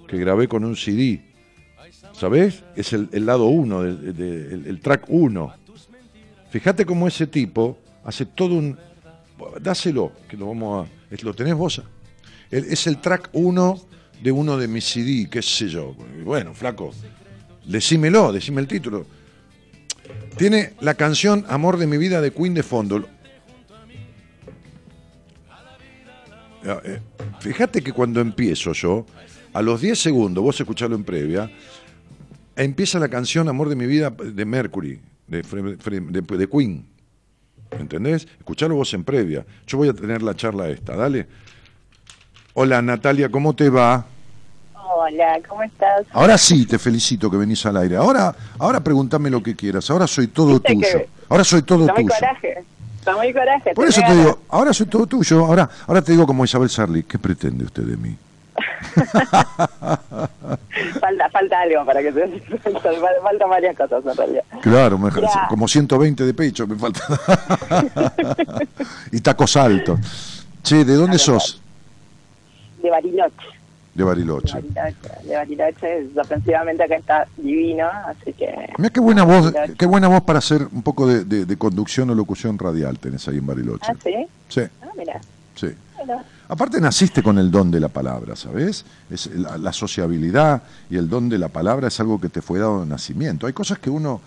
[0.08, 1.22] que grabé con un CD.
[2.12, 2.64] ¿Sabes?
[2.74, 5.54] Es el, lado uno, el, track uno.
[6.50, 8.76] Fíjate cómo ese tipo hace todo un.
[9.60, 11.16] Dáselo, que lo vamos a.
[11.22, 11.82] Lo tenés vos.
[12.50, 13.80] Es el track uno
[14.22, 15.94] de uno de mis CD, qué sé yo.
[16.24, 16.92] Bueno, flaco,
[17.66, 19.06] Decímelo, decime el título.
[20.36, 23.04] Tiene la canción Amor de mi vida de Queen de fondo.
[26.64, 27.00] Ah, eh,
[27.40, 29.06] fíjate que cuando empiezo yo,
[29.52, 31.50] a los 10 segundos, vos escuchalo en previa,
[32.56, 36.84] empieza la canción Amor de mi vida de Mercury, de, de, Queen.
[37.78, 38.26] ¿Entendés?
[38.38, 39.44] Escuchalo vos en previa.
[39.66, 41.26] Yo voy a tener la charla esta, dale.
[42.54, 44.06] Hola Natalia, ¿cómo te va?
[45.04, 46.06] Hola, ¿cómo estás?
[46.12, 47.96] Ahora sí, te felicito que venís al aire.
[47.96, 49.90] Ahora, ahora pregúntame lo que quieras.
[49.90, 50.86] Ahora soy todo tuyo.
[51.28, 52.08] Ahora soy todo tuyo.
[52.08, 52.62] coraje.
[53.00, 53.74] Está muy coraje.
[53.74, 55.44] Por eso te digo, ahora soy todo tuyo.
[55.44, 58.16] Ahora, ahora te digo como Isabel Sarli, ¿qué pretende usted de mí?
[61.00, 62.28] falta, falta algo para que se
[63.22, 64.44] falta varias cosas en realidad.
[64.60, 65.00] Claro,
[65.48, 67.00] como 120 de pecho me falta.
[69.10, 69.98] y tacos altos.
[70.62, 71.60] Che, ¿de dónde sos?
[72.80, 73.61] De Bariloche.
[73.94, 74.62] De Bariloche.
[75.24, 78.72] De Bariloche, ofensivamente acá está divino, así que...
[78.78, 82.58] Mira qué buena voz, qué buena voz para hacer un poco de, conducción o locución
[82.58, 83.86] radial tenés ahí en Bariloche.
[83.90, 84.26] ¿Ah, sí?
[84.48, 84.62] Sí.
[84.82, 85.20] Ah, mira.
[85.54, 85.68] Sí.
[86.48, 88.84] Aparte naciste con el don de la palabra, ¿sabes?
[89.10, 92.80] Es la, sociabilidad y el don de la palabra es algo que te fue dado
[92.80, 93.46] de nacimiento.
[93.46, 94.20] Hay cosas que uno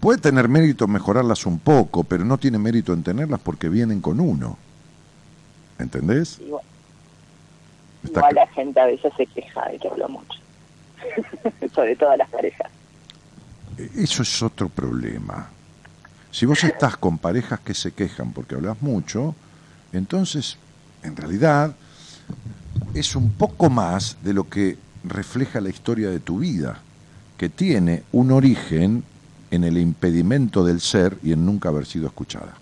[0.00, 4.00] puede tener mérito en mejorarlas un poco, pero no tiene mérito en tenerlas porque vienen
[4.00, 4.56] con uno.
[5.78, 6.40] ¿Entendés?
[8.04, 10.38] Igual la gente a veces se queja de que hablo mucho.
[11.74, 12.70] Sobre todo las parejas.
[13.96, 15.48] Eso es otro problema.
[16.30, 19.34] Si vos estás con parejas que se quejan porque hablas mucho,
[19.92, 20.56] entonces,
[21.02, 21.74] en realidad,
[22.94, 26.78] es un poco más de lo que refleja la historia de tu vida,
[27.36, 29.02] que tiene un origen
[29.50, 32.54] en el impedimento del ser y en nunca haber sido escuchada.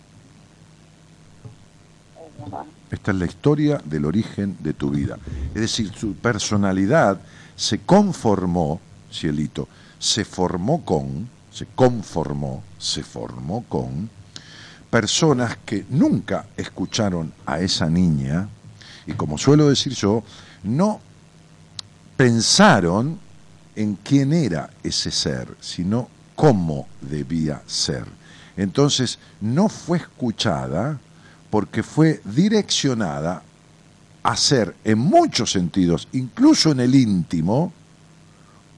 [2.91, 5.19] Esta es la historia del origen de tu vida.
[5.55, 7.21] Es decir, tu personalidad
[7.57, 8.81] se conformó,
[9.13, 14.09] cielito, se formó con, se conformó, se formó con
[14.91, 18.49] personas que nunca escucharon a esa niña
[19.07, 20.23] y como suelo decir yo,
[20.63, 21.01] no
[22.17, 23.19] pensaron
[23.75, 28.05] en quién era ese ser, sino cómo debía ser.
[28.57, 30.99] Entonces, no fue escuchada
[31.51, 33.43] porque fue direccionada
[34.23, 37.73] a ser en muchos sentidos, incluso en el íntimo,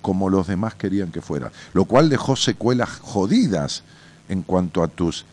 [0.02, 3.82] como los demás querían que fuera, lo cual dejó secuelas jodidas
[4.28, 5.26] en cuanto a tus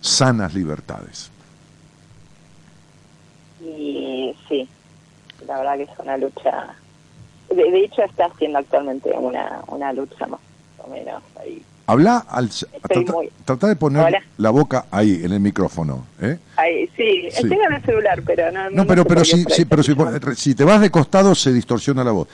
[0.00, 1.30] sanas libertades.
[3.60, 4.68] Y sí,
[5.46, 6.74] la verdad que es una lucha.
[7.50, 10.40] De, hecho, está haciendo actualmente una, una lucha más
[10.78, 11.64] o menos ahí.
[11.86, 12.50] Habla al.
[13.44, 16.06] Trata, de poner la boca ahí, en el micrófono.
[16.20, 16.38] ¿eh?
[16.56, 18.70] Ahí, sí, estoy en el celular, pero no.
[18.70, 22.28] No, pero, pero, si, sí, pero si, te vas de costado, se distorsiona la voz.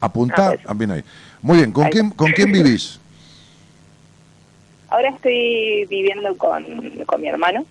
[0.00, 1.04] Apunta, ah, bien ahí.
[1.40, 2.98] Muy bien, ¿con, quién, ¿con quién vivís?
[4.88, 6.64] Ahora estoy viviendo con,
[7.06, 7.64] con mi hermano.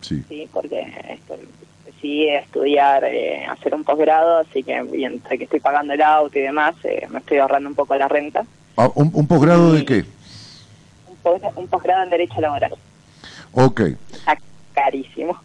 [0.00, 0.22] Sí.
[0.28, 1.38] Sí, porque estoy,
[1.98, 6.42] decidí estudiar, eh, hacer un posgrado, así que mientras que estoy pagando el auto y
[6.42, 8.44] demás, eh, me estoy ahorrando un poco la renta.
[8.76, 10.04] Ah, ¿Un, posgrado de qué?
[11.34, 12.74] Un, posgrado en Derecho Laboral.
[13.52, 13.80] Ok.
[14.12, 14.38] Está
[14.74, 15.40] carísimo.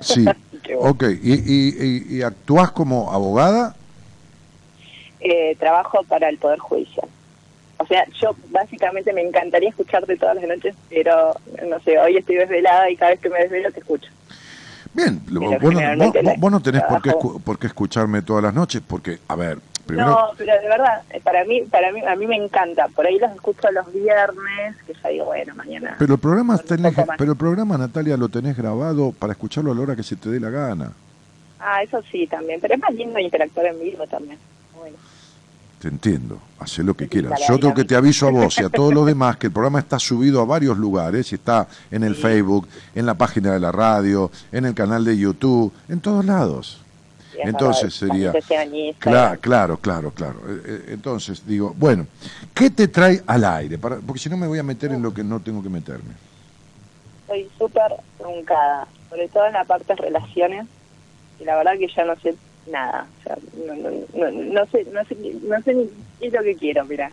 [0.00, 0.24] Sí.
[0.78, 1.04] ok.
[1.22, 3.74] ¿Y, y, y, actúas como abogada?
[5.20, 7.08] Eh, trabajo para el Poder Judicial.
[7.78, 11.34] O sea, yo básicamente me encantaría escucharte todas las noches, pero
[11.68, 14.10] no sé, hoy estoy desvelada y cada vez que me desvelo te escucho.
[14.94, 17.12] Bien, vos, no tenés por qué,
[17.44, 20.10] por qué escucharme todas las noches, porque, a ver, primero...
[20.10, 22.86] No, pero de verdad, eh, para mí, para mí, a mí me encanta.
[22.88, 25.96] Por ahí los escucho los viernes, que ya digo, bueno, mañana...
[25.98, 29.80] Pero el programa, tenés, pero el programa, Natalia, lo tenés grabado para escucharlo a la
[29.80, 30.92] hora que se te dé la gana.
[31.58, 32.60] Ah, eso sí, también.
[32.60, 34.38] Pero es más lindo interactuar en vivo también.
[34.78, 34.96] Bueno.
[35.80, 37.40] Te entiendo, haz lo que quieras.
[37.48, 39.78] Yo tengo que te aviso a vos y a todos los demás que el programa
[39.78, 43.70] está subido a varios lugares, y está en el Facebook, en la página de la
[43.70, 46.80] radio, en el canal de YouTube, en todos lados.
[47.46, 48.32] Entonces sería...
[48.98, 50.40] Claro, claro, claro, claro.
[50.48, 52.06] Eh, eh, entonces digo, bueno,
[52.54, 53.78] ¿qué te trae al aire?
[53.78, 56.14] Para, porque si no me voy a meter en lo que no tengo que meterme.
[57.22, 60.66] Estoy súper truncada, sobre todo en la parte de relaciones,
[61.40, 62.34] y la verdad que ya no sé
[62.70, 63.06] nada.
[63.20, 66.56] O sea, no, no, no, sé, no, sé, no sé ni qué es lo que
[66.56, 67.10] quiero, mira.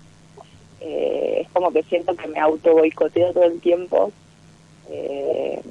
[0.82, 4.12] Eh, es como que siento que me auto boicoteo todo el tiempo.
[4.90, 5.62] Eh,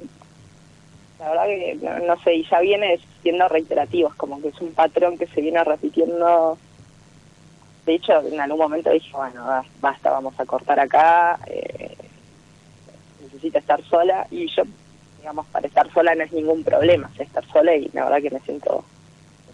[1.19, 4.73] la verdad que no, sé, y ya viene siendo reiterativo, es como que es un
[4.73, 6.57] patrón que se viene repitiendo.
[7.85, 11.95] De hecho, en algún momento dije, bueno, basta, vamos a cortar acá, eh,
[13.21, 14.63] necesito estar sola, y yo,
[15.19, 18.39] digamos, para estar sola no es ningún problema, estar sola y la verdad que me
[18.41, 18.83] siento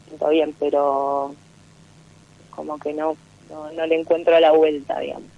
[0.07, 1.35] siento bien, pero
[2.49, 3.15] como que no,
[3.49, 5.29] no, le encuentro la vuelta, digamos.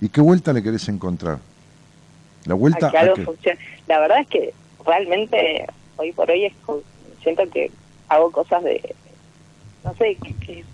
[0.00, 1.38] ¿Y qué vuelta le querés encontrar?
[2.46, 4.54] La vuelta a que La verdad es que
[4.84, 5.66] realmente
[5.96, 6.52] hoy por hoy es
[7.22, 7.70] siento que
[8.08, 8.94] hago cosas de
[9.84, 10.64] no sé que, que,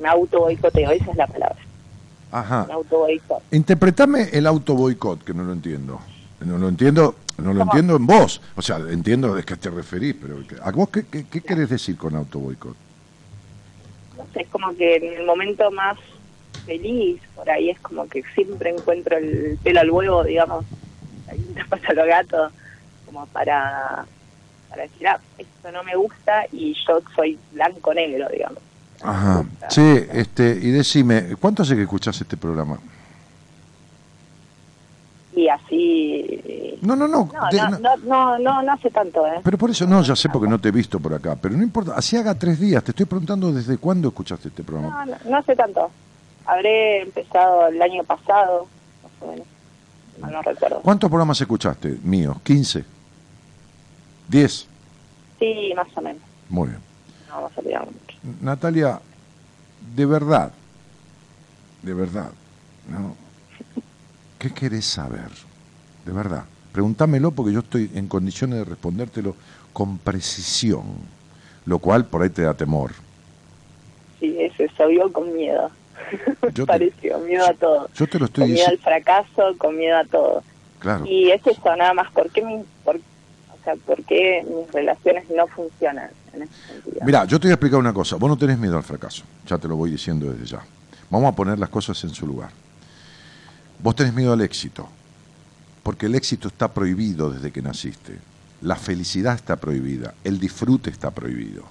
[0.00, 1.58] me auto boicoteo, esa es la palabra.
[2.30, 2.68] Ajá.
[2.70, 3.42] auto boicot.
[3.50, 5.98] Interpretame el auto boicot, que no lo entiendo.
[6.40, 8.40] No lo entiendo no lo entiendo en vos.
[8.56, 12.14] O sea, entiendo de qué te referís, pero ¿a vos qué, qué, querés decir con
[12.16, 12.76] auto boicot?
[14.16, 15.98] No sé, es como que en el momento más
[16.66, 20.64] feliz, por ahí es como que siempre encuentro el pelo al huevo, digamos,
[21.28, 22.52] ahí te pasa los gatos,
[23.08, 24.04] como para,
[24.68, 28.62] para decir, ah, esto no me gusta y yo soy blanco-negro, digamos.
[29.02, 29.44] Ajá.
[29.68, 32.78] Sí, este, y decime, ¿cuánto hace que escuchás este programa?
[35.38, 36.78] y así...
[36.82, 37.30] No, no, no.
[37.52, 39.40] No, no, no, no, hace tanto, ¿eh?
[39.44, 41.62] Pero por eso no, ya sé porque no te he visto por acá, pero no
[41.62, 45.06] importa, así haga tres días, te estoy preguntando desde cuándo escuchaste este programa.
[45.06, 45.90] No, no, hace tanto.
[46.44, 48.66] Habré empezado el año pasado,
[49.02, 49.46] más o menos.
[50.18, 50.80] No, recuerdo.
[50.80, 52.36] ¿Cuántos programas escuchaste míos?
[52.44, 52.84] ¿15?
[54.30, 54.66] ¿10?
[55.38, 56.22] Sí, más o menos.
[56.48, 56.80] Muy bien.
[57.28, 58.18] No vamos a mucho.
[58.40, 59.00] Natalia,
[59.94, 60.52] de verdad,
[61.82, 62.30] de verdad,
[62.88, 63.14] ¿no?
[64.38, 65.28] ¿Qué querés saber?
[66.04, 66.44] De verdad.
[66.72, 69.34] Pregúntamelo porque yo estoy en condiciones de respondértelo
[69.72, 70.84] con precisión,
[71.66, 72.92] lo cual por ahí te da temor.
[74.20, 75.70] Sí, eso, vio con miedo.
[76.54, 77.88] Yo Pareció, miedo a todo.
[77.94, 80.42] Yo te lo estoy con miedo al fracaso, con miedo a todo.
[80.78, 81.04] Claro.
[81.06, 82.42] Y es eso, nada más, ¿por qué,
[82.84, 83.00] por,
[83.76, 86.10] ¿por qué mis relaciones no funcionan?
[87.04, 88.16] Mira, yo te voy a explicar una cosa.
[88.16, 90.62] Vos no tenés miedo al fracaso, ya te lo voy diciendo desde ya.
[91.10, 92.50] Vamos a poner las cosas en su lugar.
[93.80, 94.88] Vos tenés miedo al éxito,
[95.82, 98.18] porque el éxito está prohibido desde que naciste.
[98.60, 101.64] La felicidad está prohibida, el disfrute está prohibido.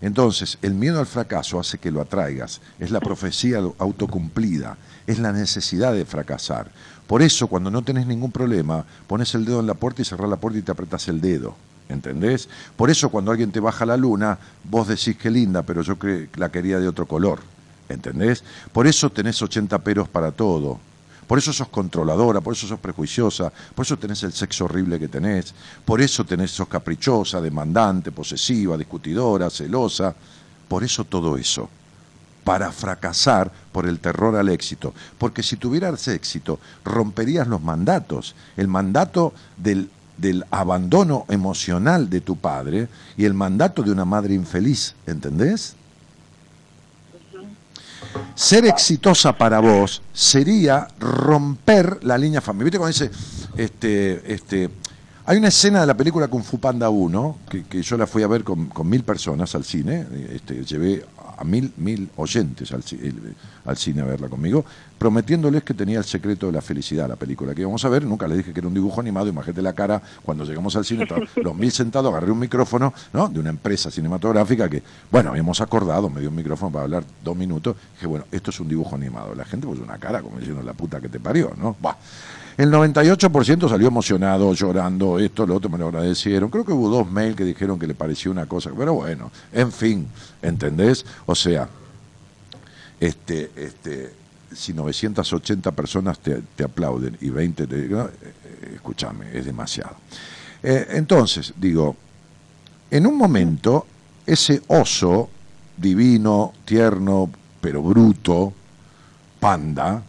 [0.00, 4.76] Entonces, el miedo al fracaso hace que lo atraigas, es la profecía autocumplida,
[5.06, 6.70] es la necesidad de fracasar.
[7.06, 10.28] Por eso, cuando no tenés ningún problema, pones el dedo en la puerta y cerrás
[10.28, 11.54] la puerta y te apretas el dedo.
[11.88, 12.48] ¿Entendés?
[12.76, 15.98] Por eso, cuando alguien te baja la luna, vos decís que linda, pero yo
[16.36, 17.40] la quería de otro color.
[17.88, 18.42] ¿Entendés?
[18.72, 20.80] Por eso tenés 80 peros para todo.
[21.26, 25.08] Por eso sos controladora, por eso sos prejuiciosa, por eso tenés el sexo horrible que
[25.08, 25.54] tenés,
[25.84, 30.14] por eso tenés, sos caprichosa, demandante, posesiva, discutidora, celosa.
[30.68, 31.68] Por eso todo eso.
[32.44, 34.94] Para fracasar por el terror al éxito.
[35.18, 38.34] Porque si tuvieras éxito, romperías los mandatos.
[38.56, 44.34] El mandato del, del abandono emocional de tu padre y el mandato de una madre
[44.34, 44.94] infeliz.
[45.06, 45.76] ¿Entendés?
[48.34, 52.64] Ser exitosa para vos sería romper la línea familiar.
[52.64, 53.10] ¿Viste cuando dice,
[53.56, 54.70] este, este,
[55.26, 57.38] hay una escena de la película Kung Fu Panda 1,
[57.68, 61.04] que, yo la fui a ver con, con mil personas al cine, este, llevé
[61.36, 63.34] a mil, mil oyentes al, ci- el-
[63.64, 64.64] al cine a verla conmigo,
[64.98, 68.04] prometiéndoles que tenía el secreto de la felicidad la película que íbamos a ver.
[68.04, 71.06] Nunca les dije que era un dibujo animado, imagínate la cara cuando llegamos al cine,
[71.36, 73.28] los mil sentados, agarré un micrófono ¿no?
[73.28, 77.36] de una empresa cinematográfica que, bueno, habíamos acordado, me dio un micrófono para hablar dos
[77.36, 79.34] minutos, dije, bueno, esto es un dibujo animado.
[79.34, 81.76] La gente puso una cara como diciendo la puta que te parió, ¿no?
[81.80, 81.96] Buah.
[82.56, 86.50] El 98% salió emocionado, llorando, esto, lo otro, me lo agradecieron.
[86.50, 89.72] Creo que hubo dos mails que dijeron que le pareció una cosa, pero bueno, en
[89.72, 90.06] fin,
[90.40, 91.04] ¿entendés?
[91.26, 91.68] O sea,
[93.00, 94.12] este, este,
[94.52, 98.08] si 980 personas te, te aplauden y 20 te digan,
[98.72, 99.96] escúchame, es demasiado.
[100.62, 101.96] Eh, entonces, digo,
[102.90, 103.86] en un momento,
[104.24, 105.28] ese oso
[105.76, 108.52] divino, tierno, pero bruto,
[109.40, 110.02] panda,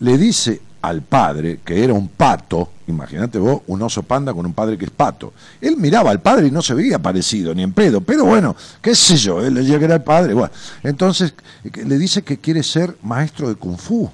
[0.00, 4.52] le dice al padre, que era un pato, imagínate vos, un oso panda con un
[4.52, 5.32] padre que es pato.
[5.60, 8.94] Él miraba al padre y no se veía parecido, ni en pedo, pero bueno, qué
[8.94, 10.34] sé yo, él llega que era el padre.
[10.34, 10.52] Bueno,
[10.82, 14.10] entonces le dice que quiere ser maestro de kung fu.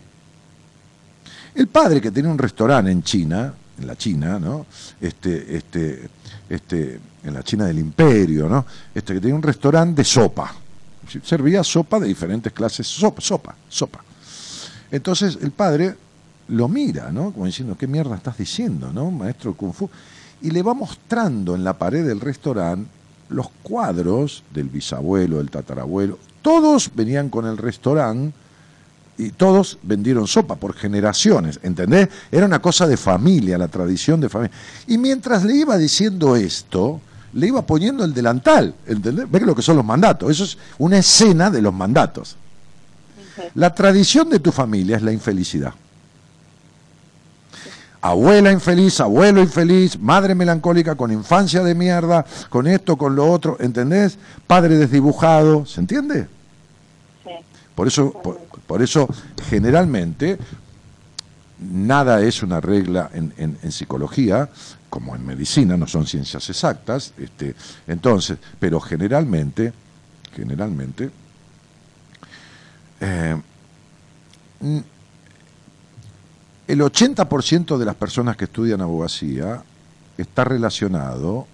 [1.55, 4.67] El padre que tenía un restaurante en China, en la China, ¿no?
[5.01, 6.09] Este, este,
[6.49, 8.65] este, en la China del Imperio, ¿no?
[8.95, 10.55] Este que tenía un restaurante de sopa.
[11.23, 14.03] Servía sopa de diferentes clases, sopa, sopa, sopa.
[14.91, 15.97] Entonces el padre
[16.49, 17.33] lo mira, ¿no?
[17.33, 19.11] Como diciendo, ¿qué mierda estás diciendo, ¿no?
[19.11, 19.89] Maestro Kung Fu.
[20.43, 22.89] Y le va mostrando en la pared del restaurante
[23.31, 26.19] los cuadros del bisabuelo, del tatarabuelo.
[26.43, 28.35] Todos venían con el restaurante
[29.17, 32.09] y todos vendieron sopa por generaciones, ¿entendés?
[32.31, 34.57] Era una cosa de familia, la tradición de familia.
[34.87, 37.01] Y mientras le iba diciendo esto,
[37.33, 39.31] le iba poniendo el delantal, ¿entendés?
[39.31, 40.31] ¿Ves lo que son los mandatos?
[40.31, 42.37] Eso es una escena de los mandatos.
[43.55, 45.75] La tradición de tu familia es la infelicidad.
[48.07, 53.57] Abuela infeliz, abuelo infeliz, madre melancólica con infancia de mierda, con esto, con lo otro,
[53.61, 54.19] ¿entendés?
[54.47, 56.29] Padre desdibujado, ¿se entiende?
[57.25, 57.31] Sí.
[57.75, 59.09] Por eso, por, por eso
[59.49, 60.37] generalmente,
[61.59, 64.51] nada es una regla en, en- en psicología,
[64.91, 67.55] como en medicina, no son ciencias exactas, este,
[67.87, 69.73] entonces, pero generalmente,
[70.37, 71.09] generalmente,
[73.01, 73.41] eh,
[76.67, 79.63] el 80% de las personas que estudian abogacía
[80.17, 81.47] está relacionado,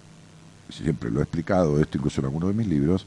[0.69, 3.05] siempre lo he explicado esto incluso en algunos de mis libros,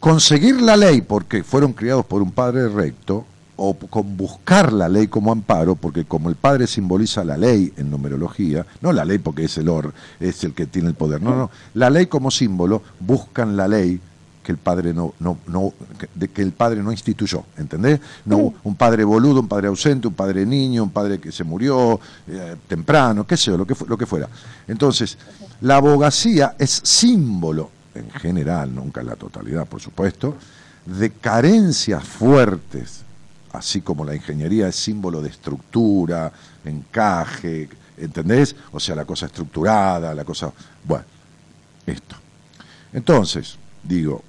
[0.00, 3.24] conseguir la ley porque fueron criados por un padre recto
[3.56, 7.90] o con buscar la ley como amparo, porque como el padre simboliza la ley en
[7.90, 11.36] numerología, no la ley porque es el or, es el que tiene el poder, no,
[11.36, 14.00] no, la ley como símbolo, buscan la ley
[14.44, 17.98] que el padre no, no, no que, de que el padre no instituyó, ¿entendés?
[18.24, 21.98] No, un padre boludo, un padre ausente, un padre niño, un padre que se murió
[22.28, 24.28] eh, temprano, qué sé yo, lo que, lo que fuera.
[24.68, 25.18] Entonces,
[25.62, 30.36] la abogacía es símbolo, en general, nunca en la totalidad, por supuesto,
[30.84, 33.02] de carencias fuertes,
[33.52, 36.30] así como la ingeniería es símbolo de estructura,
[36.64, 38.54] encaje, ¿entendés?
[38.72, 40.52] O sea, la cosa estructurada, la cosa...
[40.84, 41.04] Bueno,
[41.86, 42.16] esto.
[42.92, 44.22] Entonces, digo,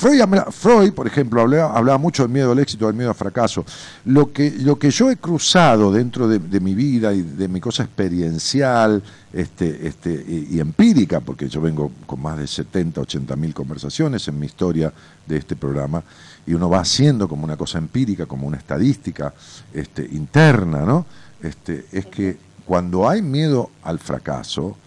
[0.00, 3.66] Freud, Freud, por ejemplo, hablaba, hablaba mucho del miedo al éxito, del miedo al fracaso.
[4.06, 7.60] Lo que, lo que yo he cruzado dentro de, de mi vida y de mi
[7.60, 13.36] cosa experiencial este, este, y, y empírica, porque yo vengo con más de 70, 80
[13.36, 14.90] mil conversaciones en mi historia
[15.26, 16.02] de este programa,
[16.46, 19.34] y uno va haciendo como una cosa empírica, como una estadística
[19.74, 21.04] este, interna, ¿no?
[21.42, 24.78] Este, es que cuando hay miedo al fracaso,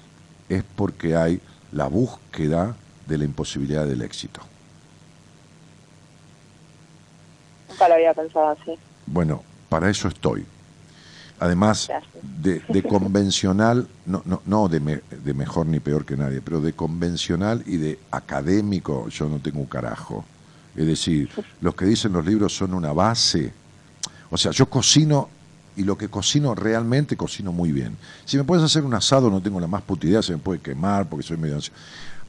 [0.50, 1.40] es porque hay
[1.72, 2.76] la búsqueda
[3.08, 4.42] de la imposibilidad del éxito.
[7.74, 8.78] Nunca lo había pensado así.
[9.06, 10.46] Bueno, para eso estoy.
[11.40, 11.90] Además,
[12.22, 16.74] de convencional, no, no, no de, me- de mejor ni peor que nadie, pero de
[16.74, 20.24] convencional y de académico, yo no tengo un carajo.
[20.76, 21.30] Es decir,
[21.62, 23.52] los que dicen los libros son una base.
[24.30, 25.30] O sea, yo cocino
[25.76, 27.98] y lo que cocino realmente cocino muy bien.
[28.26, 30.60] Si me puedes hacer un asado, no tengo la más puta idea, se me puede
[30.62, 31.78] quemar porque soy medio ansioso.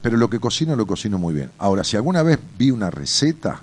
[0.01, 1.51] pero lo que cocino lo cocino muy bien.
[1.59, 3.61] Ahora, si alguna vez vi una receta,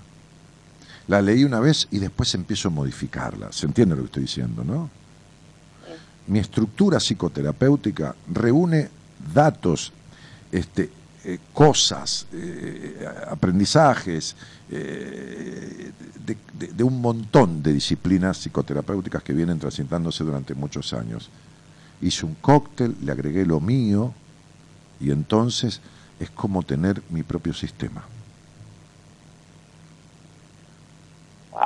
[1.09, 3.53] la leí una vez y después empiezo a modificarla.
[3.53, 4.89] ¿Se entiende lo que estoy diciendo, no?
[6.27, 8.89] Mi estructura psicoterapéutica reúne
[9.35, 9.93] datos,
[10.53, 10.91] este,
[11.25, 14.35] eh, cosas, eh, aprendizajes
[14.71, 15.91] eh,
[16.25, 21.29] de, de- de un montón de disciplinas psicoterapéuticas que vienen transitándose durante muchos años.
[22.01, 24.15] Hice un cóctel, le agregué lo mío
[25.01, 25.81] y entonces
[26.21, 28.03] es como tener mi propio sistema.
[31.53, 31.61] Wow.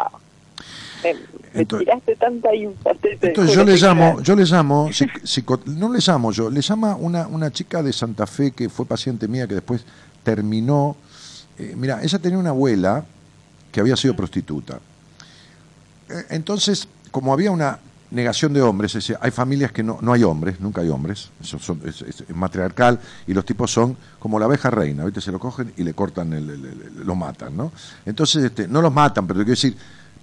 [1.14, 2.90] Me, Entonces- tiraste tanta info.
[3.00, 6.50] te- te Entonces yo le que llamo, yo le llamo, psico- no le llamo yo,
[6.50, 9.84] le llama una, una chica de Santa Fe que fue paciente mía que después
[10.22, 10.96] terminó.
[11.58, 13.04] eh, mira, ella tenía una abuela
[13.72, 14.78] que había sido prostituta.
[16.08, 17.78] Eh, Entonces, como había una
[18.10, 21.30] negación de hombres, es decir, hay familias que no, no hay hombres, nunca hay hombres,
[21.40, 25.20] eso son- es, es- es matriarcal, y los tipos son como la abeja reina, ¿viste?
[25.20, 27.72] se lo cogen y le cortan, el, el- el- lo matan, ¿no?
[28.04, 29.76] Entonces, este, no los matan, pero quiero decir,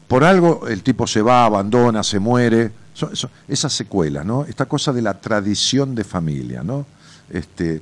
[0.08, 4.46] por algo el tipo se va, abandona, se muere, son, son esas secuelas, ¿no?
[4.46, 6.86] Esta cosa de la tradición de familia, ¿no?
[7.30, 7.82] Este,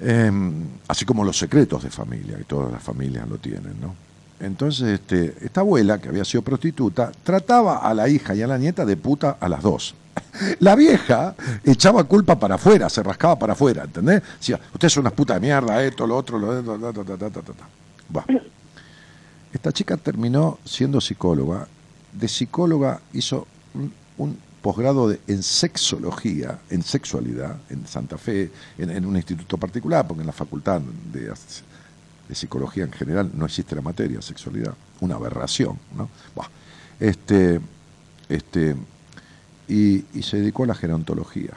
[0.00, 3.94] em, así como los secretos de familia, y todas las familias lo tienen, ¿no?
[4.40, 8.58] Entonces, este, esta abuela, que había sido prostituta, trataba a la hija y a la
[8.58, 9.94] nieta de puta a las dos.
[10.60, 11.34] La vieja
[11.64, 14.22] echaba culpa para afuera, se rascaba para afuera, ¿entendés?
[14.38, 17.30] Decía, ustedes son unas putas de mierda, esto, lo otro, lo otro, ta, ta, ta,
[17.30, 18.24] ta, ta, ta.
[19.54, 21.66] Esta chica terminó siendo psicóloga.
[22.12, 29.16] De psicóloga hizo un, un posgrado en sexología, en sexualidad, en Santa Fe, en, un
[29.16, 30.80] instituto particular, porque en la facultad
[31.12, 31.32] de,
[32.34, 36.08] psicología en general no existe la materia sexualidad, una aberración, ¿no?
[36.34, 36.48] Buah.
[36.98, 37.60] Este,
[38.28, 38.74] este,
[39.68, 41.52] y, y se dedicó a la gerontología,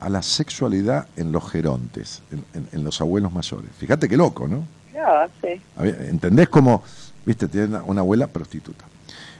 [0.00, 3.70] a la sexualidad en los gerontes, en, en- en los abuelos mayores.
[3.78, 4.64] Fíjate qué loco, ¿no?
[4.98, 5.60] No, sí.
[5.76, 6.82] A ver, ¿Entendés cómo,
[7.24, 8.84] viste, tiene una, abuela prostituta?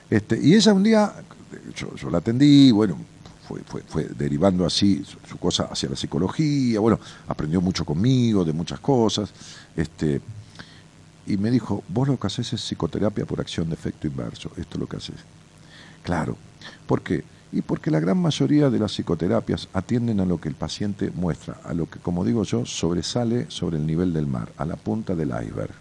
[0.09, 1.13] Este, y ella un día,
[1.75, 2.97] yo, la atendí, bueno,
[3.45, 8.79] fue, fue, derivando así su, cosa hacia la psicología, bueno, aprendió mucho conmigo de muchas
[8.79, 9.31] cosas,
[9.75, 10.21] este,
[11.27, 14.75] y me dijo, vos lo que haces es psicoterapia por acción de efecto inverso, esto
[14.75, 15.15] es lo que haces.
[16.03, 16.37] Claro,
[16.87, 17.23] ¿por qué?
[17.51, 21.57] Y porque la gran mayoría de las psicoterapias atienden a lo que el paciente muestra,
[21.63, 25.15] a lo que, como digo yo, sobresale sobre el nivel del mar, a la punta
[25.15, 25.73] del iceberg.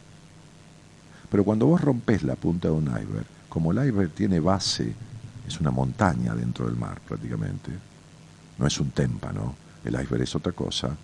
[1.30, 4.94] Pero cuando vos rompes la punta de un iceberg, como el iceberg tiene base,
[5.46, 7.70] es una montaña dentro del mar prácticamente,
[8.58, 9.54] no es un témpano,
[9.84, 10.96] el iceberg es otra cosa,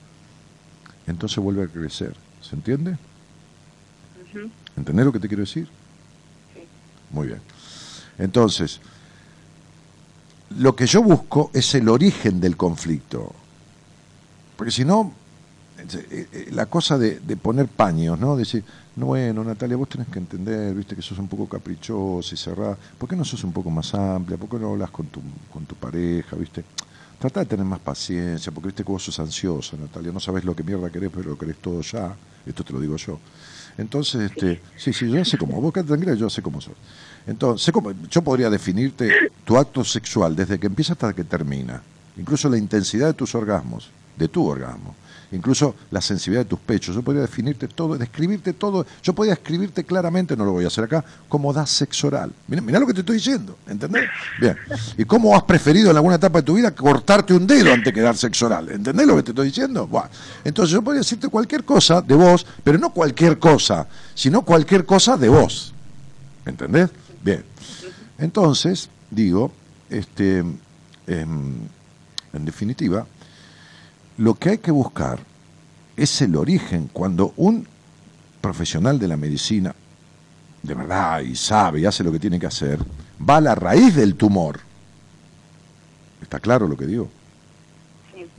[1.06, 2.14] entonces vuelve a crecer.
[2.40, 2.96] ¿Se entiende?
[4.76, 5.68] ¿Entendés lo que te quiero decir?
[7.10, 7.40] Muy bien.
[8.18, 8.80] Entonces,
[10.59, 13.32] lo que yo busco es el origen del conflicto.
[14.56, 15.12] Porque si no,
[15.78, 18.36] eh, eh, la cosa de, de poner paños, ¿no?
[18.36, 18.64] Decir,
[18.97, 22.78] no, bueno, Natalia, vos tenés que entender, viste, que sos un poco caprichosa y cerrada.
[22.97, 24.39] ¿Por qué no sos un poco más amplia?
[24.39, 25.20] ¿Por qué no hablas con tu,
[25.52, 26.64] con tu pareja, viste?
[27.18, 30.12] Trata de tener más paciencia, porque viste que vos sos ansiosa, Natalia.
[30.12, 32.14] No sabés lo que mierda querés, pero lo querés todo ya.
[32.47, 33.18] Esto te lo digo yo.
[33.76, 35.60] Entonces, este, sí, sí, yo sé cómo.
[35.60, 36.74] Vos quedate tranquila, yo sé cómo sos.
[37.26, 39.10] Entonces, cómo- yo podría definirte
[39.44, 41.82] tu acto sexual desde que empieza hasta que termina.
[42.16, 44.94] Incluso la intensidad de tus orgasmos, de tu orgasmo.
[45.35, 46.94] Incluso la sensibilidad de tus pechos.
[46.94, 48.86] Yo podría definirte todo, describirte todo.
[49.02, 52.32] Yo podría escribirte claramente, no lo voy a hacer acá, cómo das sexo oral.
[52.47, 54.05] Mira, mira lo que te estoy diciendo, ¿entendés?
[54.40, 54.56] Bien.
[54.97, 58.01] Y cómo has preferido en alguna etapa de tu vida cortarte un dedo antes que
[58.01, 58.70] dar sexo oral.
[58.70, 59.89] ¿Entendés lo que te estoy diciendo?
[59.89, 60.09] Buah.
[60.44, 65.16] Entonces yo podría decirte cualquier cosa de vos, pero no cualquier cosa, sino cualquier cosa
[65.16, 65.74] de vos.
[66.47, 66.90] ¿Entendés?
[67.24, 67.44] Bien.
[68.19, 69.51] Entonces, digo,
[69.90, 71.55] este, em,
[72.32, 73.06] en definitiva,
[74.18, 75.20] lo que hay que buscar
[75.96, 76.88] es el origen.
[76.92, 77.66] Cuando un
[78.40, 79.74] profesional de la medicina,
[80.62, 82.78] de verdad, y sabe y hace lo que tiene que hacer,
[83.18, 84.60] va a la raíz del tumor.
[86.22, 87.08] ¿Está claro lo que digo?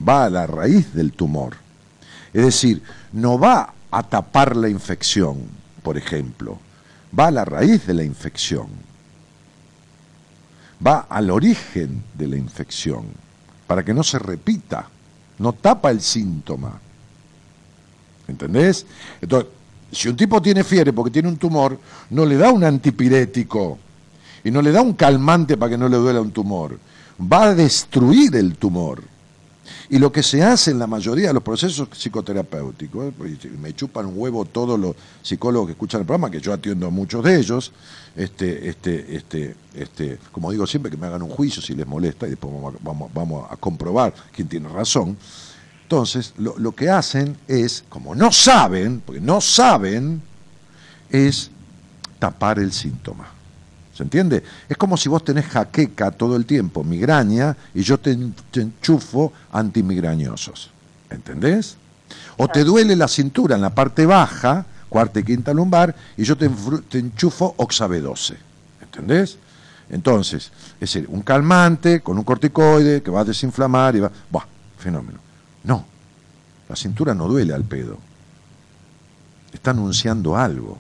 [0.08, 1.56] Va a la raíz del tumor.
[2.34, 2.82] Es decir,
[3.14, 5.38] no va a tapar la infección,
[5.84, 6.60] por ejemplo,
[7.18, 8.68] va a la raíz de la infección.
[10.86, 13.06] Va al origen de la infección,
[13.68, 14.90] para que no se repita.
[15.40, 16.80] No tapa el síntoma.
[18.28, 18.86] ¿Entendés?
[19.22, 19.52] Entonces,
[19.92, 21.80] si un tipo tiene fiebre porque tiene un tumor,
[22.10, 23.78] no le da un antipirético
[24.44, 26.78] y no le da un calmante para que no le duela un tumor.
[27.20, 29.02] Va a destruir el tumor.
[29.90, 33.14] Y lo que se hace en la mayoría de los procesos psicoterapéuticos,
[33.60, 36.90] me chupan un huevo todos los psicólogos que escuchan el programa, que yo atiendo a
[36.90, 37.72] muchos de ellos,
[38.16, 42.28] este, este, este, este, como digo siempre, que me hagan un juicio si les molesta
[42.28, 45.18] y después vamos a, vamos, vamos a comprobar quién tiene razón.
[45.84, 50.22] Entonces, lo, lo que hacen es, como no saben, porque no saben,
[51.10, 51.52] es
[52.20, 53.35] tapar el síntoma.
[53.96, 54.44] ¿Se entiende?
[54.68, 58.18] Es como si vos tenés jaqueca todo el tiempo, migraña, y yo te,
[58.52, 60.70] te enchufo antimigrañosos.
[61.10, 61.78] ¿Entendés?
[62.38, 66.38] O te duele la cintura en la parte baja, cuarta y quinta lumbar, y yo
[66.38, 66.50] te,
[66.98, 68.36] enchufo Oxabe 12.
[68.82, 69.38] ¿Entendés?
[69.90, 74.12] Entonces, es decir, un calmante con un corticoide que va a desinflamar y va.
[74.30, 74.46] Buah,
[74.78, 75.20] fenómeno.
[75.64, 75.86] No,
[76.68, 77.98] la cintura no duele al pedo.
[79.54, 80.80] Está anunciando algo.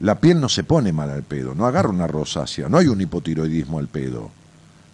[0.00, 3.00] La piel no se pone mal al pedo, no agarra una rosácea, no hay un
[3.00, 4.30] hipotiroidismo al pedo.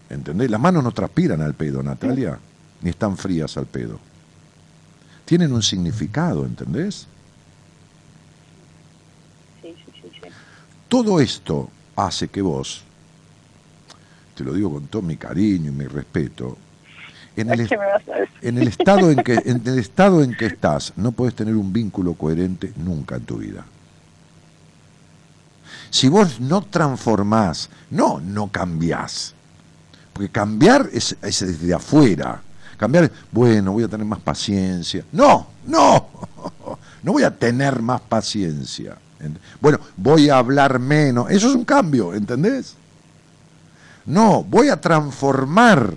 [0.08, 0.50] ¿Entendés?
[0.50, 2.38] Las manos no transpiran al pedo, Natalia,
[2.80, 3.98] ni están frías al pedo.
[5.24, 7.06] Tienen un significado, ¿entendés?
[9.62, 10.28] Sí, sí, sí, sí.
[10.88, 12.82] Todo esto hace que vos,
[14.34, 16.56] te lo digo con todo mi cariño y mi respeto,
[17.36, 17.68] en el,
[18.42, 21.72] en el estado en que en el estado en que estás no puedes tener un
[21.72, 23.64] vínculo coherente nunca en tu vida.
[25.94, 29.32] Si vos no transformás, no no cambiás.
[30.12, 32.42] Porque cambiar es, es desde afuera.
[32.76, 35.04] Cambiar bueno, voy a tener más paciencia.
[35.12, 36.08] No, no.
[37.04, 38.96] No voy a tener más paciencia.
[39.60, 41.30] Bueno, voy a hablar menos.
[41.30, 42.74] Eso es un cambio, ¿entendés?
[44.06, 45.94] No, voy a transformar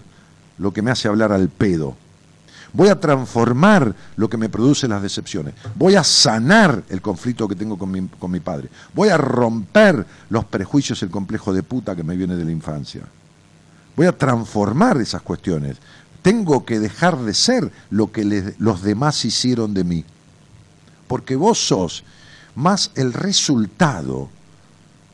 [0.57, 1.95] lo que me hace hablar al pedo.
[2.78, 5.56] Voy a transformar lo que me produce las decepciones.
[5.74, 8.70] Voy a sanar el conflicto que tengo con mi, con mi padre.
[8.94, 13.02] Voy a romper los prejuicios el complejo de puta que me viene de la infancia.
[13.95, 15.78] Voy a transformar esas cuestiones.
[16.22, 20.06] Tengo que dejar de ser lo que los demás hicieron de mí.
[21.08, 22.04] Porque vos sos
[22.54, 24.30] más el resultado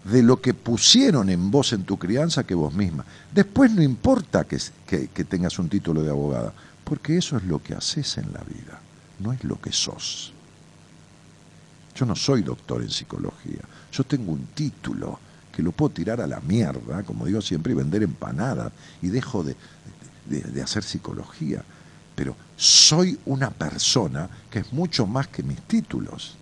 [0.04, 3.06] de lo que pusieron en vos en tu crianza que vos misma.
[3.34, 6.52] Después no importa que, que- que tengas un título de abogada,
[6.84, 8.80] porque eso es lo que haces en la vida,
[9.20, 10.34] no es lo que sos.
[11.96, 13.62] Yo no soy doctor en psicología,
[13.92, 15.20] yo tengo un título
[15.54, 19.44] que lo puedo tirar a la mierda, como digo siempre, y vender empanadas, y dejo
[19.44, 19.56] de,
[20.62, 21.64] hacer psicología.
[22.16, 26.36] Pero soy una persona que es mucho más que mis títulos.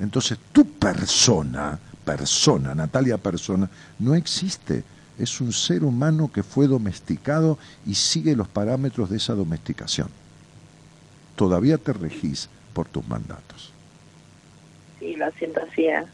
[0.00, 4.82] Entonces, tu persona, persona, Natalia persona, no existe.
[5.18, 10.08] Es un ser humano que fue domesticado y sigue los parámetros de esa domesticación.
[11.36, 13.72] Todavía te regís por tus mandatos.
[14.98, 15.86] Sí, lo siento así.
[15.86, 16.04] ¿eh?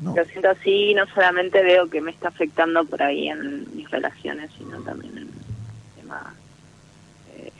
[0.00, 0.16] No.
[0.16, 3.88] Lo siento así y no solamente veo que me está afectando por ahí en mis
[3.90, 5.28] relaciones, sino también en
[6.00, 6.34] tema,
[7.36, 7.52] eh,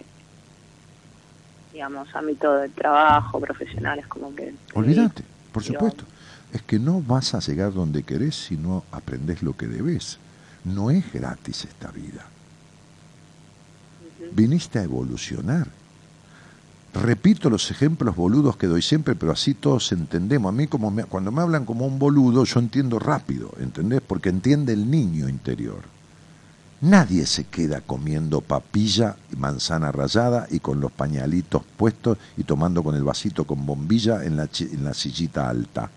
[1.72, 4.52] digamos, ámbito de trabajo, profesionales, como que...
[4.74, 5.22] Olvídate,
[5.52, 6.04] por supuesto.
[6.52, 10.18] Es que no vas a llegar donde querés si no aprendes lo que debes.
[10.64, 12.24] No es gratis esta vida.
[14.34, 15.66] Viniste a evolucionar.
[16.94, 20.50] Repito los ejemplos boludos que doy siempre, pero así todos entendemos.
[20.50, 24.02] A mí como me- cuando me hablan como un boludo, yo entiendo rápido, ¿entendés?
[24.06, 25.80] Porque entiende el niño interior.
[26.82, 32.82] Nadie se queda comiendo papilla y manzana rallada y con los pañalitos puestos y tomando
[32.82, 35.90] con el vasito con bombilla en la, en la sillita alta.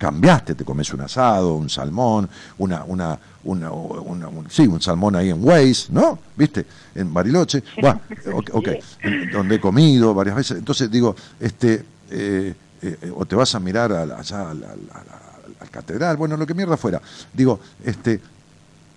[0.00, 5.14] Cambiaste, te comes un asado, un salmón, una, una, una, una- un- sí, un salmón
[5.14, 6.18] ahí en Waze, ¿no?
[6.34, 6.64] ¿Viste?
[6.94, 7.62] En Bariloche.
[7.82, 7.96] Buah,
[8.32, 8.68] ok, ok,
[9.02, 10.56] en- donde he comido varias veces.
[10.56, 14.70] Entonces digo, este, eh, eh, o te vas a mirar a la- allá al, al-
[14.94, 17.02] al- al catedral, bueno, lo que mierda fuera.
[17.34, 18.22] Digo, este,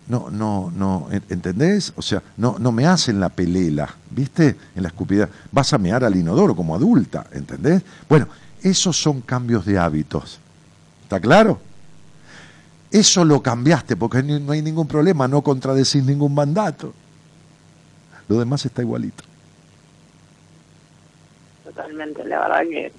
[0.08, 1.92] no, no, no, ¿en- ¿entendés?
[1.98, 4.56] O sea, no, no me hacen la pelela, ¿viste?
[4.74, 5.28] En la escupidez.
[5.52, 7.82] Vas a mear al inodoro como adulta, ¿entendés?
[8.08, 8.30] Bueno,
[8.62, 10.40] esos son cambios de hábitos.
[11.04, 11.60] ¿Está claro?
[12.92, 16.94] Eso lo cambiaste porque no hay ningún problema, no contradecís ningún mandato.
[18.28, 19.24] Lo demás está igualito.
[21.64, 22.92] Totalmente, la verdad que...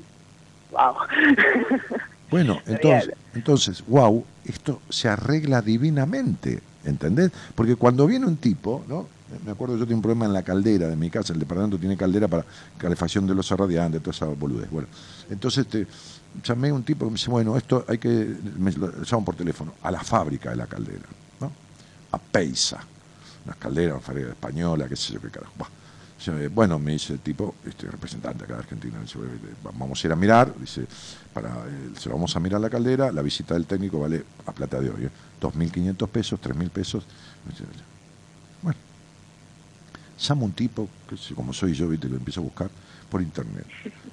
[0.71, 0.95] Wow.
[2.31, 7.31] Bueno, entonces, entonces, wow, esto se arregla divinamente, ¿entendés?
[7.55, 9.07] Porque cuando viene un tipo, ¿no?
[9.45, 11.97] Me acuerdo yo tengo un problema en la caldera de mi casa, el departamento tiene
[11.97, 12.45] caldera para
[12.77, 14.69] calefacción de los radiantes, toda esa boludez.
[14.69, 14.89] Bueno,
[15.31, 15.87] entonces te,
[16.43, 19.75] llamé a un tipo que me dice, bueno, esto hay que, me llamo por teléfono,
[19.83, 21.05] a la fábrica de la caldera,
[21.41, 21.53] ¿no?
[22.13, 22.81] A Peisa,
[23.45, 25.53] una caldera, una fábrica española, qué sé yo, qué carajo.
[26.19, 29.19] Dice, Bueno, me dice el tipo, este representante acá de Argentina, dice,
[29.63, 30.87] vamos a ir a mirar, dice,
[31.33, 34.81] para, eh, se vamos a mirar la caldera, la visita del técnico vale a plata
[34.81, 35.11] de hoy, ¿eh?
[35.41, 37.05] 2.500 pesos, 3.000 pesos.
[38.63, 38.79] Bueno,
[40.29, 42.09] llamo a un tipo, que como soy yo, ¿viste?
[42.09, 42.71] lo empiezo a buscar
[43.11, 43.67] por internet.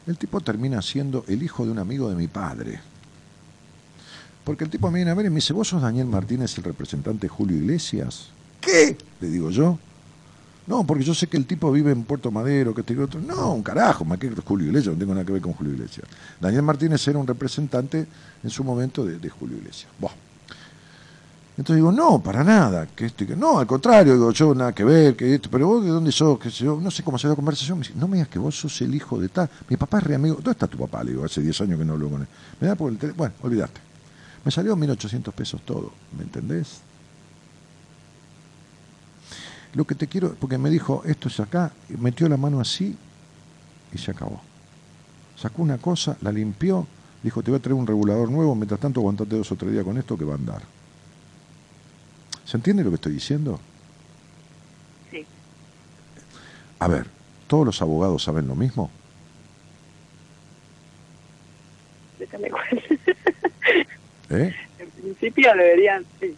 [0.08, 2.80] El tipo termina siendo el hijo de un amigo de mi padre.
[4.44, 6.64] Porque el tipo me viene a ver y me dice, ¿vos sos Daniel Martínez, el
[6.64, 8.30] representante de Julio Iglesias?
[8.60, 8.98] ¿Qué?
[9.20, 9.78] Le digo yo.
[10.68, 13.20] No, porque yo sé que el tipo vive en Puerto Madero, que este y otro.
[13.20, 16.08] No, un carajo, me quedo Julio Iglesias, no tengo nada que ver con Julio Iglesias.
[16.40, 18.08] Daniel Martínez era un representante
[18.44, 19.92] en su momento de, Julio Iglesias.
[21.58, 24.84] Entonces digo, no, para nada, que esto que no, al contrario, digo, yo nada que
[24.84, 27.34] ver, que esto, pero vos de dónde sos, que yo, no sé cómo se da
[27.34, 29.76] la conversación, me dice, no me digas que vos sos el hijo de tal, mi
[29.78, 31.04] papá es re amigo, ¿dónde está tu papá?
[31.04, 32.28] Le digo, hace 10 años que no hablo con él.
[32.60, 33.80] Me da por el tele- bueno, olvidate.
[34.44, 36.80] Me salió 1800 pesos todo, ¿me entendés?
[39.74, 42.96] Lo que te quiero, porque me dijo, esto es acá, metió la mano así
[43.94, 44.42] y se acabó.
[45.38, 46.88] Sacó una cosa, la limpió,
[47.24, 49.84] dijo, te voy a traer un regulador nuevo, mientras tanto aguantate dos o tres días
[49.86, 50.62] con esto que va a andar.
[52.52, 53.62] ¿Se entiende lo que estoy diciendo?
[55.10, 55.26] Sí.
[56.80, 57.06] A ver,
[57.48, 58.92] ¿todos los abogados saben lo mismo?
[62.20, 62.50] Déjame.
[64.32, 64.54] ¿Eh?
[64.80, 66.36] En principio deberían, sí.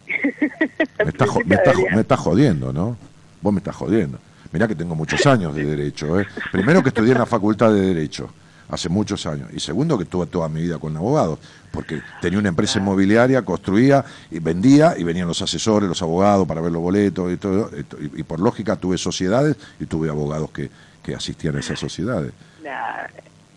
[1.02, 2.96] Me estás me estás jo- me estás jodiendo, ¿no?
[3.42, 4.20] Vos me estás jodiendo.
[4.52, 6.20] Mirá que tengo muchos años de Derecho.
[6.20, 6.26] ¿eh?
[6.52, 8.30] Primero que estudié en la Facultad de Derecho,
[8.74, 9.48] hace muchos años.
[9.52, 11.38] Y segundo que tuve toda mi vida con abogados,
[11.70, 16.60] porque tenía una empresa inmobiliaria, construía y vendía, y venían los asesores, los abogados para
[16.60, 17.70] ver los boletos y todo.
[18.00, 20.70] Y, y por lógica tuve sociedades y tuve abogados que,
[21.02, 22.32] que asistían a esas sociedades.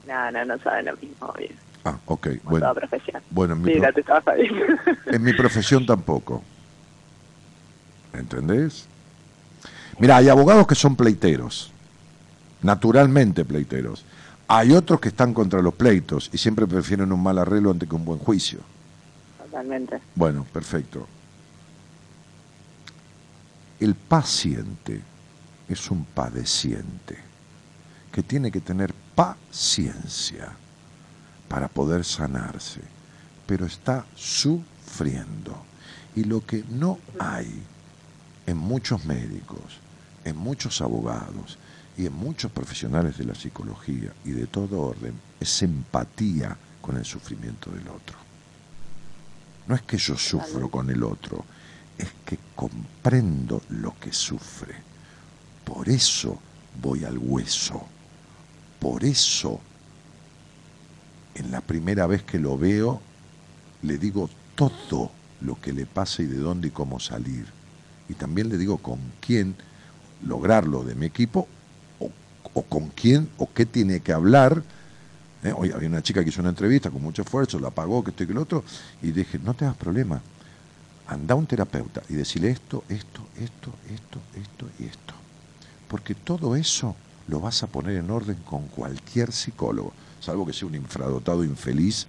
[0.08, 1.50] No, no, no, saben lo mismo, obvio.
[1.84, 2.28] Ah, ok.
[2.44, 3.22] Como Bueno, toda profesión.
[3.30, 4.04] bueno en, mi Mira, te
[5.16, 6.44] en mi profesión tampoco.
[8.14, 8.86] ¿Entendés?
[10.00, 11.72] Mira, hay abogados que son pleiteros,
[12.62, 14.04] naturalmente pleiteros.
[14.50, 17.96] Hay otros que están contra los pleitos y siempre prefieren un mal arreglo antes que
[17.96, 18.60] un buen juicio.
[19.38, 20.00] Totalmente.
[20.16, 21.06] Bueno, perfecto.
[23.80, 25.02] El paciente
[25.68, 27.18] es un padeciente
[28.12, 30.54] que tiene que tener paciencia
[31.50, 32.82] para poder sanarse,
[33.46, 35.62] pero está sufriendo.
[36.16, 37.62] Y lo que no hay
[38.46, 39.80] en muchos médicos,
[40.24, 41.58] en muchos abogados
[41.98, 47.06] y en muchos profesionales de la psicología y de todo orden es empatía con el
[47.06, 48.18] sufrimiento del otro.
[49.68, 51.44] No es que yo sufro con el otro,
[51.98, 54.76] es que comprendo lo que sufre.
[55.66, 56.40] Por eso
[56.82, 57.84] voy al hueso.
[58.80, 59.60] Por eso,
[61.34, 63.02] en la primera vez que lo veo,
[63.82, 65.12] le digo todo
[65.42, 67.48] lo que le pasa y de dónde y cómo salir.
[68.08, 69.56] Y también le digo con quién
[70.24, 71.48] lograrlo de mi equipo
[72.58, 74.64] o, con quién o qué tiene que hablar.
[75.44, 75.54] ¿eh?
[75.56, 78.24] Hoy había una chica que hizo una entrevista con mucho esfuerzo, la pagó, que esto
[78.24, 78.64] y que lo otro,
[79.02, 80.20] y dije, no te hagas problema,
[81.08, 85.14] anda a un terapeuta y decirle esto, esto, esto, esto, esto y esto.
[85.88, 86.96] Porque todo eso
[87.28, 92.08] lo vas a poner en orden con cualquier psicólogo, salvo que sea un infradotado infeliz,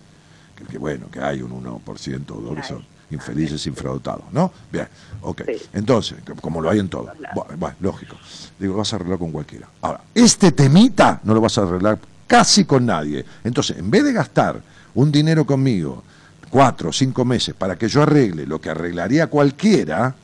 [0.56, 4.52] que, que bueno, que hay un 1% o 2 que son infelices infradotados, ¿no?
[4.70, 4.88] Bien,
[5.22, 5.42] ok.
[5.72, 8.16] Entonces, como lo hay en todo, bueno, bueno, lógico.
[8.58, 9.68] Digo, vas a arreglar con cualquiera.
[9.80, 13.24] Ahora, este temita no lo vas a arreglar casi con nadie.
[13.44, 14.60] Entonces, en vez de gastar
[14.94, 16.02] un dinero conmigo,
[16.50, 20.14] cuatro o cinco meses, para que yo arregle lo que arreglaría cualquiera,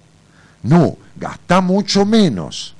[0.62, 2.74] no, gasta mucho menos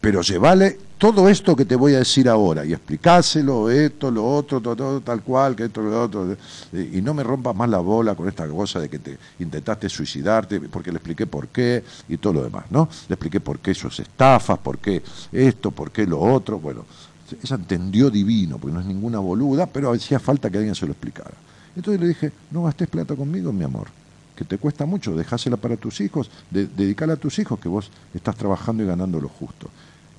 [0.00, 4.60] pero llevale todo esto que te voy a decir ahora y explicárselo, esto, lo otro,
[4.60, 6.36] todo, todo, tal cual, que esto, lo otro,
[6.74, 10.60] y no me rompas más la bola con esta cosa de que te intentaste suicidarte,
[10.60, 12.86] porque le expliqué por qué y todo lo demás, ¿no?
[13.08, 15.02] Le expliqué por qué esos estafas, por qué
[15.32, 16.84] esto, por qué lo otro, bueno,
[17.42, 20.92] ella entendió divino, porque no es ninguna boluda, pero hacía falta que alguien se lo
[20.92, 21.32] explicara.
[21.74, 23.86] Entonces le dije, no gastes plata conmigo, mi amor,
[24.36, 27.90] que te cuesta mucho, dejásela para tus hijos, de, dedicala a tus hijos, que vos
[28.12, 29.70] estás trabajando y ganando lo justo.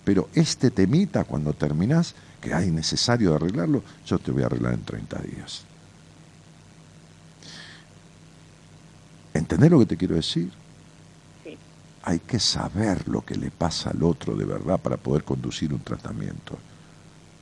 [0.03, 4.73] Pero este temita, cuando terminás, que hay necesario de arreglarlo, yo te voy a arreglar
[4.73, 5.64] en 30 días.
[9.34, 10.52] ¿Entendés lo que te quiero decir?
[11.44, 11.57] Sí.
[12.03, 15.80] Hay que saber lo que le pasa al otro de verdad para poder conducir un
[15.80, 16.57] tratamiento.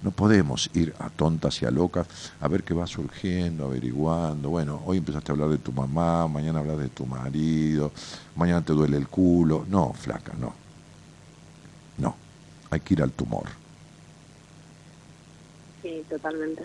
[0.01, 2.07] No podemos ir a tontas y a locas
[2.39, 4.49] a ver qué va surgiendo, averiguando.
[4.49, 7.91] Bueno, hoy empezaste a hablar de tu mamá, mañana hablas de tu marido,
[8.35, 9.65] mañana te duele el culo.
[9.67, 10.47] No, flaca, no.
[10.47, 10.68] No,
[12.71, 13.43] hay que ir al tumor.
[15.81, 16.63] Sí, totalmente.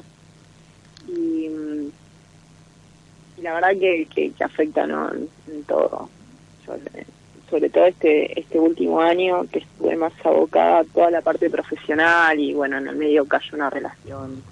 [1.09, 1.89] Y, mm,
[3.39, 5.13] y la verdad que, que, que afecta ¿no?
[5.13, 6.09] en, en todo.
[6.95, 7.05] Eh,
[7.51, 12.39] sobre todo este este último año que estuve más abocada a toda la parte profesional
[12.41, 14.43] y bueno, en el medio cayó una relación.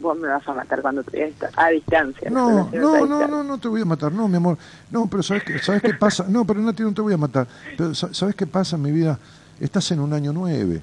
[0.00, 2.28] Vos me vas a matar cuando te a distancia.
[2.28, 4.58] No, no, no, no, no te voy a matar, no, mi amor.
[4.90, 6.26] No, pero ¿sabes qué, ¿sabes qué pasa?
[6.28, 7.46] No, pero no te voy a matar.
[7.76, 9.16] Pero sa- ¿sabes qué pasa, mi vida?
[9.62, 10.82] Estás en un año nueve.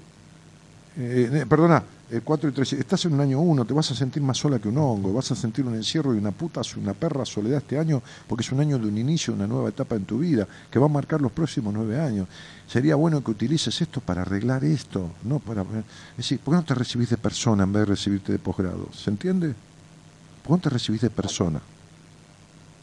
[0.97, 3.95] Eh, eh, perdona, el 4 y 3, estás en un año 1, te vas a
[3.95, 6.93] sentir más sola que un hongo, vas a sentir un encierro y una puta, una
[6.93, 10.05] perra soledad este año, porque es un año de un inicio, una nueva etapa en
[10.05, 12.29] tu vida, que va a marcar los próximos nueve años.
[12.69, 15.63] Sería bueno que utilices esto para arreglar esto, no para...
[15.63, 18.87] Es decir, ¿por qué no te recibís de persona en vez de recibirte de posgrado?
[18.93, 19.49] ¿Se entiende?
[20.41, 21.59] ¿Por qué no te recibís de persona?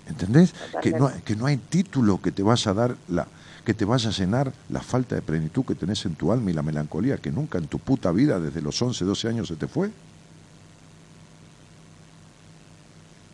[0.07, 0.55] ¿Entendés?
[0.83, 3.27] Que no, que no hay título que te vaya a dar la,
[3.67, 6.55] que te vaya a llenar la falta de plenitud que tenés en tu alma y
[6.55, 9.67] la melancolía que nunca en tu puta vida desde los 11, 12 años se te
[9.67, 9.91] fue?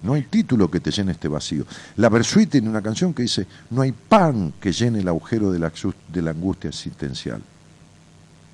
[0.03, 1.65] No hay título que te llene este vacío.
[1.97, 5.59] La Versuit tiene una canción que dice, no hay pan que llene el agujero de
[5.59, 5.71] la,
[6.09, 7.43] de la angustia existencial.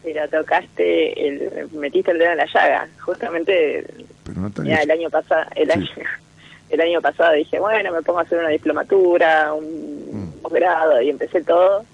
[0.03, 2.89] Pero tocaste, el, metiste el dedo en la llaga.
[2.99, 3.87] Justamente,
[4.27, 5.87] el año pasado, el año,
[6.71, 9.65] el año pasado dije, bueno, me pongo a hacer una diplomatura, un
[10.13, 10.28] mm.
[10.39, 11.85] Posgrado, y empecé todo.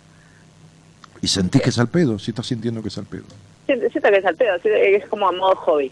[1.20, 2.18] ¿Y sentís que es al pedo?
[2.18, 3.24] ¿Sí estás sintiendo que es al pedo?
[3.66, 5.90] Siento, que es al pedo, es como a modo hobby.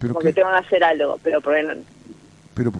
[0.00, 1.74] ¿Pero como que tengo que hacer algo, pero por no,
[2.54, 2.72] pero,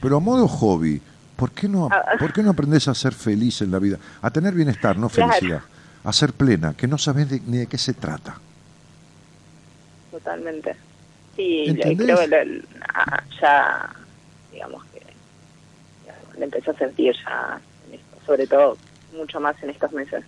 [0.00, 1.00] pero, a modo hobby,
[1.36, 2.16] ¿por qué no, ah.
[2.18, 3.98] ¿por qué no aprendes a ser feliz en la vida?
[4.20, 5.62] A tener bienestar, no felicidad.
[6.04, 8.38] A ser plena, que no sabes ni de qué se trata.
[10.10, 10.76] Totalmente.
[11.34, 12.62] Sí, creo que
[12.94, 13.90] ah, ya
[14.52, 15.00] digamos que
[16.38, 17.60] le empecé a sentir ya,
[18.26, 18.76] sobre todo
[19.16, 20.24] mucho más en estos meses.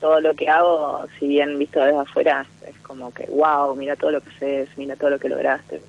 [0.00, 4.12] todo lo que hago, si bien visto desde afuera, es como que, wow, mira todo
[4.12, 5.80] lo que haces, mira todo lo que lograste.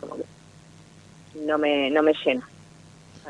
[0.00, 0.24] como que
[1.46, 2.46] no me, no me llena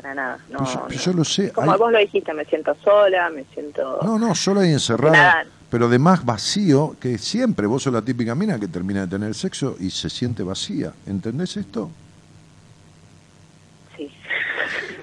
[0.01, 0.39] para nada.
[0.49, 1.51] No, yo, lo sé.
[1.51, 3.99] Como vos lo dijiste, me siento sola, me siento...
[4.01, 5.45] No, no, sola y encerrada.
[5.69, 7.67] Pero de más vacío que siempre.
[7.67, 10.93] Vos sos la típica mina que termina de tener sexo y se siente vacía.
[11.05, 11.91] ¿Entendés esto?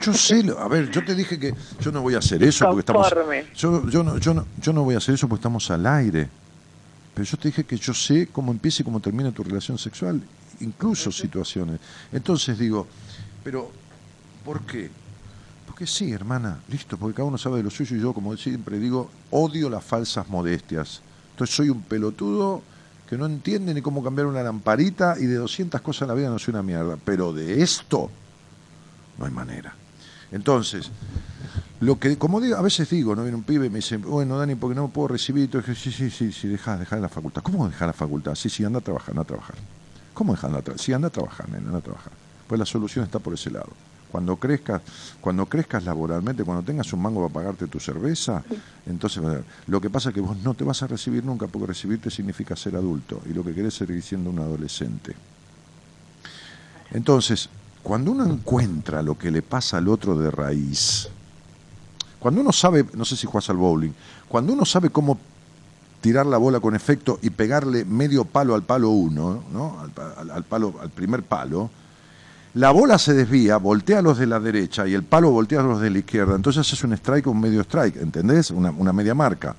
[0.00, 2.80] Yo sé, a ver, yo te dije que yo no voy a hacer eso porque
[2.80, 3.12] estamos.
[3.54, 6.28] Yo, yo, no, yo, no, yo no voy a hacer eso porque estamos al aire.
[7.14, 10.20] Pero yo te dije que yo sé cómo empieza y cómo termina tu relación sexual,
[10.60, 11.80] incluso situaciones.
[12.12, 12.86] Entonces digo,
[13.42, 13.70] pero
[14.44, 14.90] ¿por qué?
[15.66, 18.78] Porque sí, hermana, listo, porque cada uno sabe de lo suyo y yo, como siempre
[18.78, 21.00] digo, odio las falsas modestias.
[21.32, 22.62] Entonces soy un pelotudo
[23.08, 26.28] que no entiende ni cómo cambiar una lamparita y de 200 cosas en la vida
[26.28, 26.98] no soy una mierda.
[27.04, 28.10] Pero de esto
[29.18, 29.74] no hay manera.
[30.32, 30.90] Entonces,
[31.80, 34.38] lo que, como digo, a veces digo, no viene un pibe y me dice, bueno,
[34.38, 37.42] Dani, porque no puedo recibir, dije, sí, sí, sí, sí, deja, deja la facultad.
[37.42, 38.34] ¿Cómo dejar la facultad?
[38.34, 39.56] Sí, sí, anda a trabajar, anda a trabajar.
[40.14, 40.84] ¿Cómo dejar a trabajar?
[40.84, 42.12] Sí, anda a trabajar, anda a trabajar.
[42.46, 43.68] Pues la solución está por ese lado.
[44.10, 44.80] Cuando crezcas,
[45.20, 48.42] cuando crezcas laboralmente, cuando tengas un mango para pagarte tu cerveza,
[48.86, 49.22] entonces
[49.66, 52.56] lo que pasa es que vos no te vas a recibir nunca, porque recibirte significa
[52.56, 55.14] ser adulto, y lo que querés es seguir siendo un adolescente.
[56.92, 57.50] Entonces,
[57.86, 61.08] cuando uno encuentra lo que le pasa al otro de raíz,
[62.18, 63.92] cuando uno sabe, no sé si juegas al bowling,
[64.26, 65.16] cuando uno sabe cómo
[66.00, 69.76] tirar la bola con efecto y pegarle medio palo al palo uno, ¿no?
[70.32, 71.70] al, palo, al primer palo,
[72.54, 75.62] la bola se desvía, voltea a los de la derecha y el palo voltea a
[75.62, 76.34] los de la izquierda.
[76.34, 78.50] Entonces es un strike o un medio strike, ¿entendés?
[78.50, 79.54] Una media marca.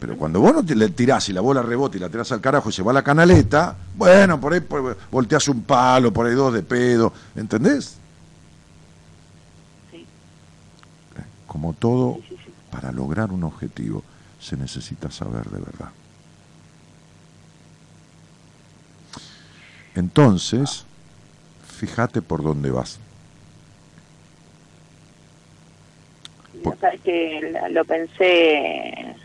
[0.00, 2.40] Pero cuando vos no te le tirás y la bola rebota y la tirás al
[2.40, 4.60] carajo y se va a la canaleta, bueno, por ahí
[5.10, 7.96] volteás un palo, por ahí dos de pedo, ¿entendés?
[9.90, 10.06] Sí.
[11.46, 12.18] Como todo,
[12.70, 14.02] para lograr un objetivo
[14.40, 15.90] se necesita saber de verdad.
[19.94, 20.84] Entonces,
[21.66, 22.98] fíjate por dónde vas.
[27.02, 29.16] que lo pensé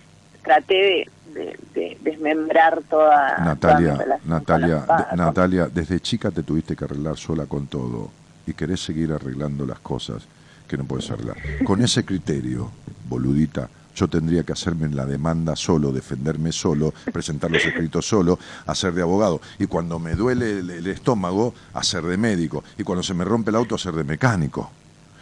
[0.44, 4.86] traté de, desmembrar toda Natalia, Natalia,
[5.16, 8.10] Natalia, desde chica te tuviste que arreglar sola con todo
[8.48, 10.24] y querés seguir arreglando las cosas
[10.68, 11.38] que no puedes arreglar.
[11.64, 12.72] Con ese criterio,
[13.08, 18.40] boludita, yo tendría que hacerme en la demanda solo, defenderme solo, presentar los escritos solo,
[18.66, 19.42] hacer de abogado.
[19.58, 22.64] Y cuando me duele el, el estómago, hacer de médico.
[22.78, 24.72] Y cuando se me rompe el auto, hacer de mecánico.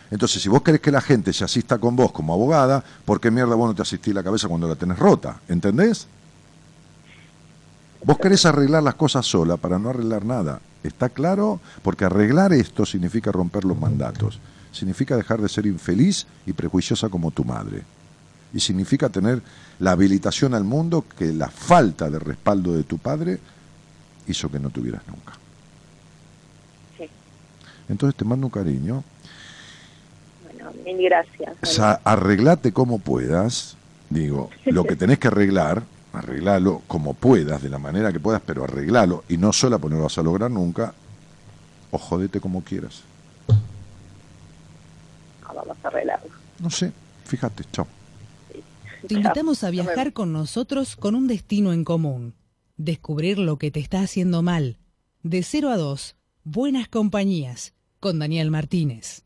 [0.09, 3.29] Entonces, si vos querés que la gente se asista con vos como abogada, ¿por qué
[3.29, 5.41] mierda vos no te asistís la cabeza cuando la tenés rota?
[5.49, 6.07] ¿Entendés?
[8.03, 10.61] Vos querés arreglar las cosas sola para no arreglar nada.
[10.83, 11.59] ¿Está claro?
[11.81, 14.39] Porque arreglar esto significa romper los mandatos.
[14.71, 17.83] Significa dejar de ser infeliz y prejuiciosa como tu madre.
[18.53, 19.41] Y significa tener
[19.79, 23.39] la habilitación al mundo que la falta de respaldo de tu padre
[24.27, 25.33] hizo que no tuvieras nunca.
[26.97, 27.09] Sí.
[27.89, 29.03] Entonces te mando un cariño
[30.93, 31.55] mil gracias.
[31.61, 33.75] O sea, arreglate como puedas,
[34.09, 35.83] digo, lo que tenés que arreglar,
[36.13, 39.99] arreglalo como puedas, de la manera que puedas, pero arreglalo, y no solo porque no
[39.99, 40.93] lo vas a lograr nunca,
[41.91, 43.03] o jodete como quieras.
[45.43, 46.29] Ah, vamos a arreglarlo.
[46.59, 46.91] No sé,
[47.25, 47.87] fíjate, chao.
[49.07, 52.33] Te invitamos a viajar con nosotros con un destino en común.
[52.77, 54.77] Descubrir lo que te está haciendo mal.
[55.23, 59.23] De 0 a 2, Buenas Compañías, con Daniel Martínez.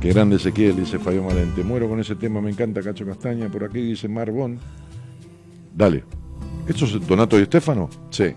[0.00, 1.62] Qué grande Ezequiel, dice Fabio Valente.
[1.62, 3.50] Muero con ese tema, me encanta Cacho Castaña.
[3.50, 4.58] Por aquí dice Marbón.
[5.74, 6.04] Dale.
[6.66, 7.90] ¿Esto es Donato y Estefano?
[8.10, 8.34] Sí.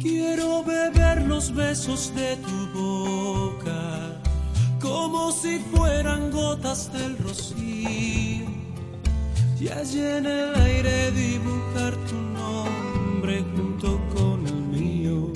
[0.00, 4.20] Quiero beber los besos de tu boca,
[4.80, 8.61] como si fueran gotas del rocío.
[9.62, 15.32] Y allí en el aire dibujar tu nombre junto con el mío.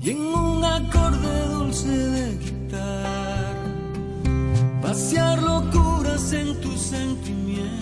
[0.00, 3.66] Y en un acorde dulce de guitarra,
[4.80, 7.74] pasear locuras en tus sentimientos.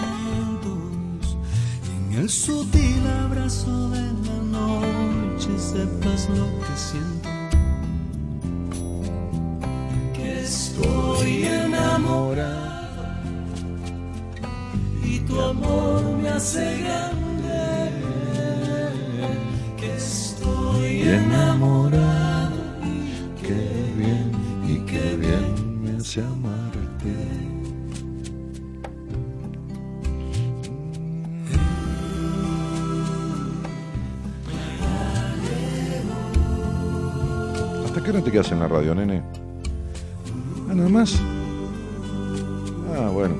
[1.86, 7.37] Y en el sutil abrazo de la noche sepas lo que siento.
[10.48, 13.04] Estoy enamorado
[15.04, 17.90] y tu amor me hace grande.
[19.76, 22.56] Que estoy enamorado
[23.42, 24.32] qué bien,
[24.66, 27.14] y qué bien me hace amarte.
[37.84, 39.22] ¿Hasta qué hora te quedas en la radio, nene?
[40.78, 41.20] Ah, nada más.
[42.94, 43.34] Ah, bueno.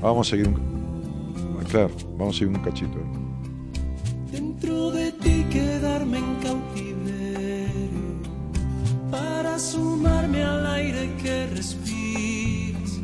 [0.00, 0.56] Vamos a seguir un.
[1.68, 2.98] Claro, vamos a seguir un cachito.
[4.32, 8.08] dentro de ti quedarme en cautiverio
[9.10, 13.00] para sumarme al aire que respiras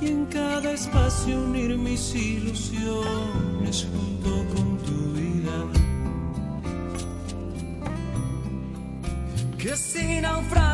[0.00, 5.56] y en cada espacio unir mis ilusiones junto con tu vida.
[9.56, 10.67] Que si naufrago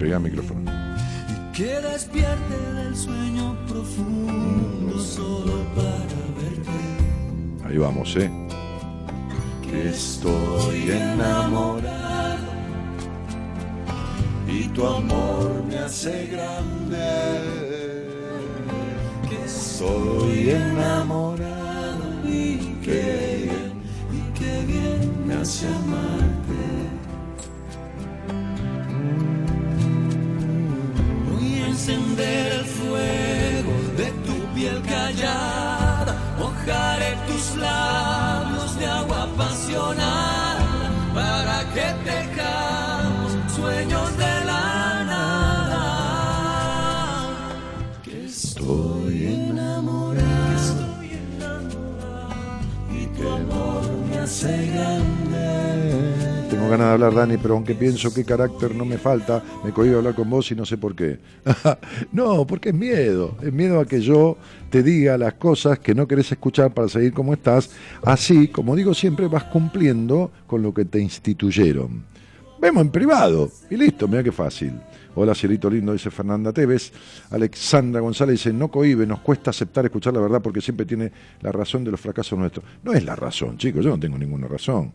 [0.00, 0.62] pegué al micrófono.
[1.54, 7.68] Que despierte del sueño profundo solo para verte.
[7.68, 8.30] Ahí vamos, ¿eh?
[9.62, 12.48] Que estoy enamorado
[14.48, 17.06] y tu amor me hace grande.
[19.28, 23.72] Que Estoy enamorado y qué bien,
[24.18, 26.29] y qué bien me hace amarte.
[56.70, 60.14] Ganas de hablar, Dani, pero aunque pienso que carácter no me falta, me cohibo hablar
[60.14, 61.18] con vos y no sé por qué.
[62.12, 63.36] no, porque es miedo.
[63.42, 64.36] Es miedo a que yo
[64.70, 67.70] te diga las cosas que no querés escuchar para seguir como estás.
[68.02, 72.04] Así, como digo siempre, vas cumpliendo con lo que te instituyeron.
[72.60, 74.72] Vemos en privado y listo, mira qué fácil.
[75.14, 76.92] Hola, cielito lindo, dice Fernanda Tevez.
[77.30, 81.10] Alexandra González dice, no cohibe, nos cuesta aceptar escuchar la verdad porque siempre tiene
[81.40, 82.64] la razón de los fracasos nuestros.
[82.84, 84.92] No es la razón, chicos, yo no tengo ninguna razón.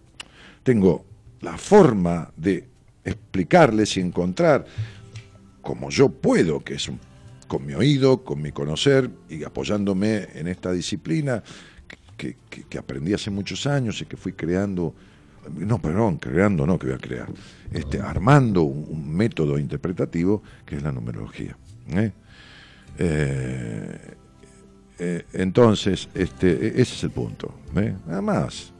[0.63, 1.14] Tengo
[1.45, 2.67] la forma de
[3.03, 4.65] explicarles y encontrar
[5.61, 6.99] como yo puedo, que es un-
[7.47, 11.43] con mi oído, con mi conocer y apoyándome en esta disciplina
[12.17, 12.35] que,
[12.79, 14.95] aprendí hace muchos años y que fui creando,
[15.55, 17.29] no, perdón, creando no, que voy a crear,
[17.71, 21.55] este, armando un, método interpretativo que es la numerología.
[21.93, 22.11] ¿eh?
[22.97, 23.99] Eh,
[24.97, 27.53] eh, entonces, este, e- ese es el punto.
[28.07, 28.73] Nada más.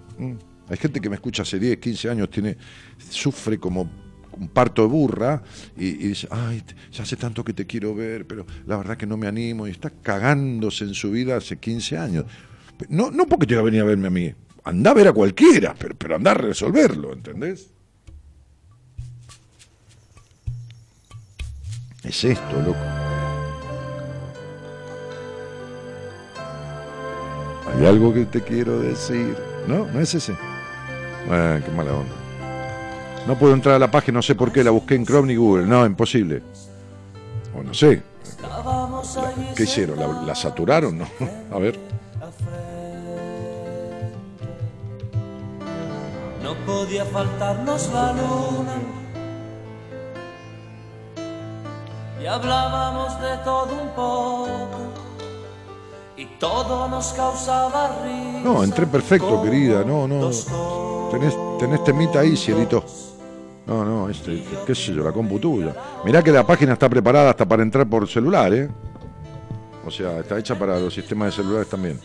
[0.69, 2.57] Hay gente que me escucha hace 10, 15 años, tiene,
[2.97, 3.89] sufre como
[4.37, 5.43] un parto de burra
[5.77, 9.17] y, dice, ay, ya hace tanto que te quiero ver, pero la verdad que no
[9.17, 12.25] me animo y está cagándose en su vida hace 15 años.
[12.89, 14.33] No, no porque te va a venir a verme a mí,
[14.63, 17.69] anda a ver a cualquiera, pero, pero anda a resolverlo, ¿entendés?
[22.03, 22.77] Es esto, loco.
[27.73, 29.35] Hay algo que te quiero decir.
[29.67, 30.35] No, no es ese.
[31.29, 32.13] Ah, qué mala onda.
[33.27, 35.35] No puedo entrar a la página, no sé por qué, la busqué en Chrome ni
[35.35, 35.65] Google.
[35.65, 36.43] No, imposible.
[37.55, 38.03] O sé.
[39.55, 39.99] ¿Qué hicieron?
[39.99, 40.97] ¿La, la saturaron?
[40.97, 41.07] No.
[41.51, 41.79] A ver.
[46.43, 48.75] No podía faltarnos la luna.
[52.21, 54.94] Y hablábamos de todo un poco.
[56.17, 58.41] Y todo nos causaba risa.
[58.43, 59.83] No, entré perfecto, querida.
[59.83, 60.29] No, no.
[61.11, 62.83] Tenés, tenés temita ahí, cielito.
[63.65, 65.75] No, no, este, qué sé yo, la compu tuya.
[66.05, 68.69] Mirá que la página está preparada hasta para entrar por celular, ¿eh?
[69.85, 71.99] O sea, está hecha para los sistemas de celulares también.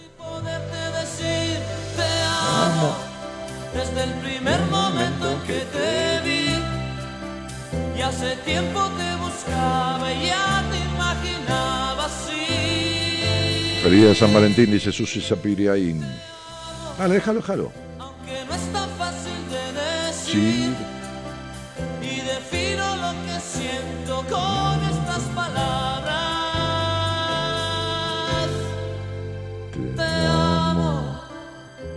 [3.73, 6.59] Desde el primer momento en que te vi.
[7.97, 10.50] Y hace tiempo te buscaba y ya
[13.83, 16.05] Feliz de San Valentín, dice Susi Sapiriaín.
[16.99, 17.73] Dale, déjalo, déjalo.
[17.99, 20.35] Aunque no es tan fácil de decir.
[20.35, 20.75] Sí.
[22.03, 26.11] Y defino lo que siento con estas palabras.
[29.97, 31.23] Te amo.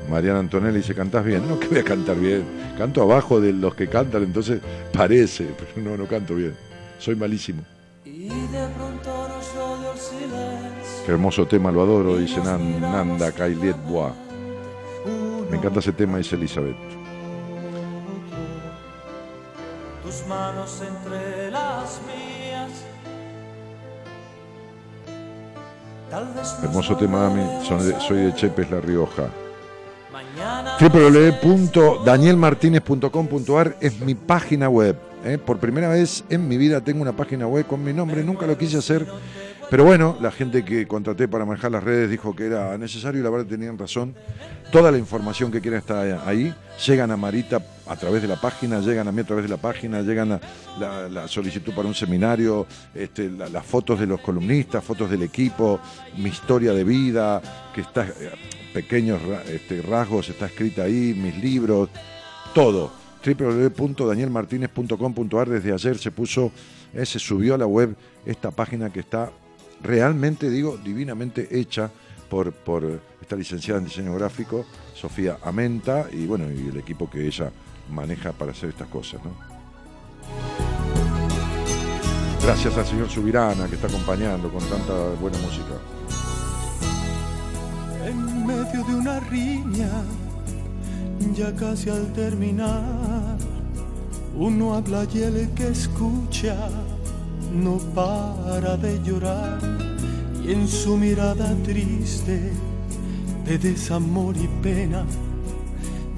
[0.09, 1.45] Mariana Antonelli dice, ¿cantás bien?
[1.49, 2.45] No, que voy a cantar bien.
[2.77, 4.61] Canto abajo de los que cantan, entonces
[4.93, 6.55] parece, pero no, no canto bien.
[6.97, 7.61] Soy malísimo.
[8.05, 8.67] Y de
[11.05, 14.13] Qué hermoso tema, lo adoro, dice Nan- Nanda Kailet Bois.
[15.49, 16.75] Me encanta ese tema, dice Elizabeth.
[20.03, 22.71] Tus manos entre las mías.
[26.09, 27.41] Tal vez nos Hermoso tema, Dami.
[27.99, 29.29] Soy de, Chepes, La Rioja.
[30.79, 34.95] Www.danielmartinez.com.ar es mi página web.
[35.25, 35.37] ¿eh?
[35.37, 38.57] Por primera vez en mi vida tengo una página web con mi nombre, nunca lo
[38.57, 39.05] quise hacer.
[39.73, 43.23] Pero bueno, la gente que contraté para manejar las redes dijo que era necesario y
[43.23, 44.13] la verdad tenían razón.
[44.71, 46.53] Toda la información que quieran está ahí.
[46.85, 49.57] Llegan a Marita a través de la página, llegan a mí a través de la
[49.57, 50.39] página, llegan a
[51.09, 55.79] la, solicitud para un seminario, este, la- las fotos de los columnistas, fotos del equipo,
[56.19, 57.41] mi historia de vida,
[57.73, 58.31] que está eh,
[58.75, 61.89] pequeños este, rasgos, está escrita ahí, mis libros,
[62.53, 62.91] todo.
[63.25, 66.51] www.danielmartinez.com.ar desde ayer se puso,
[66.93, 69.31] eh, se subió a la web esta página que está
[69.83, 71.91] realmente, digo, divinamente hecha
[72.29, 74.65] por, por esta licenciada en diseño gráfico,
[74.95, 77.51] Sofía Amenta, y bueno, y el equipo que ella
[77.91, 79.31] maneja para hacer estas cosas, ¿no?
[82.41, 85.75] Gracias al señor Subirana que está acompañando con tanta buena música.
[88.05, 89.89] en medio de una riña,
[91.33, 93.37] ya casi al terminar,
[94.35, 96.57] uno habla y el que escucha
[97.53, 99.59] no para de llorar
[100.43, 102.51] y en su mirada triste
[103.45, 105.05] de desamor y pena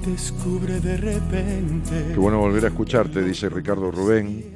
[0.06, 4.55] descubre de repente Qué bueno volver a escucharte, dice Ricardo Rubén.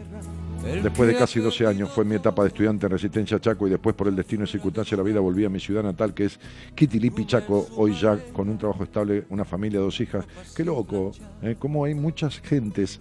[0.63, 3.95] Después de casi 12 años fue mi etapa de estudiante en Resistencia Chaco y después
[3.95, 6.39] por el destino y circunstancia de la vida volví a mi ciudad natal que es
[6.75, 10.25] Quitilipi Chaco, hoy ya con un trabajo estable, una familia, dos hijas.
[10.55, 11.11] Qué loco,
[11.41, 11.55] ¿eh?
[11.57, 12.99] Cómo hay muchas gentes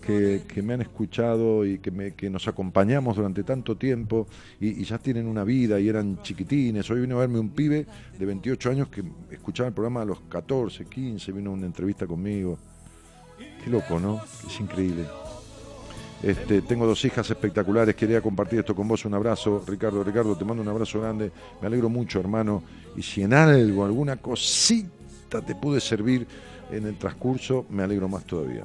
[0.00, 4.26] que, que me han escuchado y que, me, que nos acompañamos durante tanto tiempo
[4.60, 6.90] y, y ya tienen una vida y eran chiquitines.
[6.90, 7.86] Hoy vino a verme un pibe
[8.18, 12.06] de 28 años que escuchaba el programa a los 14, 15, vino a una entrevista
[12.06, 12.58] conmigo.
[13.62, 14.20] Qué loco, ¿no?
[14.46, 15.04] Es increíble.
[16.22, 19.04] Este, tengo dos hijas espectaculares, quería compartir esto con vos.
[19.04, 20.02] Un abrazo, Ricardo.
[20.02, 21.30] Ricardo, te mando un abrazo grande.
[21.60, 22.62] Me alegro mucho, hermano.
[22.96, 26.26] Y si en algo, alguna cosita te pude servir
[26.70, 28.64] en el transcurso, me alegro más todavía.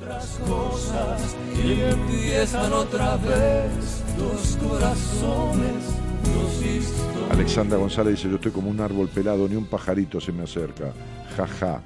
[0.00, 5.84] otras cosas y empiezan otra vez los corazones,
[6.34, 7.30] los historias.
[7.30, 10.92] Alexandra González dice, yo estoy como un árbol pelado, ni un pajarito se me acerca.
[11.36, 11.82] Ja, ja.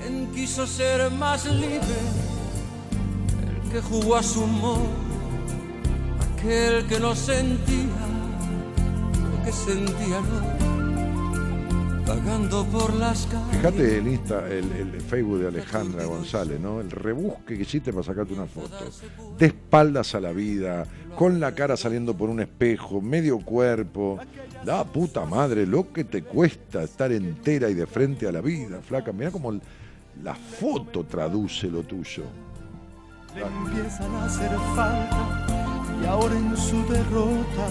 [0.00, 1.80] ¿Quién quiso ser más libre?
[3.72, 4.84] Que jugó a su modo,
[6.20, 7.86] aquel que no sentía
[9.14, 13.56] lo que sentía no, vagando por las calles.
[13.56, 16.82] Fíjate el, Insta, el, Facebook de Alejandra González, ¿no?
[16.82, 18.76] El rebusque que hiciste para sacarte una foto.
[19.38, 20.86] De espaldas a la vida,
[21.16, 24.18] con la cara saliendo por un espejo, medio cuerpo.
[24.66, 28.82] La puta madre, lo que te cuesta estar entera y de frente a la vida,
[28.82, 29.12] flaca.
[29.12, 29.58] Mira cómo
[30.22, 32.24] la foto traduce lo tuyo.
[33.34, 35.46] Le empiezan a hacer falta
[36.02, 37.68] y ahora en su derrota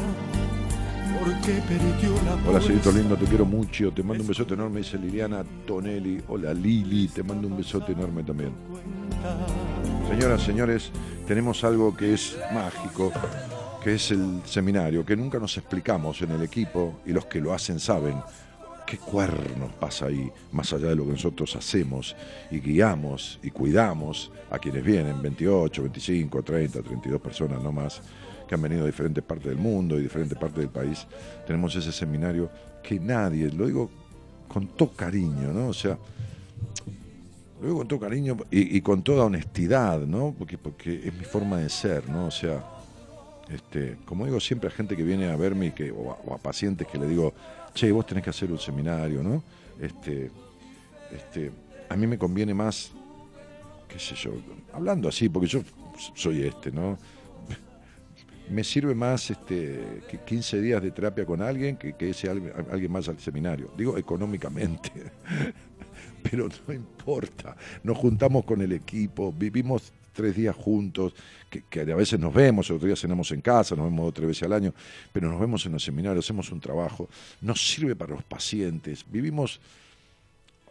[1.19, 2.61] porque perdió la Hola.
[2.61, 3.91] Cerito lindo, te quiero mucho.
[3.91, 6.21] Te mando un besote enorme, dice Liliana Tonelli.
[6.27, 8.51] Hola, Lili, te mando un besote enorme también.
[10.09, 10.91] Señoras, señores,
[11.27, 13.11] tenemos algo que es mágico,
[13.83, 17.53] que es el seminario, que nunca nos explicamos en el equipo y los que lo
[17.53, 18.15] hacen saben.
[18.91, 22.13] ¿Qué cuernos pasa ahí, más allá de lo que nosotros hacemos
[22.51, 28.01] y guiamos y cuidamos a quienes vienen, 28, 25, 30, 32 personas no más,
[28.45, 31.07] que han venido de diferentes partes del mundo y diferentes partes del país,
[31.47, 32.49] tenemos ese seminario
[32.84, 33.89] que nadie, lo digo
[34.49, 35.69] con todo cariño, ¿no?
[35.69, 35.97] O sea,
[37.61, 40.35] lo digo con todo cariño y, con toda honestidad, ¿no?
[40.38, 42.26] Porque, porque es mi forma de ser, ¿no?
[42.26, 42.61] O sea,
[43.49, 46.88] este, como digo siempre a gente que viene a verme y que, o, a, pacientes
[46.88, 47.34] que le digo,
[47.73, 49.43] che, vos tenés que hacer un seminario, ¿no?
[49.80, 50.31] Este,
[51.11, 51.52] este,
[51.89, 52.91] a mí me conviene más,
[53.88, 54.31] qué sé yo,
[54.73, 55.61] hablando así, porque yo
[56.15, 56.98] soy este, ¿no?
[58.49, 62.91] Me sirve más este, que 15 días de terapia con alguien que, que ese alguien
[62.91, 63.72] más al seminario.
[63.77, 64.91] Digo económicamente,
[66.23, 67.56] pero no importa.
[67.84, 71.13] Nos juntamos con el equipo, vivimos tres días juntos,
[71.49, 74.53] que, a veces nos vemos, otros días cenamos en casa, nos vemos otra vez al
[74.53, 74.73] año,
[75.11, 77.09] pero nos vemos en los seminarios, hacemos un trabajo,
[77.41, 79.59] nos sirve para los pacientes, vivimos,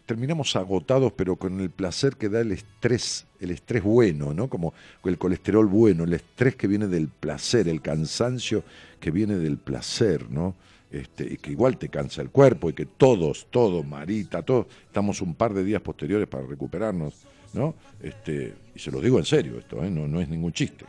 [0.06, 4.48] terminamos agotados, pero con el placer que da el estrés, el estrés bueno, ¿no?
[4.48, 8.64] Como el colesterol bueno, el estrés que viene del placer, el cansancio
[8.98, 10.54] que viene del placer, ¿no?
[10.90, 15.20] Este, y que igual te cansa el cuerpo y que todos, todos, Marita, todos, estamos
[15.20, 17.14] un par de días posteriores para recuperarnos
[17.52, 17.74] ¿no?
[18.00, 19.90] Este, y se lo digo en serio esto, ¿eh?
[19.90, 20.84] no, no es ningún chiste.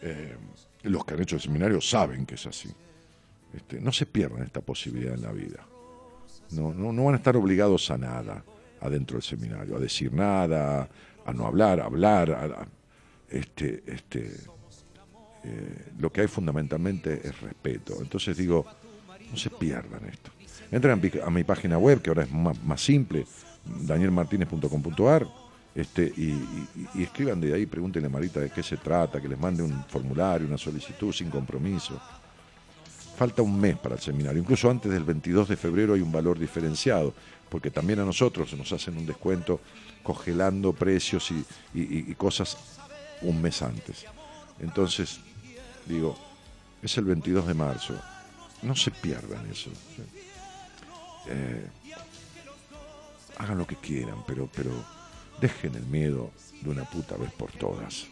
[0.00, 0.36] Eh,
[0.84, 2.68] los que han hecho el seminario saben que es así.
[3.54, 5.66] Este, no se pierdan esta posibilidad en la vida.
[6.50, 8.44] No, no, no van a estar obligados a nada
[8.80, 10.88] adentro del seminario, a decir nada,
[11.24, 12.68] a no hablar, a hablar.
[13.30, 14.30] este, este,
[15.44, 17.98] eh, lo que hay fundamentalmente es respeto.
[18.00, 18.66] Entonces digo,
[19.30, 20.30] no se pierdan esto.
[20.70, 23.26] Entren a mi, página web, que ahora es más, más simple,
[23.64, 25.41] danielmartinez.com.ar
[25.74, 26.36] este, y,
[27.00, 30.46] escriban de ahí, pregúntenle a Marita de qué se trata, que les mande un formulario,
[30.46, 32.00] una solicitud sin compromiso.
[33.16, 36.38] Falta un mes para el seminario, incluso antes del 22 de febrero hay un valor
[36.38, 37.14] diferenciado,
[37.48, 39.60] porque también a nosotros nos hacen un descuento
[40.02, 41.30] congelando precios
[41.74, 42.56] y, cosas
[43.22, 44.04] un mes antes.
[44.58, 45.20] Entonces,
[45.86, 46.18] digo,
[46.82, 47.94] es el 22 de marzo,
[48.62, 49.70] no se pierdan eso.
[51.28, 51.66] Eh,
[53.38, 54.72] hagan lo que quieran, pero, pero
[55.40, 56.30] Dejen el miedo
[56.60, 58.06] de una puta vez por todas.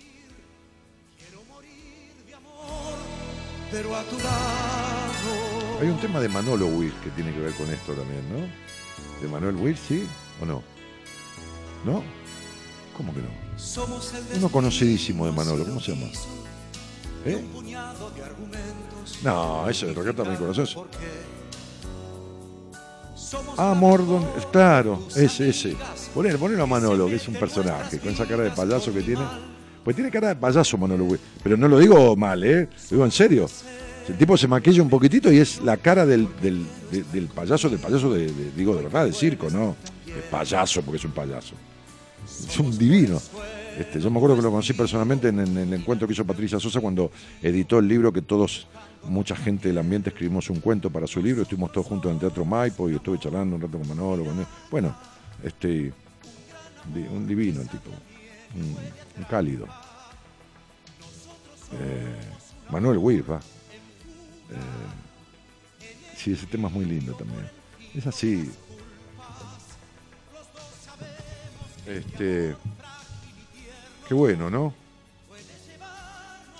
[5.80, 8.46] Hay un tema de Manolo Will que tiene que ver con esto también, ¿no?
[9.22, 10.06] ¿De Manuel Will, sí
[10.42, 10.62] o no?
[11.84, 12.02] ¿No?
[12.96, 13.28] ¿Cómo que no?
[14.36, 16.10] Uno conocidísimo de Manolo, ¿cómo se llama?
[17.24, 17.44] ¿Eh?
[19.22, 20.76] No, eso de Roqueta también conoces.
[23.56, 25.76] Ah, Mordon, claro, ese, ese.
[26.14, 29.22] Ponelo, ponelo a Manolo, que es un personaje, con esa cara de payaso que tiene.
[29.84, 31.20] Pues tiene cara de payaso Manolo, güey.
[31.42, 32.68] Pero no lo digo mal, ¿eh?
[32.90, 33.46] Lo digo en serio.
[34.08, 38.12] El tipo se maquilla un poquitito y es la cara del, del, payaso, del payaso
[38.12, 39.76] de, digo, de verdad, de circo, ¿no?
[40.04, 41.54] De payaso, porque es un payaso.
[42.26, 43.20] Es un divino.
[43.78, 46.58] Este, yo me acuerdo que lo conocí personalmente en, en, el encuentro que hizo Patricia
[46.58, 48.66] Sosa cuando editó el libro que todos
[49.04, 52.20] mucha gente del ambiente escribimos un cuento para su libro, estuvimos todos juntos en el
[52.20, 54.46] Teatro Maipo y estuve charlando un rato con Manolo, con él.
[54.70, 54.94] Bueno,
[55.42, 55.92] este,
[57.10, 57.90] un divino el tipo,
[58.54, 59.66] un, cálido.
[61.72, 62.16] Eh,
[62.70, 63.40] Manuel Wirf, eh,
[66.16, 67.48] sí, ese tema es muy lindo también.
[67.94, 68.50] Es así.
[71.86, 72.54] Este,
[74.06, 74.74] qué bueno, ¿no?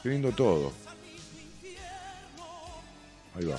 [0.03, 0.73] Qué lindo todo.
[3.35, 3.59] Ahí va.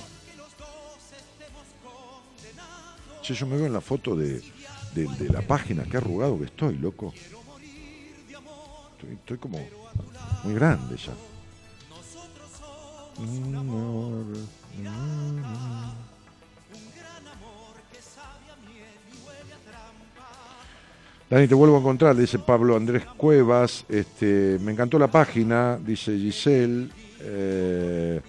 [3.22, 4.42] Che, yo me veo en la foto de,
[5.30, 7.14] la página, qué arrugado que estoy, loco.
[9.10, 9.58] Estoy, como
[10.44, 11.12] muy grande ya.
[21.30, 23.84] Dani, te vuelvo a encontrar, dice Pablo Andrés Cuevas.
[23.88, 26.90] Este, me encantó la página, dice Giselle.
[27.20, 28.20] Eh,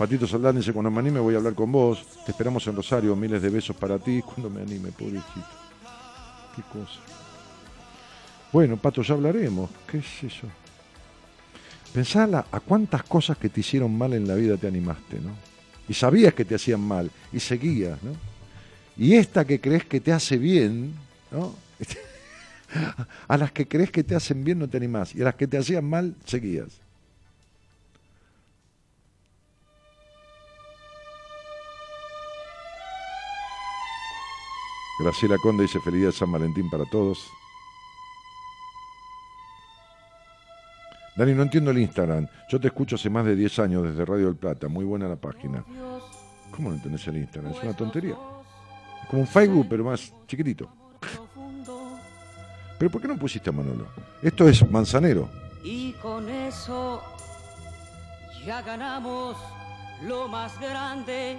[0.00, 2.02] Patito Saldán dice, cuando me anime voy a hablar con vos.
[2.24, 4.22] Te esperamos en Rosario, miles de besos para ti.
[4.22, 5.44] Cuando me anime, pobrecito.
[6.56, 7.00] Qué cosa.
[8.50, 9.68] Bueno, Pato, ya hablaremos.
[9.86, 10.46] ¿Qué es eso?
[11.92, 15.32] Pensala a cuántas cosas que te hicieron mal en la vida te animaste, ¿no?
[15.86, 18.12] Y sabías que te hacían mal y seguías, ¿no?
[18.96, 20.94] Y esta que crees que te hace bien,
[21.30, 21.54] ¿no?
[23.28, 25.14] a las que crees que te hacen bien no te animás.
[25.14, 26.80] Y a las que te hacían mal, seguías.
[35.02, 37.30] Graciela Conde dice feliz día San Valentín para todos.
[41.16, 42.26] Dani, no entiendo el Instagram.
[42.50, 44.68] Yo te escucho hace más de 10 años desde Radio del Plata.
[44.68, 45.64] Muy buena la página.
[46.50, 47.52] ¿Cómo no entendés el Instagram?
[47.52, 48.14] Es una tontería.
[49.02, 50.68] Es como un Facebook, pero más chiquitito.
[52.78, 53.86] ¿Pero por qué no pusiste a Manolo?
[54.22, 55.28] Esto es Manzanero.
[55.62, 57.02] Y con eso
[58.46, 59.36] Ya ganamos
[60.06, 61.38] lo más grande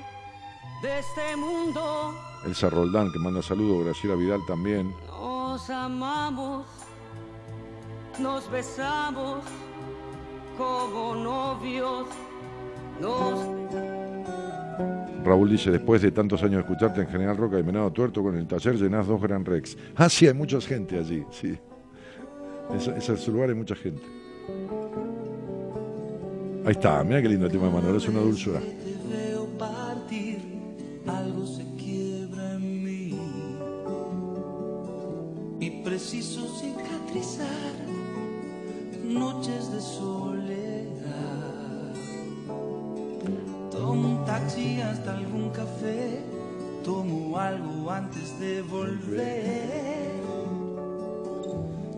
[0.84, 2.31] de este mundo.
[2.46, 4.94] Elsa Roldán, que manda saludos, Graciela Vidal también.
[5.08, 6.66] Nos amamos,
[8.20, 9.44] nos besamos
[10.58, 12.08] como novios.
[13.00, 13.40] Nos
[15.24, 18.36] Raúl dice, después de tantos años de escucharte en General Roca y Menado Tuerto con
[18.36, 19.78] el taller llenás dos Gran Rex.
[19.96, 21.58] Ah, sí, hay mucha gente allí, sí.
[22.76, 24.02] Ese, ese lugar hay mucha gente.
[26.66, 28.60] Ahí está, mira qué lindo el tema de Manuel, es una dulzura.
[28.60, 30.40] Te veo partir,
[31.08, 31.71] algo se
[35.92, 37.74] preciso cicatrizar
[39.04, 40.94] noches de soledad.
[43.70, 46.24] Tomo un taxi hasta algún café,
[46.86, 50.14] tomo algo antes de volver.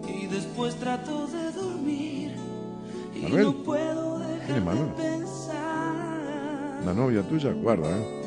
[0.08, 2.32] Y después trato de dormir
[3.16, 3.44] y Manuel.
[3.44, 4.16] no puedo
[4.48, 6.84] ¿Quién es dejar de pensar.
[6.84, 8.23] La novia tuya, guarda, ¿eh?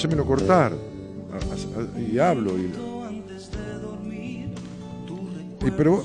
[0.00, 0.72] Hacémelo cortar.
[2.10, 2.58] Y hablo.
[2.58, 2.72] Y,
[5.66, 6.02] y pero,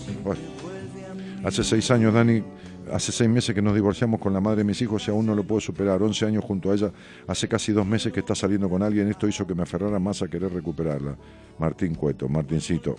[1.44, 2.44] hace seis años, Dani,
[2.92, 5.34] hace seis meses que nos divorciamos con la madre de mis hijos y aún no
[5.34, 6.04] lo puedo superar.
[6.04, 6.92] 11 años junto a ella,
[7.26, 9.08] hace casi dos meses que está saliendo con alguien.
[9.08, 11.16] Esto hizo que me aferrara más a querer recuperarla.
[11.58, 12.98] Martín Cueto, Martincito.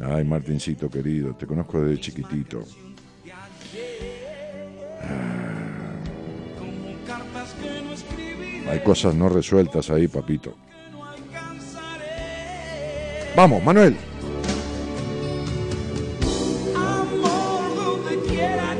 [0.00, 2.64] Ay, Martincito querido, te conozco desde chiquitito.
[5.04, 5.43] como
[8.68, 10.54] Hay cosas no resueltas ahí, papito.
[13.36, 13.96] Vamos, Manuel.
[17.74, 18.74] Donde quiera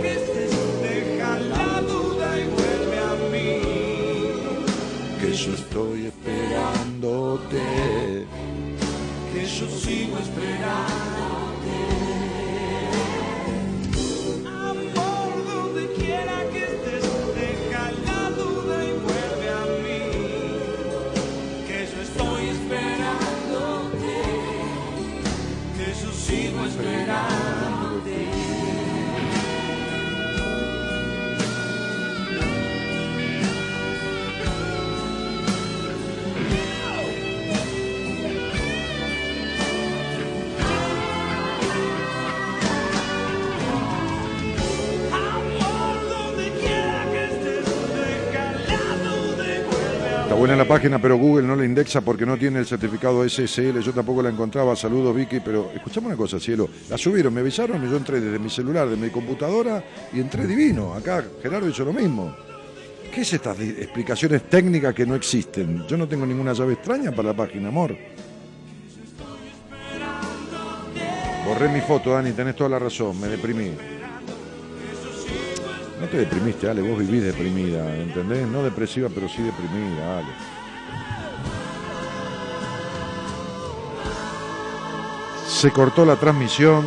[50.66, 53.80] página, pero Google no la indexa porque no tiene el certificado SSL.
[53.80, 54.74] Yo tampoco la encontraba.
[54.76, 55.40] Saludos, Vicky.
[55.40, 56.68] Pero escuchame una cosa, cielo.
[56.88, 59.82] La subieron, me avisaron y yo entré desde mi celular, de mi computadora
[60.12, 60.94] y entré divino.
[60.94, 62.34] Acá Gerardo hizo lo mismo.
[63.14, 65.86] ¿Qué es estas explicaciones técnicas que no existen?
[65.86, 67.96] Yo no tengo ninguna llave extraña para la página, amor.
[71.46, 73.70] Borré mi foto, Dani, tenés toda la razón, me deprimí.
[76.00, 78.48] No te deprimiste, Ale, vos vivís deprimida, ¿entendés?
[78.48, 80.53] No depresiva, pero sí deprimida, Ale.
[85.64, 86.84] Se cortó la transmisión.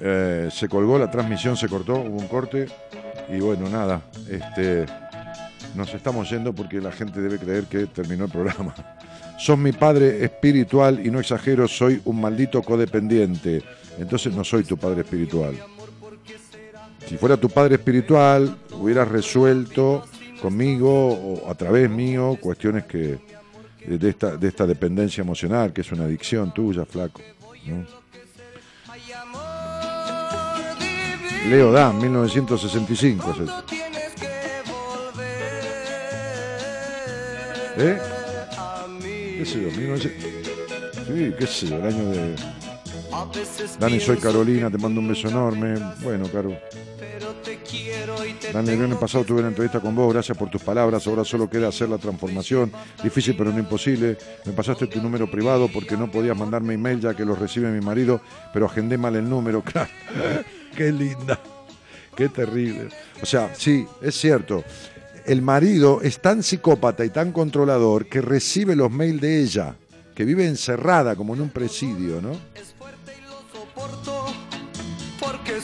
[0.00, 2.68] eh, se colgó la transmisión, se cortó, hubo un corte.
[3.28, 4.86] Y bueno, nada, este,
[5.74, 8.72] nos estamos yendo porque la gente debe creer que terminó el programa.
[9.36, 13.60] Sos mi padre espiritual y no exagero, soy un maldito codependiente.
[13.98, 15.56] Entonces no soy tu padre espiritual.
[17.08, 20.04] Si fuera tu padre espiritual, hubieras resuelto
[20.40, 23.33] conmigo o a través mío cuestiones que
[23.86, 27.20] de esta, de esta dependencia emocional, que es una adicción tuya, flaco.
[27.66, 27.84] ¿no?
[31.48, 33.30] Leo Dan, 1965.
[33.32, 33.64] es esto.
[37.76, 37.98] ¿Eh?
[39.38, 39.70] ¿Qué sé yo?
[39.70, 40.44] 1900
[41.06, 42.63] Sí, qué sé yo, el año de...
[43.78, 45.74] Dani, soy Carolina, te mando un beso enorme.
[46.02, 46.56] Bueno, Caro.
[48.52, 51.06] Dani, el viernes pasado tuve una entrevista con vos, gracias por tus palabras.
[51.06, 52.72] Ahora solo queda hacer la transformación.
[53.02, 54.16] Difícil pero no imposible.
[54.44, 57.84] Me pasaste tu número privado porque no podías mandarme email ya que lo recibe mi
[57.84, 58.20] marido,
[58.52, 59.62] pero agendé mal el número.
[60.76, 61.40] Qué linda.
[62.16, 62.88] Qué terrible.
[63.22, 64.64] O sea, sí, es cierto.
[65.24, 69.74] El marido es tan psicópata y tan controlador que recibe los mails de ella,
[70.14, 72.32] que vive encerrada como en un presidio, ¿no?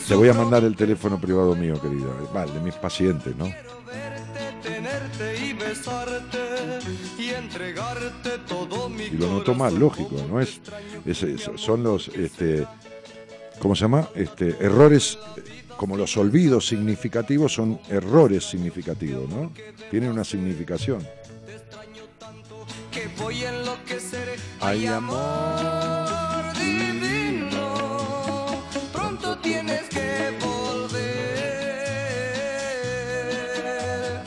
[0.08, 2.06] Te voy a mandar el teléfono privado mío, querida.
[2.32, 3.46] Vale, de mis pacientes, ¿no?
[9.12, 10.60] y lo noto más lógico, ¿no es?
[11.06, 12.66] es- es- son los este,
[13.60, 14.08] ¿cómo se llama?
[14.14, 15.18] Este, errores,
[15.76, 19.52] como los olvidos significativos son errores significativos, ¿no?
[19.90, 21.06] Tienen una significación.
[24.60, 25.79] Hay amor
[29.50, 31.42] tienes que volver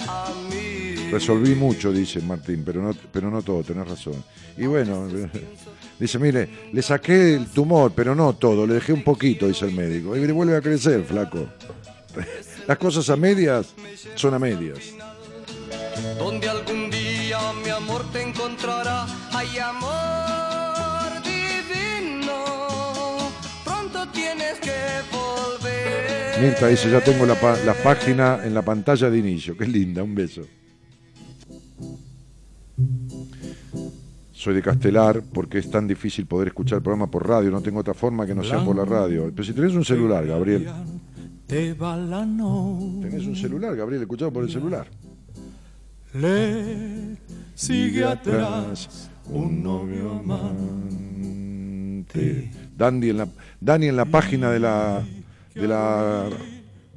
[0.07, 1.11] a mí.
[1.11, 4.23] Resolví mucho, dice Martín, pero no, pero no todo, tenés razón.
[4.57, 5.07] Y bueno,
[5.99, 9.73] dice, mire, le saqué el tumor, pero no todo, le dejé un poquito, dice el
[9.73, 10.15] médico.
[10.15, 11.47] Y le vuelve a crecer, flaco.
[12.67, 13.73] Las cosas a medias
[14.15, 14.79] son a medias.
[16.17, 19.05] Donde algún día mi amor te encontrará.
[26.43, 29.55] Mirta dice, ya tengo la, la página en la pantalla de inicio.
[29.55, 30.41] Qué linda, un beso.
[34.33, 37.49] Soy de Castelar porque es tan difícil poder escuchar el programa por radio.
[37.49, 39.31] No tengo otra forma que no sea por la radio.
[39.31, 40.67] Pero si tenés un celular, Gabriel.
[41.47, 41.79] Tenés
[43.25, 44.87] un celular, Gabriel, escuchado por el celular.
[46.13, 47.15] Le
[47.55, 51.23] sigue atrás un novio amante.
[52.75, 53.29] Dandy en la,
[53.61, 55.05] Dani en la página de la,
[55.55, 56.27] de la,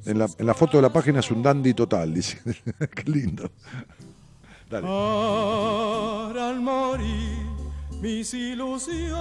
[0.04, 2.38] en la, en la foto de la página es un dandy total, dice.
[2.94, 3.50] Qué lindo.
[4.70, 4.86] Dale.
[4.86, 7.46] Para al morir
[8.00, 9.16] mis ilusiones.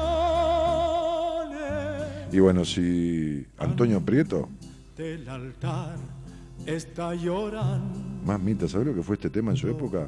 [2.32, 4.50] Y bueno, si Antonio Prieto,
[4.98, 5.96] Del altar
[6.66, 8.00] está llorando.
[8.26, 10.08] más Mita, ¿sabes lo que fue este tema en su época?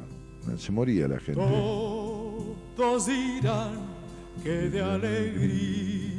[0.56, 1.40] Se moría la gente.
[2.76, 3.72] Todos dirán
[4.42, 6.17] que de alegría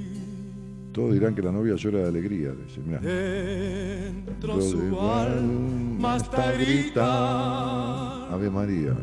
[0.99, 2.51] Todos dirán que la novia llora de alegría.
[2.51, 2.99] Dice, mirá.
[2.99, 8.27] dentro Lo su de alma está gritando.
[8.33, 8.97] Ave María.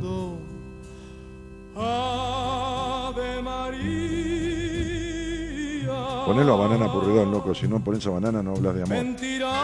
[1.75, 3.87] Ave María.
[6.27, 7.55] Ponelo a banana porredón, loco.
[7.55, 8.97] Si no pones a banana, no hablas de amor.
[8.99, 9.55] Mentirá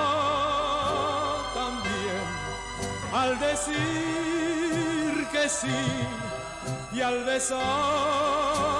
[1.53, 2.25] también
[3.13, 3.77] al decir
[5.33, 5.69] que sí
[6.95, 8.72] y al besar.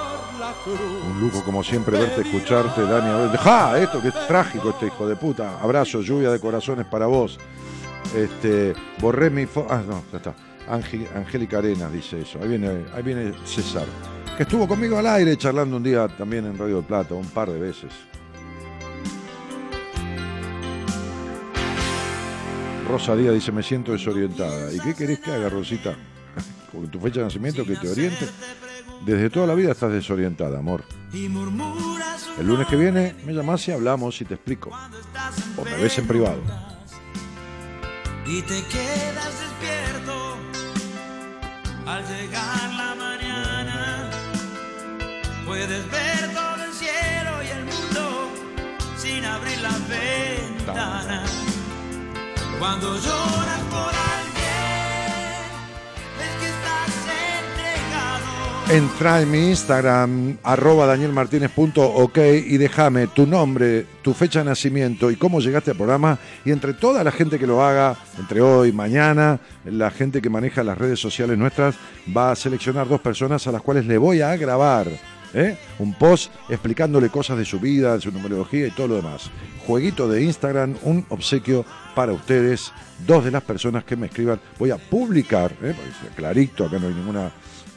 [1.09, 3.37] Un lujo, como siempre, verte, escucharte, Dani.
[3.37, 3.79] ¡Ja!
[3.79, 5.59] Esto que es trágico, este hijo de puta.
[5.61, 7.37] Abrazo, lluvia de corazones para vos.
[8.15, 10.35] Este, borré mi Ah, no, ya está.
[11.15, 12.39] Angélica Arenas dice eso.
[12.41, 13.85] Ahí viene, ahí viene César.
[14.37, 17.49] Que estuvo conmigo al aire charlando un día también en Radio del Plata, un par
[17.49, 17.91] de veces.
[22.87, 24.71] Rosa Díaz dice, me siento desorientada.
[24.73, 25.95] ¿Y qué querés que haga, Rosita?
[26.71, 28.27] Con tu fecha de nacimiento que te oriente.
[29.05, 30.83] Desde toda la vida estás desorientada, amor.
[31.13, 34.71] El lunes que viene me llamás y hablamos y te explico.
[35.57, 36.41] O me ves en privado.
[38.25, 40.37] y te quedas despierto
[41.85, 44.09] al llegar la mañana.
[45.45, 48.31] Puedes ver todo el cielo y el mundo
[48.97, 51.23] sin abrir la ventana.
[52.59, 54.32] Cuando lloras por alguien,
[58.73, 65.15] Entra en mi Instagram, arroba danielmartinez.ok y déjame tu nombre, tu fecha de nacimiento y
[65.15, 66.17] cómo llegaste al programa.
[66.43, 70.63] Y entre toda la gente que lo haga, entre hoy, mañana, la gente que maneja
[70.63, 71.75] las redes sociales nuestras,
[72.17, 74.87] va a seleccionar dos personas a las cuales le voy a grabar
[75.35, 75.55] ¿eh?
[75.77, 79.29] un post explicándole cosas de su vida, de su numerología y todo lo demás.
[79.67, 82.71] Jueguito de Instagram, un obsequio para ustedes,
[83.05, 84.39] dos de las personas que me escriban.
[84.57, 85.75] Voy a publicar, ¿eh?
[86.15, 87.31] clarito, acá no hay ninguna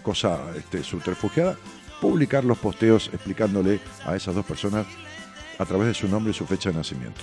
[0.06, 1.56] cosa este, subterfugiada,
[2.00, 4.86] publicar los posteos explicándole a esas dos personas
[5.58, 7.22] a través de su nombre y su fecha de nacimiento.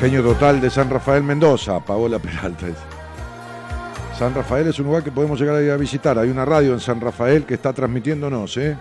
[0.00, 2.66] Genio total de San Rafael Mendoza, Paola Peralta.
[4.16, 6.16] San Rafael es un lugar que podemos llegar a a visitar.
[6.20, 8.78] Hay una radio en San Rafael que está transmitiéndonos, ¿eh?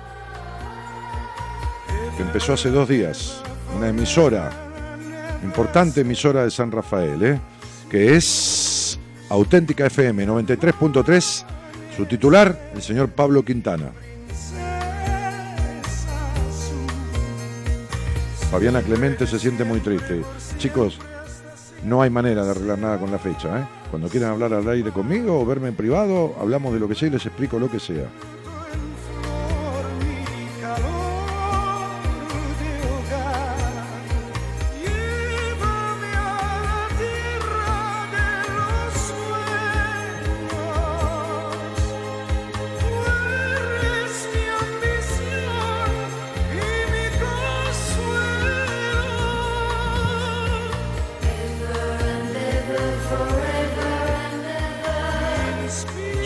[2.16, 3.42] que empezó hace dos días.
[3.76, 4.65] Una emisora,
[5.46, 7.40] importante emisora de San Rafael, ¿eh?
[7.90, 9.00] que es
[9.30, 11.46] Auténtica FM 93.3.
[11.96, 13.92] Su titular, el señor Pablo Quintana.
[18.52, 20.22] Fabiana Clemente se siente muy triste.
[20.58, 21.00] Chicos,
[21.86, 23.60] no hay manera de arreglar nada con la fecha.
[23.60, 23.68] ¿eh?
[23.90, 27.08] Cuando quieran hablar al aire conmigo o verme en privado, hablamos de lo que sea
[27.08, 28.10] y les explico lo que sea.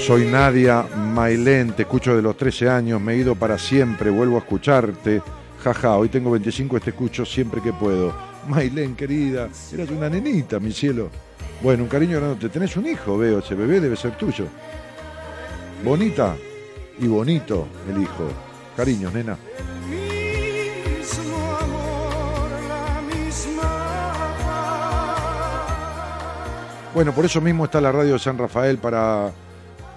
[0.10, 4.38] Soy Nadia Mailén, te escucho de los 13 años, me he ido para siempre, vuelvo
[4.38, 5.22] a escucharte.
[5.64, 8.12] Jaja, hoy tengo 25 y te escucho siempre que puedo.
[8.48, 11.12] Mailén, querida, eras una nenita, mi cielo.
[11.62, 12.50] Bueno, un cariño grande.
[12.50, 14.48] Tenés un hijo, veo, ese bebé debe ser tuyo.
[15.84, 16.36] Bonita
[16.98, 18.30] y bonito el hijo.
[18.76, 19.38] Cariños, nena.
[26.96, 29.32] Bueno, por eso mismo está la radio de San Rafael para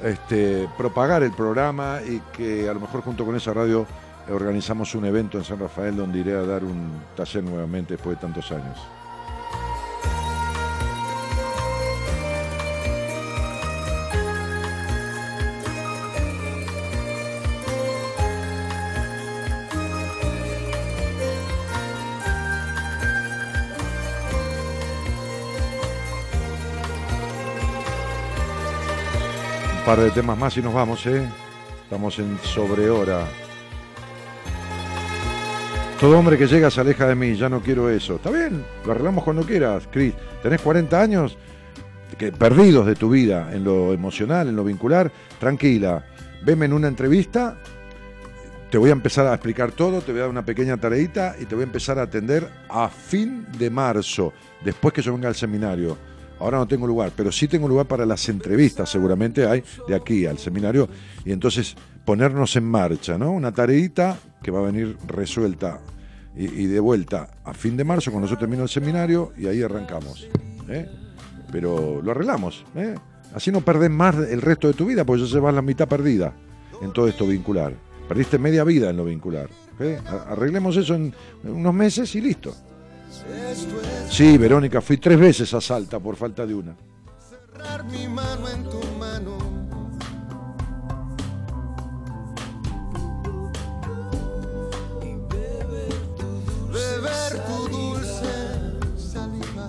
[0.03, 3.87] este, propagar el programa y que a lo mejor junto con esa radio
[4.31, 8.21] organizamos un evento en San Rafael donde iré a dar un taller nuevamente después de
[8.21, 8.79] tantos años.
[29.97, 31.29] Par de temas más y nos vamos, ¿eh?
[31.83, 33.27] Estamos en sobrehora.
[36.01, 38.15] Todo hombre que llega se aleja de mí, ya no quiero eso.
[38.15, 40.15] Está bien, lo arreglamos cuando quieras, Cris.
[40.43, 41.37] Tenés 40 años
[42.17, 45.13] que, perdidos de tu vida en lo emocional, en lo vincular.
[45.39, 46.03] Tranquila,
[46.43, 47.59] veme en una entrevista,
[48.71, 51.45] te voy a empezar a explicar todo, te voy a dar una pequeña tareita y
[51.45, 54.33] te voy a empezar a atender a fin de marzo,
[54.65, 55.99] después que yo venga al seminario.
[56.43, 60.27] Ahora no tengo lugar, pero sí tengo lugar para las entrevistas, seguramente hay de aquí
[60.27, 60.89] al seminario,
[61.25, 63.31] y entonces ponernos en marcha, ¿no?
[63.31, 65.79] Una tareita que va a venir resuelta
[66.35, 70.27] y, de vuelta a fin de marzo cuando yo termino el seminario y ahí arrancamos.
[70.69, 70.89] ¿eh?
[71.53, 72.97] Pero lo arreglamos, ¿eh?
[73.35, 75.87] Así no perdés más el resto de tu vida, porque ya se va la mitad
[75.87, 76.35] perdida
[76.83, 77.73] en todo esto vincular.
[78.09, 79.49] Perdiste media vida en lo vincular.
[79.79, 79.99] ¿eh?
[80.29, 81.15] Arreglemos eso en
[81.45, 82.53] unos meses y listo.
[84.09, 86.77] Sí, Verónica, fui tres veces a Salta por falta de una.
[87.29, 89.39] Cerrar mi mano en tu mano.
[96.73, 98.33] Beber tu dulce
[98.97, 99.69] saliva.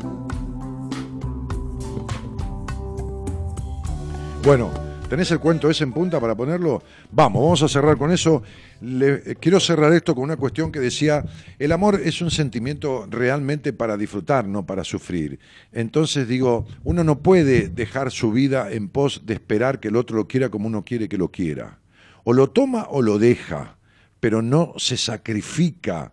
[4.43, 4.71] Bueno,
[5.13, 6.81] ¿tenés el cuento ese en punta para ponerlo?
[7.11, 8.41] Vamos, vamos a cerrar con eso.
[8.81, 11.23] Eh, quiero cerrar esto con una cuestión que decía,
[11.59, 15.37] el amor es un sentimiento realmente para disfrutar, no para sufrir.
[15.71, 20.17] Entonces digo, uno no puede dejar su vida en pos de esperar que el otro
[20.17, 21.77] lo quiera como uno quiere que lo quiera.
[22.23, 23.77] O lo toma o lo deja,
[24.19, 26.11] pero no se sacrifica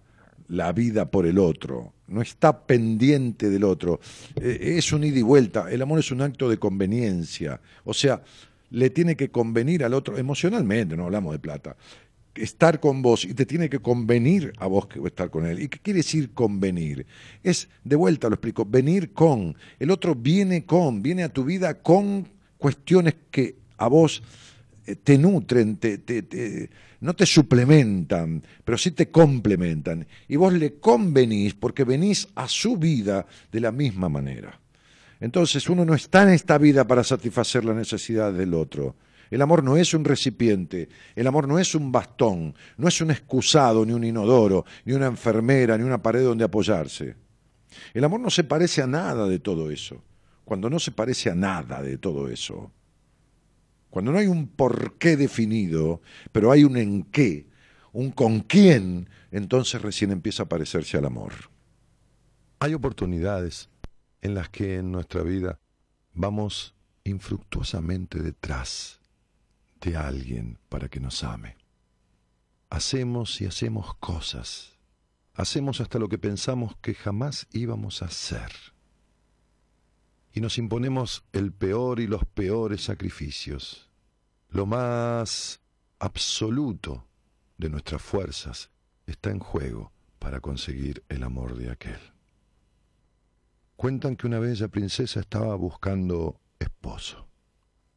[0.48, 4.00] la vida por el otro, no está pendiente del otro.
[4.36, 5.70] Eh, es un ida y vuelta.
[5.70, 7.60] El amor es un acto de conveniencia.
[7.84, 8.22] O sea,
[8.70, 11.76] le tiene que convenir al otro emocionalmente, no hablamos de plata.
[12.34, 15.60] Estar con vos y te tiene que convenir a vos que estar con él.
[15.60, 17.04] ¿Y qué quiere decir convenir?
[17.42, 19.56] Es, de vuelta lo explico, venir con.
[19.80, 24.22] El otro viene con, viene a tu vida con cuestiones que a vos
[24.86, 30.06] eh, te nutren, te, te- te- no te suplementan, pero sí te complementan.
[30.28, 34.60] Y vos le convenís porque venís a su vida de la misma manera.
[35.20, 38.96] Entonces uno no está en esta vida para satisfacer las necesidades del otro.
[39.30, 43.12] El amor no es un recipiente, el amor no es un bastón, no es un
[43.12, 47.14] excusado, ni un inodoro, ni una enfermera, ni una pared donde apoyarse.
[47.94, 50.02] El amor no se parece a nada de todo eso.
[50.44, 52.72] Cuando no se parece a nada de todo eso,
[53.88, 56.00] cuando no hay un por qué definido,
[56.32, 57.46] pero hay un en qué,
[57.92, 61.32] un con quién, entonces recién empieza a parecerse al amor.
[62.58, 63.68] Hay oportunidades
[64.22, 65.58] en las que en nuestra vida
[66.12, 66.74] vamos
[67.04, 69.00] infructuosamente detrás
[69.80, 71.56] de alguien para que nos ame.
[72.68, 74.78] Hacemos y hacemos cosas.
[75.34, 78.52] Hacemos hasta lo que pensamos que jamás íbamos a hacer.
[80.32, 83.90] Y nos imponemos el peor y los peores sacrificios.
[84.48, 85.60] Lo más
[85.98, 87.06] absoluto
[87.56, 88.70] de nuestras fuerzas
[89.06, 92.09] está en juego para conseguir el amor de aquel.
[93.80, 97.26] Cuentan que una bella princesa estaba buscando esposo.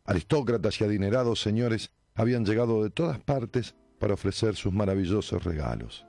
[0.06, 6.06] Aristócratas y adinerados señores habían llegado de todas partes para ofrecer sus maravillosos regalos.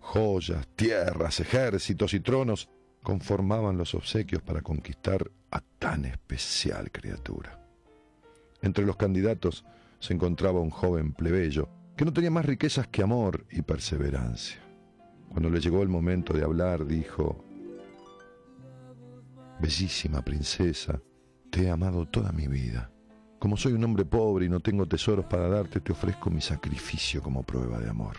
[0.00, 2.68] Joyas, tierras, ejércitos y tronos
[3.00, 7.64] conformaban los obsequios para conquistar a tan especial criatura.
[8.60, 9.64] Entre los candidatos
[10.00, 14.60] se encontraba un joven plebeyo que no tenía más riquezas que amor y perseverancia.
[15.28, 17.44] Cuando le llegó el momento de hablar, dijo,
[19.62, 21.00] Bellísima princesa,
[21.48, 22.90] te he amado toda mi vida.
[23.38, 27.22] Como soy un hombre pobre y no tengo tesoros para darte, te ofrezco mi sacrificio
[27.22, 28.16] como prueba de amor.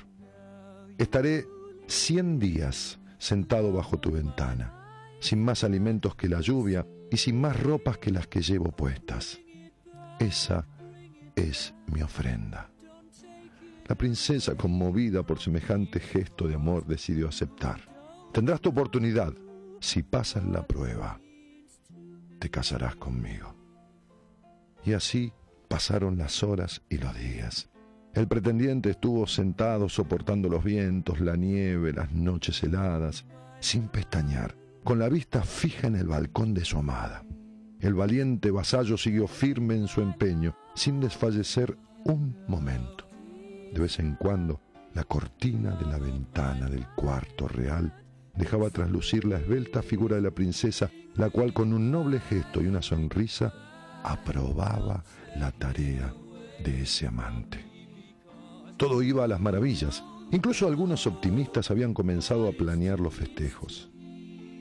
[0.97, 1.45] Estaré
[1.85, 7.61] cien días sentado bajo tu ventana, sin más alimentos que la lluvia y sin más
[7.61, 9.41] ropas que las que llevo puestas.
[10.19, 10.65] Esa
[11.35, 12.69] es mi ofrenda.
[13.87, 17.81] La princesa, conmovida por semejante gesto de amor, decidió aceptar.
[18.31, 19.33] Tendrás tu oportunidad.
[19.81, 21.19] Si pasas la prueba,
[22.43, 23.55] te casarás conmigo.
[24.83, 25.31] Y así
[25.69, 27.69] pasaron las horas y los días.
[28.13, 33.23] El pretendiente estuvo sentado soportando los vientos, la nieve, las noches heladas,
[33.61, 37.23] sin pestañear, con la vista fija en el balcón de su amada.
[37.79, 43.07] El valiente vasallo siguió firme en su empeño, sin desfallecer un momento.
[43.71, 44.59] De vez en cuando,
[44.93, 48.03] la cortina de la ventana del cuarto real
[48.35, 52.67] dejaba traslucir la esbelta figura de la princesa, la cual con un noble gesto y
[52.67, 53.53] una sonrisa
[54.03, 55.03] aprobaba
[55.37, 56.13] la tarea
[56.63, 57.65] de ese amante.
[58.77, 60.03] Todo iba a las maravillas.
[60.31, 63.91] Incluso algunos optimistas habían comenzado a planear los festejos.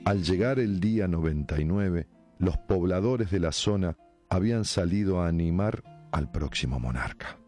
[0.05, 2.07] Al llegar el día 99,
[2.37, 3.97] los pobladores de la zona
[4.29, 7.39] habían salido a animar al próximo monarca.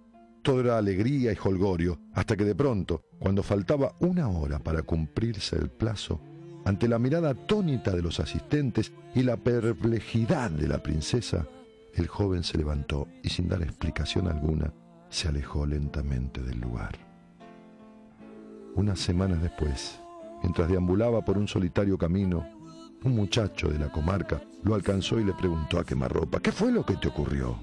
[0.41, 5.55] Todo era alegría y holgorio, hasta que de pronto, cuando faltaba una hora para cumplirse
[5.55, 6.21] el plazo,
[6.65, 11.47] ante la mirada atónita de los asistentes y la perplejidad de la princesa,
[11.93, 14.73] el joven se levantó y sin dar explicación alguna,
[15.09, 16.97] se alejó lentamente del lugar.
[18.73, 19.99] Unas semanas después,
[20.41, 22.45] mientras deambulaba por un solitario camino,
[23.03, 26.83] un muchacho de la comarca lo alcanzó y le preguntó a quemarropa, ¿qué fue lo
[26.83, 27.57] que te ocurrió?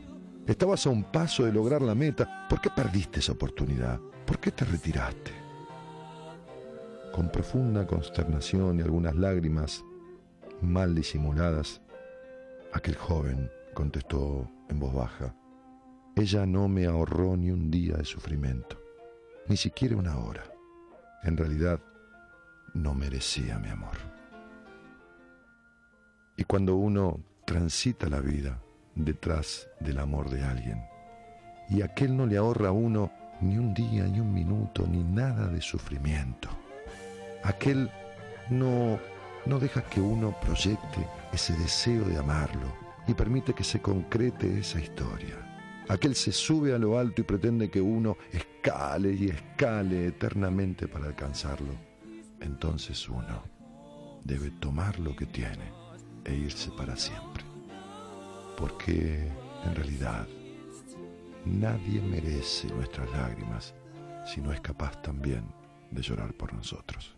[0.46, 2.46] Estabas a un paso de lograr la meta.
[2.48, 4.00] ¿Por qué perdiste esa oportunidad?
[4.24, 5.41] ¿Por qué te retiraste?
[7.12, 9.84] Con profunda consternación y algunas lágrimas
[10.62, 11.82] mal disimuladas,
[12.72, 15.34] aquel joven contestó en voz baja,
[16.16, 18.80] ella no me ahorró ni un día de sufrimiento,
[19.46, 20.44] ni siquiera una hora.
[21.22, 21.80] En realidad,
[22.74, 23.96] no merecía mi amor.
[26.36, 28.58] Y cuando uno transita la vida,
[28.94, 30.82] detrás del amor de alguien.
[31.68, 35.48] Y aquel no le ahorra a uno ni un día, ni un minuto, ni nada
[35.48, 36.48] de sufrimiento.
[37.44, 37.90] Aquel
[38.50, 38.98] no,
[39.46, 42.72] no deja que uno proyecte ese deseo de amarlo
[43.06, 45.84] y permite que se concrete esa historia.
[45.88, 51.06] Aquel se sube a lo alto y pretende que uno escale y escale eternamente para
[51.06, 51.74] alcanzarlo.
[52.40, 53.42] Entonces uno
[54.24, 55.72] debe tomar lo que tiene
[56.24, 57.52] e irse para siempre
[58.62, 59.28] porque
[59.64, 60.24] en realidad
[61.44, 63.74] nadie merece nuestras lágrimas
[64.24, 65.44] si no es capaz también
[65.90, 67.16] de llorar por nosotros.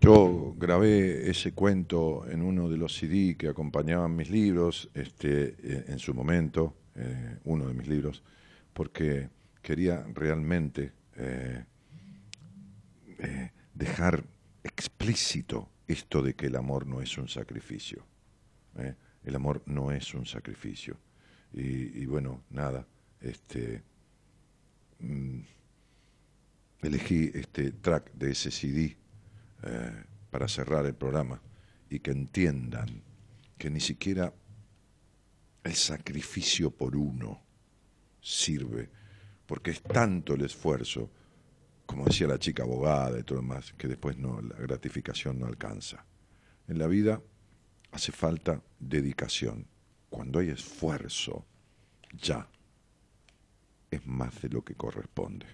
[0.00, 5.84] Yo grabé ese cuento en uno de los CD que acompañaban mis libros, este, eh,
[5.88, 8.22] en su momento, eh, uno de mis libros,
[8.72, 9.28] porque
[9.60, 11.64] quería realmente eh,
[13.74, 14.24] dejar
[14.64, 18.06] explícito esto de que el amor no es un sacrificio.
[19.22, 20.96] El amor no es un sacrificio.
[21.52, 22.86] Y, bueno, nada,
[23.20, 23.82] este,
[25.00, 25.40] mm,
[26.80, 28.96] elegí este track de ese CD
[30.30, 31.40] para cerrar el programa
[31.88, 33.02] y que entiendan
[33.58, 34.32] que ni siquiera
[35.64, 37.42] el sacrificio por uno
[38.20, 38.90] sirve
[39.50, 41.10] porque es tanto el esfuerzo,
[41.84, 45.46] como decía la chica abogada y todo lo demás, que después no, la gratificación no
[45.46, 46.06] alcanza.
[46.68, 47.20] En la vida
[47.90, 49.66] hace falta dedicación.
[50.08, 51.44] Cuando hay esfuerzo,
[52.12, 52.48] ya
[53.90, 55.46] es más de lo que corresponde.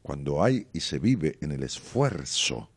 [0.00, 2.70] Cuando hay y se vive en el esfuerzo,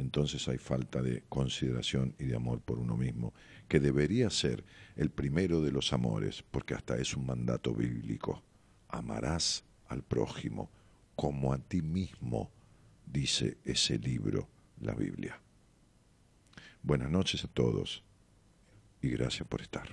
[0.00, 3.32] entonces hay falta de consideración y de amor por uno mismo,
[3.68, 4.64] que debería ser
[4.96, 8.42] el primero de los amores, porque hasta es un mandato bíblico
[8.88, 10.70] amarás al prójimo
[11.16, 12.50] como a ti mismo,
[13.06, 14.48] dice ese libro,
[14.80, 15.40] la Biblia.
[16.82, 18.02] Buenas noches a todos
[19.02, 19.90] y gracias por estar.